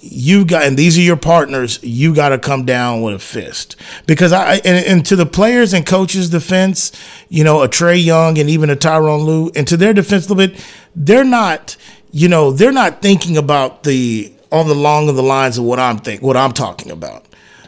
You 0.00 0.44
got 0.44 0.62
and 0.62 0.78
these 0.78 0.96
are 0.98 1.02
your 1.02 1.16
partners. 1.16 1.82
You 1.82 2.14
got 2.14 2.28
to 2.28 2.38
come 2.38 2.64
down 2.64 3.02
with 3.02 3.14
a 3.14 3.18
fist 3.18 3.74
because 4.06 4.32
I 4.32 4.56
and, 4.56 4.86
and, 4.86 5.06
to 5.06 5.16
the 5.16 5.26
players 5.26 5.72
and 5.72 5.84
coaches' 5.84 6.30
defense, 6.30 6.92
you 7.28 7.42
know 7.42 7.62
a 7.62 7.68
Trae 7.68 8.02
Young 8.02 8.38
and 8.38 8.48
even 8.48 8.70
a 8.70 8.76
Tyronn 8.76 9.24
Lue, 9.24 9.50
and 9.56 9.66
to 9.66 9.76
their 9.76 9.92
defense 9.92 10.28
a 10.28 10.32
little 10.32 10.54
bit, 10.54 10.64
they're 10.94 11.24
not. 11.24 11.76
You 12.12 12.28
know, 12.28 12.50
they're 12.50 12.72
not 12.72 13.02
thinking 13.02 13.36
about 13.36 13.82
the 13.82 14.32
on 14.52 14.68
the 14.68 14.74
long 14.74 15.08
of 15.08 15.16
the 15.16 15.22
lines 15.22 15.58
of 15.58 15.64
what 15.64 15.78
I'm 15.78 15.98
think 15.98 16.22
what 16.22 16.36
I'm 16.36 16.52
talking 16.52 16.90
about. 16.90 17.24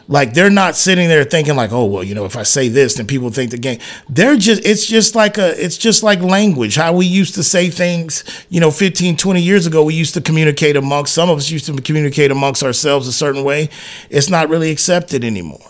Like 0.07 0.33
they're 0.33 0.49
not 0.49 0.75
sitting 0.75 1.07
there 1.07 1.23
thinking 1.23 1.55
like, 1.55 1.71
oh 1.71 1.85
well, 1.85 2.03
you 2.03 2.15
know, 2.15 2.25
if 2.25 2.35
I 2.35 2.41
say 2.41 2.67
this, 2.67 2.95
then 2.95 3.05
people 3.05 3.29
think 3.29 3.51
the 3.51 3.59
game. 3.59 3.79
They're 4.09 4.37
just 4.37 4.65
it's 4.65 4.85
just 4.87 5.13
like 5.13 5.37
a 5.37 5.63
it's 5.63 5.77
just 5.77 6.01
like 6.01 6.19
language. 6.21 6.75
How 6.75 6.93
we 6.93 7.05
used 7.05 7.35
to 7.35 7.43
say 7.43 7.69
things, 7.69 8.23
you 8.49 8.59
know, 8.59 8.71
15, 8.71 9.17
20 9.17 9.39
years 9.39 9.67
ago, 9.67 9.83
we 9.83 9.93
used 9.93 10.15
to 10.15 10.21
communicate 10.21 10.75
amongst 10.75 11.13
some 11.13 11.29
of 11.29 11.37
us 11.37 11.51
used 11.51 11.67
to 11.67 11.79
communicate 11.79 12.31
amongst 12.31 12.63
ourselves 12.63 13.07
a 13.07 13.13
certain 13.13 13.43
way. 13.43 13.69
It's 14.09 14.29
not 14.29 14.49
really 14.49 14.71
accepted 14.71 15.23
anymore 15.23 15.61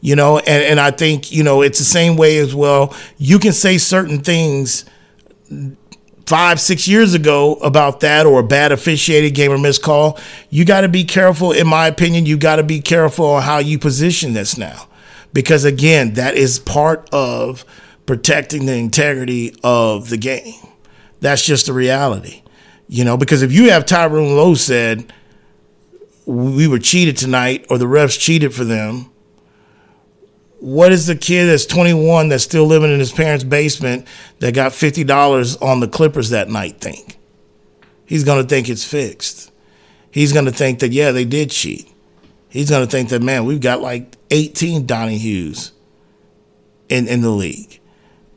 you 0.00 0.14
know 0.14 0.38
and, 0.38 0.64
and 0.64 0.80
i 0.80 0.90
think 0.90 1.32
you 1.32 1.42
know 1.42 1.62
it's 1.62 1.78
the 1.78 1.84
same 1.84 2.16
way 2.16 2.38
as 2.38 2.54
well 2.54 2.94
you 3.18 3.38
can 3.38 3.52
say 3.52 3.78
certain 3.78 4.20
things 4.20 4.84
five, 6.26 6.60
six 6.60 6.86
years 6.86 7.14
ago 7.14 7.54
about 7.56 8.00
that 8.00 8.26
or 8.26 8.40
a 8.40 8.44
bad 8.44 8.72
officiated 8.72 9.34
game 9.34 9.52
or 9.52 9.58
missed 9.58 9.82
call, 9.82 10.18
you 10.50 10.64
got 10.64 10.82
to 10.82 10.88
be 10.88 11.04
careful, 11.04 11.52
in 11.52 11.66
my 11.66 11.86
opinion, 11.86 12.26
you 12.26 12.36
got 12.36 12.56
to 12.56 12.62
be 12.62 12.80
careful 12.80 13.26
on 13.26 13.42
how 13.42 13.58
you 13.58 13.78
position 13.78 14.32
this 14.32 14.56
now. 14.56 14.88
Because 15.32 15.64
again, 15.64 16.14
that 16.14 16.34
is 16.34 16.58
part 16.58 17.08
of 17.12 17.64
protecting 18.06 18.66
the 18.66 18.74
integrity 18.74 19.54
of 19.62 20.10
the 20.10 20.16
game. 20.16 20.54
That's 21.20 21.44
just 21.44 21.66
the 21.66 21.72
reality. 21.72 22.42
You 22.88 23.04
know, 23.04 23.16
because 23.16 23.42
if 23.42 23.52
you 23.52 23.70
have 23.70 23.86
Tyronn 23.86 24.36
Lue 24.36 24.56
said, 24.56 25.12
we 26.26 26.68
were 26.68 26.78
cheated 26.78 27.16
tonight 27.16 27.66
or 27.70 27.78
the 27.78 27.86
refs 27.86 28.18
cheated 28.18 28.54
for 28.54 28.64
them, 28.64 29.11
what 30.62 30.92
is 30.92 31.08
the 31.08 31.16
kid 31.16 31.46
that's 31.46 31.66
21 31.66 32.28
that's 32.28 32.44
still 32.44 32.64
living 32.64 32.92
in 32.92 33.00
his 33.00 33.10
parents' 33.10 33.42
basement 33.42 34.06
that 34.38 34.54
got 34.54 34.70
$50 34.70 35.60
on 35.60 35.80
the 35.80 35.88
Clippers 35.88 36.30
that 36.30 36.48
night 36.48 36.80
think? 36.80 37.18
He's 38.06 38.22
going 38.22 38.40
to 38.40 38.48
think 38.48 38.68
it's 38.68 38.84
fixed. 38.84 39.50
He's 40.12 40.32
going 40.32 40.44
to 40.44 40.52
think 40.52 40.78
that, 40.78 40.92
yeah, 40.92 41.10
they 41.10 41.24
did 41.24 41.50
cheat. 41.50 41.92
He's 42.48 42.70
going 42.70 42.86
to 42.86 42.90
think 42.90 43.08
that, 43.08 43.22
man, 43.22 43.44
we've 43.44 43.60
got 43.60 43.80
like 43.80 44.16
18 44.30 44.86
Donnie 44.86 45.18
Hughes 45.18 45.72
in, 46.88 47.08
in 47.08 47.22
the 47.22 47.30
league 47.30 47.80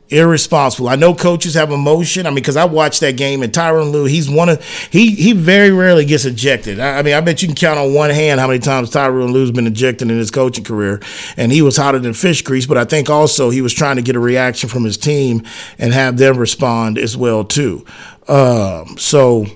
irresponsible. 0.08 0.88
I 0.88 0.96
know 0.96 1.14
coaches 1.14 1.54
have 1.54 1.70
emotion. 1.70 2.26
I 2.26 2.30
mean, 2.30 2.36
because 2.36 2.56
I 2.56 2.64
watched 2.64 3.00
that 3.00 3.16
game 3.16 3.42
and 3.42 3.52
Tyronn 3.52 3.90
Lue, 3.90 4.04
he's 4.04 4.30
one 4.30 4.48
of 4.48 4.64
he 4.90 5.10
he 5.14 5.32
very 5.32 5.70
rarely 5.70 6.04
gets 6.04 6.24
ejected. 6.24 6.78
I, 6.78 6.98
I, 6.98 7.02
mean, 7.02 7.14
I 7.14 7.20
bet 7.20 7.42
you 7.42 7.48
can 7.48 7.56
count 7.56 7.78
on 7.78 7.94
one 7.94 8.10
hand 8.10 8.40
how 8.40 8.46
many 8.46 8.58
times 8.58 8.90
Tyronn 8.90 9.32
Lue's 9.32 9.50
been 9.50 9.66
ejected 9.66 10.10
in 10.10 10.16
his 10.16 10.30
coaching 10.30 10.64
career, 10.64 11.00
and 11.36 11.50
he 11.50 11.62
was 11.62 11.76
hotter 11.76 11.98
than 11.98 12.14
fish 12.14 12.42
grease. 12.42 12.66
But 12.66 12.78
I 12.78 12.84
think 12.84 13.10
also 13.10 13.50
he 13.50 13.62
was 13.62 13.74
trying 13.74 13.96
to 13.96 14.02
get 14.02 14.16
a 14.16 14.20
reaction 14.20 14.68
from 14.68 14.84
his 14.84 14.96
team 14.96 15.42
and 15.78 15.92
have 15.92 16.16
them 16.16 16.36
respond 16.36 16.98
as 16.98 17.16
well 17.16 17.44
too. 17.44 17.84
Um, 18.28 18.96
so 18.98 19.46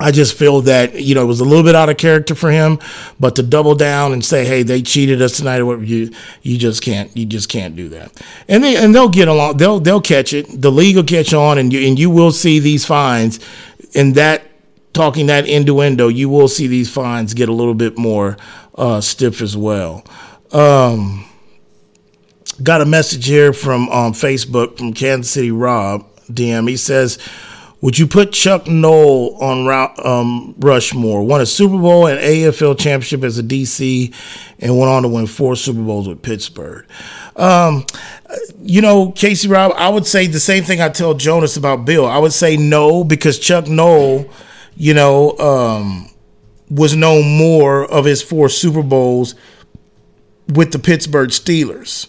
I 0.00 0.12
just 0.12 0.38
feel 0.38 0.60
that 0.62 0.94
you 0.94 1.14
know 1.14 1.22
it 1.22 1.26
was 1.26 1.40
a 1.40 1.44
little 1.44 1.64
bit 1.64 1.74
out 1.74 1.88
of 1.88 1.96
character 1.96 2.34
for 2.34 2.50
him, 2.50 2.78
but 3.18 3.34
to 3.36 3.42
double 3.42 3.74
down 3.74 4.12
and 4.12 4.24
say, 4.24 4.44
"Hey, 4.44 4.62
they 4.62 4.80
cheated 4.80 5.20
us 5.20 5.36
tonight," 5.36 5.58
or 5.58 5.66
whatever, 5.66 5.84
you 5.84 6.12
you 6.42 6.56
just 6.56 6.82
can't 6.82 7.14
you 7.16 7.26
just 7.26 7.48
can't 7.48 7.74
do 7.74 7.88
that. 7.88 8.12
And 8.46 8.62
they 8.62 8.76
and 8.76 8.94
they'll 8.94 9.08
get 9.08 9.26
along. 9.26 9.56
They'll 9.56 9.80
they'll 9.80 10.00
catch 10.00 10.32
it. 10.32 10.62
The 10.62 10.70
league 10.70 10.96
will 10.96 11.04
catch 11.04 11.34
on, 11.34 11.58
and 11.58 11.72
you 11.72 11.86
and 11.86 11.98
you 11.98 12.10
will 12.10 12.30
see 12.30 12.60
these 12.60 12.84
fines. 12.84 13.40
And 13.94 14.14
that 14.14 14.44
talking 14.92 15.26
that 15.26 15.48
innuendo, 15.48 16.08
you 16.08 16.28
will 16.28 16.48
see 16.48 16.68
these 16.68 16.92
fines 16.92 17.34
get 17.34 17.48
a 17.48 17.52
little 17.52 17.74
bit 17.74 17.98
more 17.98 18.36
uh, 18.76 19.00
stiff 19.00 19.40
as 19.40 19.56
well. 19.56 20.04
Um, 20.52 21.24
got 22.62 22.82
a 22.82 22.86
message 22.86 23.26
here 23.26 23.52
from 23.52 23.88
um, 23.88 24.12
Facebook 24.12 24.78
from 24.78 24.92
Kansas 24.92 25.32
City 25.32 25.50
Rob 25.50 26.06
DM. 26.30 26.68
He 26.68 26.76
says. 26.76 27.18
Would 27.80 27.96
you 27.96 28.08
put 28.08 28.32
Chuck 28.32 28.66
Noll 28.66 29.36
on 29.40 29.94
um, 30.04 30.54
Rushmore? 30.58 31.22
Won 31.22 31.40
a 31.40 31.46
Super 31.46 31.78
Bowl 31.78 32.08
and 32.08 32.18
AFL 32.18 32.76
championship 32.76 33.22
as 33.22 33.38
a 33.38 33.42
DC, 33.42 34.12
and 34.58 34.76
went 34.76 34.90
on 34.90 35.02
to 35.02 35.08
win 35.08 35.28
four 35.28 35.54
Super 35.54 35.80
Bowls 35.80 36.08
with 36.08 36.20
Pittsburgh. 36.20 36.84
Um, 37.36 37.86
you 38.60 38.82
know, 38.82 39.12
Casey 39.12 39.46
Rob, 39.46 39.72
I 39.76 39.88
would 39.90 40.06
say 40.06 40.26
the 40.26 40.40
same 40.40 40.64
thing 40.64 40.80
I 40.80 40.88
tell 40.88 41.14
Jonas 41.14 41.56
about 41.56 41.84
Bill. 41.84 42.04
I 42.04 42.18
would 42.18 42.32
say 42.32 42.56
no 42.56 43.04
because 43.04 43.38
Chuck 43.38 43.68
Noll, 43.68 44.28
you 44.74 44.92
know, 44.92 45.38
um, 45.38 46.10
was 46.68 46.96
known 46.96 47.38
more 47.38 47.84
of 47.84 48.04
his 48.04 48.22
four 48.22 48.48
Super 48.48 48.82
Bowls 48.82 49.36
with 50.48 50.72
the 50.72 50.80
Pittsburgh 50.80 51.30
Steelers 51.30 52.08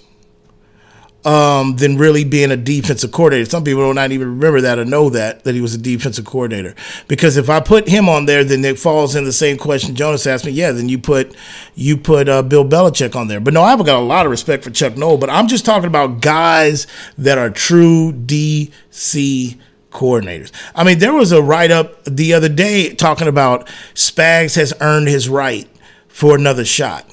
um, 1.26 1.76
than 1.76 1.98
really 1.98 2.24
being 2.24 2.52
a 2.52 2.58
defensive 2.58 3.12
coordinator. 3.12 3.50
Some 3.50 3.64
people 3.64 3.84
will 3.84 3.94
not 3.94 4.12
even 4.12 4.30
remember 4.30 4.62
that 4.62 4.80
or 4.80 4.86
know 4.86 5.10
that 5.10 5.44
that 5.44 5.54
he 5.54 5.62
was 5.62 5.76
a 5.76 5.78
defensive 5.78 6.26
coordinator. 6.26 6.76
Because 7.08 7.38
if 7.38 7.50
I 7.50 7.60
put 7.60 7.90
him 7.90 8.08
on 8.08 8.26
there, 8.26 8.44
then 8.44 8.64
it 8.64 8.80
falls 8.80 9.16
in 9.16 9.26
the 9.26 9.34
same 9.34 9.58
question 9.58 9.96
Jonas 9.96 10.26
asked 10.26 10.46
me. 10.46 10.52
Yeah, 10.52 10.72
then 10.72 10.88
you 10.88 10.98
put 10.98 11.36
you 11.76 11.98
put 11.98 12.30
uh, 12.30 12.42
Bill 12.42 12.66
Belichick 12.66 13.16
on 13.16 13.28
there. 13.28 13.40
But 13.40 13.54
no, 13.54 13.64
I've 13.64 13.86
got 13.86 13.98
a 14.00 14.06
lot 14.06 14.26
of 14.26 14.32
respect 14.32 14.64
for 14.64 14.70
Chuck 14.70 14.96
Noll. 14.96 15.18
But 15.18 15.30
I'm 15.30 15.48
just 15.48 15.66
talking 15.66 15.88
about 15.88 16.22
guys 16.22 16.88
that 17.18 17.38
are 17.38 17.50
true 17.50 18.14
DC 18.14 19.58
coordinators. 19.92 20.52
I 20.76 20.84
mean, 20.84 21.00
there 21.00 21.14
was 21.14 21.32
a 21.32 21.42
write 21.42 21.72
up 21.72 22.04
the 22.06 22.34
other 22.34 22.50
day 22.50 22.94
talking 22.94 23.28
about 23.28 23.68
Spags 23.94 24.56
has 24.56 24.74
earned 24.80 25.08
his 25.08 25.28
right 25.28 25.68
for 26.08 26.36
another 26.36 26.64
shot. 26.64 27.06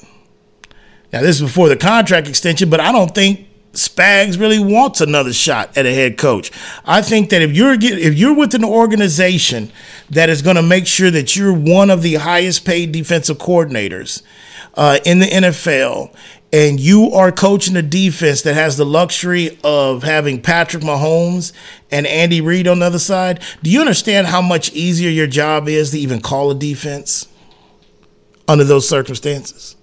Now, 1.11 1.21
this 1.21 1.37
is 1.37 1.41
before 1.41 1.69
the 1.69 1.77
contract 1.77 2.27
extension, 2.27 2.69
but 2.69 2.79
I 2.79 2.91
don't 2.91 3.15
think 3.15 3.46
Spags 3.77 4.39
really 4.39 4.59
wants 4.59 5.01
another 5.01 5.31
shot 5.31 5.77
at 5.77 5.85
a 5.85 5.93
head 5.93 6.17
coach. 6.17 6.51
I 6.83 7.03
think 7.03 7.29
that 7.29 7.43
if 7.43 7.53
you're 7.53 7.73
if 7.73 8.17
you're 8.17 8.35
with 8.35 8.55
an 8.55 8.63
organization 8.63 9.71
that 10.09 10.29
is 10.29 10.41
going 10.41 10.55
to 10.55 10.63
make 10.63 10.87
sure 10.87 11.11
that 11.11 11.35
you're 11.35 11.53
one 11.53 11.91
of 11.91 12.01
the 12.01 12.15
highest 12.15 12.65
paid 12.65 12.91
defensive 12.91 13.37
coordinators 13.37 14.23
uh, 14.73 14.97
in 15.05 15.19
the 15.19 15.27
NFL, 15.27 16.11
and 16.51 16.79
you 16.79 17.11
are 17.11 17.31
coaching 17.31 17.75
a 17.75 17.83
defense 17.83 18.41
that 18.41 18.55
has 18.55 18.77
the 18.77 18.85
luxury 18.85 19.59
of 19.63 20.01
having 20.01 20.41
Patrick 20.41 20.83
Mahomes 20.83 21.53
and 21.91 22.07
Andy 22.07 22.41
Reid 22.41 22.67
on 22.67 22.79
the 22.79 22.85
other 22.87 22.99
side, 22.99 23.43
do 23.61 23.69
you 23.69 23.79
understand 23.79 24.27
how 24.27 24.41
much 24.41 24.71
easier 24.73 25.11
your 25.11 25.27
job 25.27 25.67
is 25.67 25.91
to 25.91 25.99
even 25.99 26.19
call 26.19 26.49
a 26.49 26.55
defense 26.55 27.27
under 28.47 28.63
those 28.63 28.89
circumstances? 28.89 29.76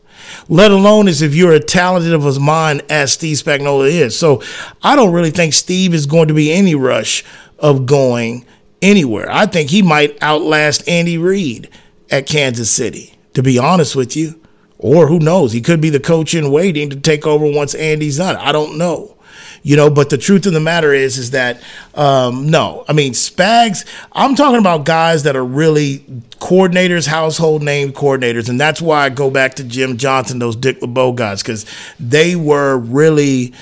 Let 0.49 0.71
alone 0.71 1.09
as 1.09 1.23
if 1.23 1.35
you're 1.35 1.53
as 1.53 1.65
talented 1.65 2.13
of 2.13 2.25
a 2.25 2.39
mind 2.41 2.83
as 2.89 3.13
Steve 3.13 3.37
Spagnuolo 3.37 3.89
is. 3.89 4.17
So 4.17 4.43
I 4.83 4.97
don't 4.97 5.13
really 5.13 5.31
think 5.31 5.53
Steve 5.53 5.95
is 5.95 6.07
going 6.07 6.29
to 6.29 6.35
be 6.35 6.53
any 6.53 6.75
rush 6.75 7.25
of 7.59 7.87
going 7.87 8.45
anywhere. 8.83 9.31
I 9.31 9.47
think 9.47 9.71
he 9.71 9.83
might 9.83 10.23
outlast 10.23 10.89
Andy 10.89 11.19
Reid 11.19 11.69
at 12.11 12.27
Kansas 12.27 12.71
City, 12.71 13.15
to 13.35 13.43
be 13.43 13.59
honest 13.59 13.97
with 13.97 14.17
you. 14.17 14.41
Or 14.79 15.07
who 15.07 15.19
knows? 15.19 15.53
He 15.53 15.63
could 15.63 15.81
be 15.81 15.89
the 15.89 16.01
coach 16.01 16.35
in 16.35 16.51
waiting 16.51 16.91
to 16.91 16.97
take 16.97 17.27
over 17.27 17.47
once 17.47 17.75
Andy's 17.75 18.19
done. 18.19 18.37
I 18.37 18.53
don't 18.53 18.77
know 18.77 19.14
you 19.65 19.75
know. 19.75 19.91
But 19.91 20.11
the 20.11 20.19
truth 20.19 20.47
of 20.47 20.53
the 20.53 20.61
matter 20.61 20.95
is, 20.95 21.19
is 21.19 21.33
that 21.33 21.61
um, 21.95 22.49
no, 22.49 22.85
I 22.89 22.93
mean 22.93 23.15
Spags. 23.15 23.85
I'm 24.13 24.37
talking 24.37 24.61
about 24.61 24.85
guys 24.85 25.25
that 25.25 25.35
are 25.35 25.45
really 25.45 25.99
coordinators, 26.39 27.09
household 27.09 27.65
name 27.65 27.93
coordinators, 27.93 28.49
and 28.49 28.61
that's 28.61 28.81
why 28.81 29.05
I 29.05 29.09
go 29.09 29.31
back 29.31 29.55
to 29.55 29.65
Jim 29.65 29.97
Johnson, 29.97 30.39
those 30.39 30.55
Dick 30.55 30.81
LeBeau 30.81 31.13
guys, 31.13 31.43
because 31.43 31.67
they 31.99 32.37
were 32.37 32.79
really 32.79 33.53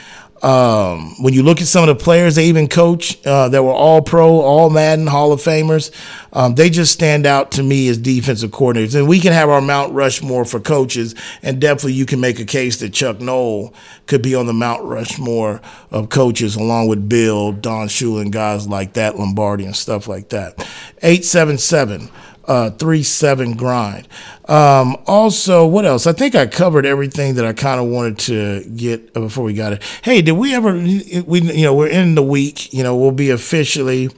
Um, 0.42 1.14
when 1.22 1.34
you 1.34 1.44
look 1.44 1.60
at 1.60 1.68
some 1.68 1.88
of 1.88 1.96
the 1.96 2.04
players 2.04 2.34
they 2.34 2.46
even 2.46 2.66
coach 2.66 3.24
uh, 3.24 3.48
that 3.50 3.62
were 3.62 3.72
all 3.72 4.02
pro, 4.02 4.40
all 4.40 4.70
Madden 4.70 5.06
Hall 5.06 5.32
of 5.32 5.40
Famers, 5.40 5.92
um, 6.32 6.56
they 6.56 6.68
just 6.68 6.92
stand 6.92 7.26
out 7.26 7.52
to 7.52 7.62
me 7.62 7.86
as 7.86 7.96
defensive 7.96 8.50
coordinators. 8.50 8.96
And 8.96 9.06
we 9.06 9.20
can 9.20 9.32
have 9.32 9.48
our 9.48 9.60
Mount 9.60 9.92
Rushmore 9.92 10.44
for 10.44 10.58
coaches, 10.58 11.14
and 11.44 11.60
definitely 11.60 11.92
you 11.92 12.06
can 12.06 12.18
make 12.18 12.40
a 12.40 12.44
case 12.44 12.78
that 12.78 12.92
Chuck 12.92 13.20
Noll 13.20 13.72
could 14.06 14.20
be 14.20 14.34
on 14.34 14.46
the 14.46 14.52
Mount 14.52 14.82
Rushmore 14.82 15.60
of 15.92 16.08
coaches, 16.08 16.56
along 16.56 16.88
with 16.88 17.08
Bill, 17.08 17.52
Don 17.52 17.86
Shula, 17.86 18.22
and 18.22 18.32
guys 18.32 18.66
like 18.66 18.94
that, 18.94 19.16
Lombardi, 19.16 19.64
and 19.64 19.76
stuff 19.76 20.08
like 20.08 20.30
that. 20.30 20.58
877 21.02 22.10
uh, 22.46 22.70
three 22.70 23.02
seven 23.02 23.54
grind. 23.54 24.08
Um, 24.46 24.96
also, 25.06 25.66
what 25.66 25.84
else? 25.84 26.06
I 26.06 26.12
think 26.12 26.34
I 26.34 26.46
covered 26.46 26.84
everything 26.84 27.34
that 27.34 27.44
I 27.44 27.52
kind 27.52 27.80
of 27.80 27.86
wanted 27.86 28.18
to 28.20 28.64
get 28.70 29.14
before 29.14 29.44
we 29.44 29.54
got 29.54 29.72
it. 29.72 29.82
Hey, 30.02 30.22
did 30.22 30.32
we 30.32 30.54
ever? 30.54 30.72
We 30.72 31.40
you 31.40 31.64
know 31.64 31.74
we're 31.74 31.88
in 31.88 32.14
the 32.14 32.22
week. 32.22 32.72
You 32.72 32.82
know 32.82 32.96
we'll 32.96 33.12
be 33.12 33.30
officially 33.30 34.10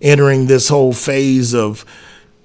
entering 0.00 0.46
this 0.46 0.68
whole 0.68 0.92
phase 0.92 1.54
of 1.54 1.84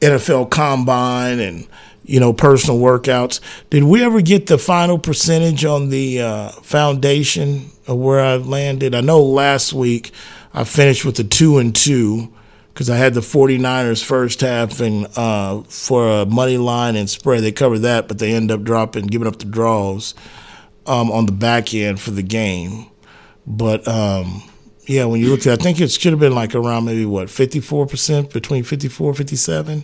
NFL 0.02 0.50
Combine 0.50 1.40
and 1.40 1.68
you 2.04 2.20
know 2.20 2.34
personal 2.34 2.80
workouts. 2.80 3.40
Did 3.70 3.84
we 3.84 4.04
ever 4.04 4.22
get 4.22 4.48
the 4.48 4.58
final 4.58 4.98
percentage 4.98 5.66
on 5.66 5.90
the 5.90 6.22
uh, 6.22 6.50
foundation 6.50 7.72
of 7.86 7.98
where 7.98 8.20
I 8.20 8.38
landed? 8.38 8.96
I 8.96 9.02
know 9.02 9.22
last 9.22 9.74
week 9.74 10.12
I 10.54 10.64
finished 10.64 11.06
with 11.06 11.20
a 11.20 11.24
two 11.24 11.60
and 11.60 11.76
two 11.76 12.34
because 12.78 12.92
I 12.92 12.98
had 12.98 13.16
the 13.16 13.22
49ers 13.22 14.04
first 14.04 14.42
half 14.42 14.82
and 14.82 15.08
uh, 15.18 15.64
for 15.64 16.08
a 16.22 16.26
money 16.28 16.58
line 16.58 16.96
and 16.96 17.10
spread. 17.10 17.42
They 17.42 17.52
covered 17.52 17.80
that, 17.80 18.08
but 18.08 18.20
they 18.20 18.36
end 18.36 18.52
up 18.52 18.62
dropping, 18.62 19.08
giving 19.08 19.28
up 19.28 19.40
the 19.40 19.46
draws 19.46 20.14
um, 20.86 21.10
on 21.10 21.26
the 21.26 21.32
back 21.32 21.74
end 21.74 22.00
for 22.00 22.12
the 22.12 22.22
game. 22.22 22.86
But 23.48 23.88
um, 23.88 24.44
yeah, 24.86 25.06
when 25.06 25.20
you 25.20 25.32
look 25.32 25.40
at 25.40 25.48
it, 25.48 25.60
I 25.60 25.64
think 25.64 25.82
it 25.82 25.90
should 25.90 26.12
have 26.14 26.20
been 26.20 26.36
like 26.36 26.54
around 26.54 26.86
maybe 26.86 27.04
what, 27.04 27.30
54%, 27.30 28.32
between 28.32 28.64
54 28.64 29.16
57, 29.16 29.84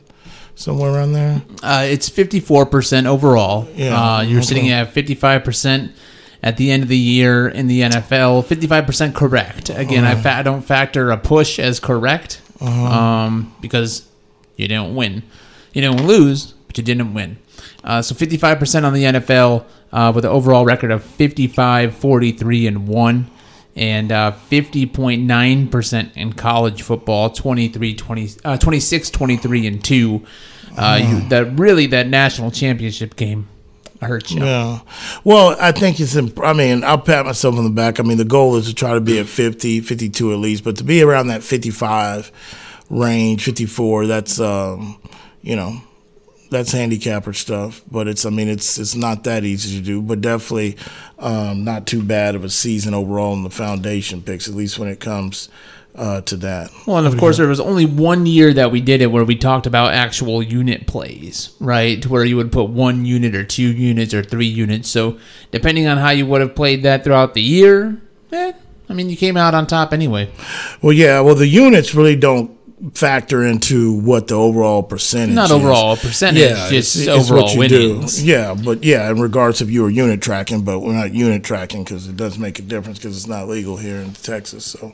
somewhere 0.54 0.92
around 0.94 1.14
there. 1.14 1.42
Uh, 1.64 1.88
it's 1.90 2.08
54% 2.12 3.08
overall. 3.08 3.68
Yeah, 3.74 4.00
Uh, 4.18 4.22
you're 4.22 4.38
okay. 4.38 4.46
sitting 4.46 4.70
at 4.70 4.94
55% 4.94 5.94
at 6.44 6.58
the 6.58 6.70
end 6.70 6.84
of 6.84 6.90
the 6.90 6.98
year 6.98 7.48
in 7.48 7.66
the 7.66 7.82
NFL. 7.82 8.46
55% 8.46 9.16
correct. 9.16 9.72
Again, 9.72 10.06
I, 10.06 10.14
fa- 10.14 10.34
I 10.34 10.44
don't 10.44 10.62
factor 10.62 11.10
a 11.10 11.18
push 11.18 11.58
as 11.58 11.80
correct 11.80 12.42
um, 12.64 13.56
because 13.62 14.08
you 14.56 14.68
didn't 14.68 14.96
win. 14.96 15.24
You 15.74 15.82
didn't 15.82 16.06
lose, 16.06 16.54
but 16.68 16.78
you 16.78 16.84
didn't 16.84 17.14
win. 17.14 17.38
Uh, 17.84 18.02
so 18.02 18.16
55% 18.16 18.84
on 18.84 18.94
the 18.94 19.04
NFL 19.04 19.66
uh, 19.92 20.12
with 20.14 20.26
an 20.26 20.32
overall 20.32 20.66
record 20.66 20.92
of 20.92 21.04
55, 21.04 21.96
43, 21.96 22.68
and 22.68 22.88
1. 22.88 23.32
And 23.76 24.12
uh, 24.12 24.34
50.9% 24.52 26.18
in 26.18 26.34
college 26.34 26.84
football, 26.84 27.32
23, 27.32 27.96
20, 27.96 28.30
uh, 28.46 28.58
26, 28.58 29.10
23, 29.10 29.68
and 29.68 29.84
2. 29.84 30.26
Uh, 30.78 31.00
you, 31.02 31.30
that 31.30 31.58
really, 31.58 31.88
that 31.88 32.08
national 32.08 32.52
championship 32.52 33.16
game 33.16 33.48
hurt 34.04 34.32
you. 34.32 34.44
Yeah. 34.44 34.80
Well, 35.24 35.56
I 35.60 35.72
think 35.72 36.00
it's, 36.00 36.16
imp- 36.16 36.40
I 36.44 36.54
mean, 36.54 36.84
I'll 36.84 36.98
pat 36.98 37.26
myself 37.26 37.56
on 37.58 37.64
the 37.64 37.70
back. 37.70 38.00
I 38.00 38.04
mean, 38.04 38.18
the 38.18 38.26
goal 38.26 38.56
is 38.56 38.68
to 38.68 38.74
try 38.74 38.94
to 38.94 39.02
be 39.02 39.20
at 39.20 39.28
50, 39.28 39.82
52 39.82 40.34
at 40.34 40.40
least, 40.40 40.64
but 40.64 40.78
to 40.78 40.84
be 40.84 41.02
around 41.02 41.28
that 41.28 41.44
55 41.44 42.32
range, 42.90 43.46
54, 43.46 44.08
that's, 44.08 44.40
um, 44.40 45.00
you 45.42 45.56
know, 45.56 45.82
that's 46.54 46.72
handicapper 46.72 47.34
stuff, 47.34 47.82
but 47.92 48.08
it's 48.08 48.28
I 48.28 48.30
mean 48.30 48.48
it's 48.48 48.78
it's 48.78 48.96
not 48.96 49.24
that 49.24 49.44
easy 49.44 49.80
to 49.80 49.84
do, 49.84 50.04
but 50.04 50.22
definitely 50.22 50.78
um, 51.18 51.64
not 51.64 51.88
too 51.88 52.04
bad 52.04 52.36
of 52.36 52.44
a 52.44 52.50
season 52.50 52.94
overall 52.94 53.34
in 53.34 53.42
the 53.44 53.50
foundation 53.50 54.22
picks, 54.22 54.48
at 54.48 54.54
least 54.54 54.78
when 54.78 54.88
it 54.88 55.00
comes 55.00 55.50
uh, 55.96 56.22
to 56.22 56.38
that. 56.38 56.72
Well, 56.88 56.98
and 56.98 57.08
of 57.08 57.18
course, 57.18 57.38
there 57.38 57.48
was 57.48 57.60
only 57.60 57.86
one 57.86 58.26
year 58.26 58.54
that 58.54 58.72
we 58.72 58.82
did 58.82 59.02
it 59.02 59.08
where 59.08 59.24
we 59.24 59.36
talked 59.36 59.68
about 59.68 59.94
actual 59.94 60.42
unit 60.42 60.88
plays, 60.88 61.56
right? 61.60 62.02
To 62.02 62.10
where 62.10 62.26
you 62.26 62.36
would 62.38 62.52
put 62.52 62.70
one 62.70 63.06
unit 63.06 63.36
or 63.36 63.44
two 63.44 63.72
units 63.72 64.14
or 64.14 64.24
three 64.24 64.48
units. 64.48 64.90
So, 64.90 65.20
depending 65.52 65.88
on 65.88 65.98
how 65.98 66.10
you 66.10 66.26
would 66.26 66.42
have 66.42 66.56
played 66.56 66.84
that 66.84 67.04
throughout 67.04 67.34
the 67.34 67.42
year, 67.42 68.02
eh, 68.32 68.54
I 68.90 68.94
mean, 68.94 69.10
you 69.10 69.18
came 69.18 69.38
out 69.38 69.54
on 69.54 69.68
top 69.68 69.94
anyway. 69.94 70.30
Well, 70.82 70.94
yeah, 70.94 71.20
well 71.22 71.36
the 71.36 71.48
units 71.48 71.96
really 71.96 72.16
don't 72.16 72.58
factor 72.94 73.44
into 73.44 73.94
what 73.94 74.28
the 74.28 74.36
overall 74.36 74.84
percentage. 74.84 75.30
Is. 75.30 75.36
Not 75.36 75.46
is. 75.46 75.52
overall 75.52 75.96
percentage, 75.96 76.50
just 76.50 76.72
it's- 76.72 76.96
it's 76.96 77.08
overall 77.30 77.44
what 77.56 77.56
you 77.56 77.68
do. 77.70 77.90
winnings. 77.94 78.24
Yeah, 78.24 78.54
but 78.54 78.84
yeah, 78.84 79.10
in 79.10 79.20
regards 79.22 79.62
of 79.62 79.72
you 79.72 79.84
were 79.84 79.90
unit 79.90 80.22
tracking, 80.22 80.62
but 80.62 80.80
we're 80.80 80.94
not 80.94 81.14
unit 81.14 81.44
tracking 81.44 81.84
because 81.84 82.08
it 82.08 82.18
does 82.18 82.38
make 82.38 82.60
a 82.60 82.62
difference 82.62 83.00
because 83.00 83.16
it's 83.16 83.28
not 83.28 83.48
legal 83.48 83.78
here 83.78 83.98
in 83.98 84.14
Texas. 84.14 84.66
So, 84.66 84.94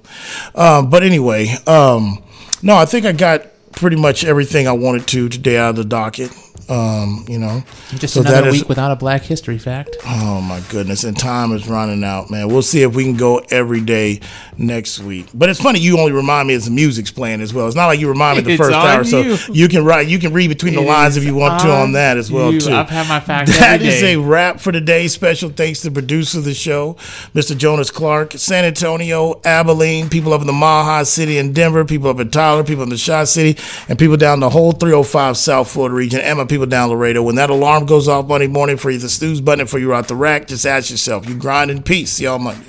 um, 0.56 0.90
but 0.90 1.04
anyway, 1.04 1.56
um, 1.68 2.22
no, 2.62 2.76
I 2.76 2.86
think 2.86 3.06
I 3.06 3.12
got 3.12 3.44
pretty 3.72 3.96
much 3.98 4.24
everything 4.24 4.68
I 4.68 4.72
wanted 4.74 5.08
to 5.08 5.30
today 5.30 5.58
out 5.58 5.72
of 5.72 5.76
the 5.78 5.86
docket. 5.86 6.32
Um, 6.70 7.26
you 7.28 7.40
know, 7.40 7.64
Just 7.98 8.14
So 8.14 8.22
another 8.22 8.36
that 8.42 8.48
is- 8.48 8.54
week 8.54 8.70
without 8.70 8.92
a 8.92 8.96
Black 8.96 9.24
History 9.24 9.58
fact. 9.58 9.96
Oh 10.06 10.40
my 10.42 10.62
goodness! 10.70 11.04
And 11.04 11.18
time 11.18 11.52
is 11.52 11.68
running 11.68 12.04
out, 12.04 12.30
man. 12.30 12.48
We'll 12.48 12.62
see 12.62 12.84
if 12.84 12.96
we 12.96 13.04
can 13.04 13.16
go 13.16 13.40
every 13.50 13.82
day 13.82 14.20
next 14.58 15.00
week. 15.00 15.28
But 15.34 15.50
it's 15.50 15.60
funny 15.60 15.80
you 15.80 15.98
only 16.00 16.12
remind 16.12 16.48
me 16.48 16.54
as 16.54 16.66
the 16.66 16.72
music's 16.72 17.12
playing 17.12 17.42
as 17.42 17.54
well. 17.54 17.66
It's 17.68 17.76
not 17.76 17.88
like 17.88 18.00
you 18.00 18.08
remind 18.08 18.38
me 18.38 18.44
the 18.44 18.52
It's 18.54 18.62
first 18.62 18.76
on 18.76 18.86
hour, 18.88 19.04
so 19.04 19.22
you. 19.22 19.38
you 19.52 19.68
can 19.68 19.84
write, 19.84 20.08
you 20.08 20.20
can 20.20 20.32
read 20.34 20.48
between 20.50 20.76
the 20.76 20.82
lines 20.82 21.18
if 21.18 21.24
you 21.24 21.34
want 21.34 21.60
to 21.62 21.70
on 21.72 21.80
on 21.82 21.92
that 21.94 22.18
as 22.18 22.32
well 22.32 22.52
you. 22.54 22.60
too. 22.60 22.72
I've 22.74 22.90
had 22.90 23.08
my 23.08 23.20
facts 23.20 23.58
That 23.58 23.76
every 23.82 23.88
is 23.88 24.02
day. 24.02 24.14
a 24.14 24.20
wrap 24.20 24.60
for 24.60 24.72
today. 24.72 25.08
Special 25.08 25.50
thanks 25.50 25.82
to 25.82 25.90
the 25.90 25.94
producer 25.94 26.38
of 26.40 26.44
the 26.46 26.54
show, 26.54 26.94
Mr. 27.34 27.58
Jonas 27.58 27.90
Clark, 27.90 28.34
San 28.34 28.64
Antonio, 28.66 29.40
Abilene, 29.44 30.10
people 30.10 30.34
up 30.34 30.42
in 30.42 30.48
the 30.48 30.54
Mile 30.54 30.84
High 30.84 31.04
City 31.04 31.38
in 31.38 31.54
Denver, 31.54 31.84
people 31.86 32.10
up 32.10 32.20
in 32.20 32.30
Tyler, 32.30 32.64
people 32.64 32.84
in 32.84 32.90
the 32.90 32.98
Shot 32.98 33.28
City, 33.28 33.60
and 33.88 33.98
people 33.98 34.18
down 34.18 34.40
the 34.40 34.50
whole 34.50 34.72
305 34.74 35.38
South 35.38 35.72
Florida 35.72 35.96
region, 35.96 36.20
and 36.20 36.38
my 36.38 36.46
people 36.46 36.59
down 36.66 36.90
Laredo. 36.90 37.24
When 37.24 37.36
that 37.36 37.50
alarm 37.50 37.86
goes 37.86 38.08
off 38.08 38.28
Monday 38.28 38.48
morning 38.48 38.78
for 38.78 38.90
you, 38.90 38.98
the 38.98 39.10
snooze 39.10 39.42
button 39.42 39.68
for 39.68 39.80
you 39.80 39.94
out 39.94 40.08
the 40.08 40.16
rack, 40.16 40.48
just 40.48 40.66
ask 40.66 40.90
yourself, 40.90 41.28
you 41.28 41.36
grind 41.36 41.72
in 41.72 41.84
peace. 41.84 42.14
See 42.14 42.24
y'all 42.26 42.40
Monday. 42.40 42.66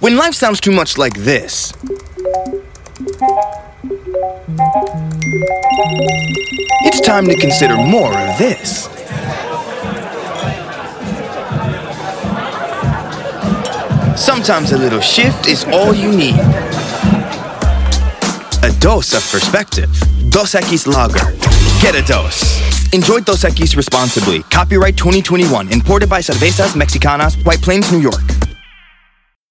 When 0.00 0.16
life 0.16 0.34
sounds 0.34 0.60
too 0.60 0.70
much 0.70 0.96
like 0.96 1.14
this, 1.18 1.72
it's 6.84 7.00
time 7.00 7.26
to 7.26 7.36
consider 7.36 7.76
more 7.76 8.16
of 8.16 8.38
this. 8.38 8.97
Sometimes 14.18 14.72
a 14.72 14.76
little 14.76 15.00
shift 15.00 15.46
is 15.46 15.64
all 15.66 15.94
you 15.94 16.10
need. 16.10 16.34
A 18.64 18.70
dose 18.80 19.14
of 19.14 19.22
perspective. 19.30 19.88
Dos 20.28 20.54
Equis 20.54 20.88
Lager. 20.88 21.32
Get 21.80 21.94
a 21.94 22.02
dose. 22.02 22.42
Enjoy 22.92 23.20
Dos 23.20 23.44
Equis 23.44 23.76
responsibly. 23.76 24.42
Copyright 24.50 24.96
2021. 24.96 25.72
Imported 25.72 26.10
by 26.10 26.18
Cervezas 26.18 26.74
Mexicanas, 26.74 27.42
White 27.46 27.62
Plains, 27.62 27.92
New 27.92 28.00
York. 28.00 28.20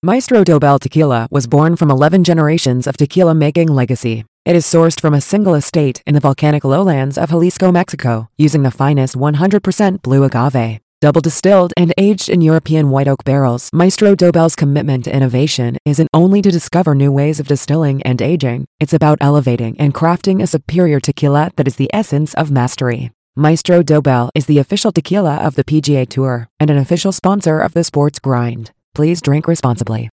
Maestro 0.03 0.43
Dobel 0.43 0.79
Tequila 0.79 1.29
was 1.31 1.47
born 1.47 1.77
from 1.77 1.89
11 1.89 2.25
generations 2.25 2.87
of 2.87 2.97
tequila 2.97 3.33
making 3.33 3.69
legacy. 3.69 4.25
It 4.45 4.55
is 4.57 4.65
sourced 4.65 4.99
from 4.99 5.13
a 5.13 5.21
single 5.21 5.55
estate 5.55 6.03
in 6.05 6.13
the 6.13 6.19
volcanic 6.19 6.65
lowlands 6.65 7.17
of 7.17 7.29
Jalisco, 7.29 7.71
Mexico, 7.71 8.27
using 8.37 8.63
the 8.63 8.71
finest 8.71 9.15
100% 9.15 10.01
blue 10.01 10.25
agave. 10.25 10.81
Double 10.99 11.21
distilled 11.21 11.73
and 11.77 11.93
aged 11.95 12.27
in 12.27 12.41
European 12.41 12.89
white 12.89 13.07
oak 13.07 13.23
barrels, 13.23 13.69
Maestro 13.71 14.15
Dobel's 14.15 14.55
commitment 14.55 15.03
to 15.03 15.15
innovation 15.15 15.77
isn't 15.85 16.09
only 16.11 16.41
to 16.41 16.49
discover 16.49 16.95
new 16.95 17.11
ways 17.11 17.39
of 17.39 17.47
distilling 17.47 18.01
and 18.01 18.19
aging, 18.19 18.65
it's 18.79 18.93
about 18.93 19.19
elevating 19.21 19.79
and 19.79 19.93
crafting 19.93 20.41
a 20.41 20.47
superior 20.47 20.99
tequila 20.99 21.51
that 21.55 21.67
is 21.67 21.75
the 21.75 21.91
essence 21.93 22.33
of 22.33 22.49
mastery. 22.49 23.11
Maestro 23.35 23.83
Dobel 23.83 24.31
is 24.33 24.47
the 24.47 24.57
official 24.57 24.91
tequila 24.91 25.35
of 25.35 25.53
the 25.53 25.63
PGA 25.63 26.09
Tour 26.09 26.49
and 26.59 26.71
an 26.71 26.77
official 26.77 27.11
sponsor 27.11 27.59
of 27.59 27.75
the 27.75 27.83
sports 27.83 28.17
grind. 28.17 28.71
Please 28.95 29.21
drink 29.21 29.47
responsibly. 29.47 30.09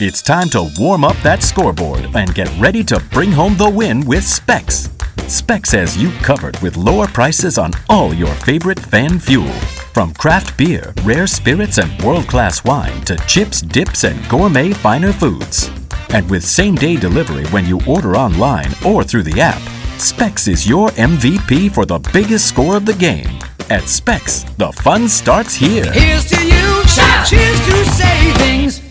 It's 0.00 0.20
time 0.20 0.48
to 0.48 0.68
warm 0.80 1.04
up 1.04 1.16
that 1.18 1.44
scoreboard 1.44 2.08
and 2.16 2.34
get 2.34 2.50
ready 2.58 2.82
to 2.84 2.98
bring 3.12 3.30
home 3.30 3.56
the 3.56 3.70
win 3.70 4.04
with 4.04 4.24
Specs. 4.24 4.88
Specs 5.28 5.70
has 5.70 5.96
you 5.96 6.10
covered 6.22 6.58
with 6.58 6.76
lower 6.76 7.06
prices 7.06 7.56
on 7.56 7.70
all 7.88 8.12
your 8.12 8.34
favorite 8.34 8.80
fan 8.80 9.20
fuel. 9.20 9.54
From 9.92 10.14
craft 10.14 10.56
beer, 10.56 10.94
rare 11.02 11.26
spirits, 11.26 11.78
and 11.78 12.02
world 12.02 12.26
class 12.28 12.62
wine 12.64 13.00
to 13.02 13.16
chips, 13.26 13.60
dips, 13.60 14.04
and 14.04 14.28
gourmet 14.28 14.72
finer 14.72 15.12
foods. 15.12 15.70
And 16.10 16.28
with 16.30 16.44
same 16.44 16.74
day 16.74 16.96
delivery 16.96 17.46
when 17.46 17.66
you 17.66 17.80
order 17.86 18.16
online 18.16 18.70
or 18.86 19.02
through 19.02 19.24
the 19.24 19.40
app, 19.40 19.60
Specs 19.98 20.46
is 20.46 20.68
your 20.68 20.90
MVP 20.90 21.72
for 21.74 21.84
the 21.84 21.98
biggest 22.12 22.46
score 22.46 22.76
of 22.76 22.86
the 22.86 22.94
game. 22.94 23.28
At 23.70 23.88
Specs, 23.88 24.44
the 24.56 24.72
fun 24.72 25.08
starts 25.08 25.54
here. 25.54 25.90
Here's 25.92 26.26
to 26.26 26.46
you, 26.46 26.82
cheers 27.26 27.66
to 27.66 27.84
savings. 27.86 28.82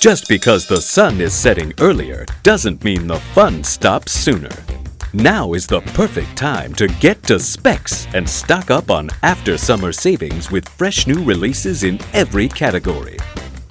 Just 0.00 0.28
because 0.28 0.66
the 0.66 0.80
sun 0.80 1.20
is 1.20 1.34
setting 1.34 1.74
earlier 1.80 2.24
doesn't 2.42 2.84
mean 2.84 3.06
the 3.06 3.20
fun 3.34 3.64
stops 3.64 4.12
sooner. 4.12 4.79
Now 5.12 5.54
is 5.54 5.66
the 5.66 5.80
perfect 5.80 6.36
time 6.36 6.72
to 6.74 6.86
get 6.86 7.20
to 7.24 7.40
Specs 7.40 8.06
and 8.14 8.28
stock 8.28 8.70
up 8.70 8.92
on 8.92 9.10
after 9.24 9.58
summer 9.58 9.90
savings 9.90 10.52
with 10.52 10.68
fresh 10.68 11.08
new 11.08 11.24
releases 11.24 11.82
in 11.82 11.98
every 12.12 12.46
category. 12.46 13.16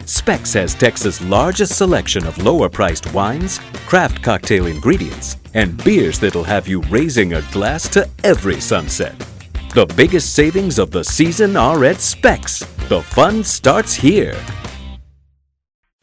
Specs 0.04 0.52
has 0.52 0.76
Texas' 0.76 1.22
largest 1.22 1.78
selection 1.78 2.28
of 2.28 2.44
lower 2.44 2.68
priced 2.68 3.14
wines, 3.14 3.60
craft 3.88 4.22
cocktail 4.22 4.66
ingredients, 4.66 5.38
and 5.54 5.82
beers 5.86 6.20
that'll 6.20 6.44
have 6.44 6.68
you 6.68 6.82
raising 6.90 7.36
a 7.36 7.42
glass 7.54 7.88
to 7.88 8.06
every 8.26 8.60
sunset. 8.60 9.18
The 9.74 9.86
biggest 9.96 10.36
savings 10.36 10.78
of 10.78 10.92
the 10.92 11.06
season 11.06 11.56
are 11.56 11.86
at 11.86 12.02
Specs. 12.02 12.66
The 12.90 13.02
fun 13.02 13.46
starts 13.46 13.94
here. 13.94 14.36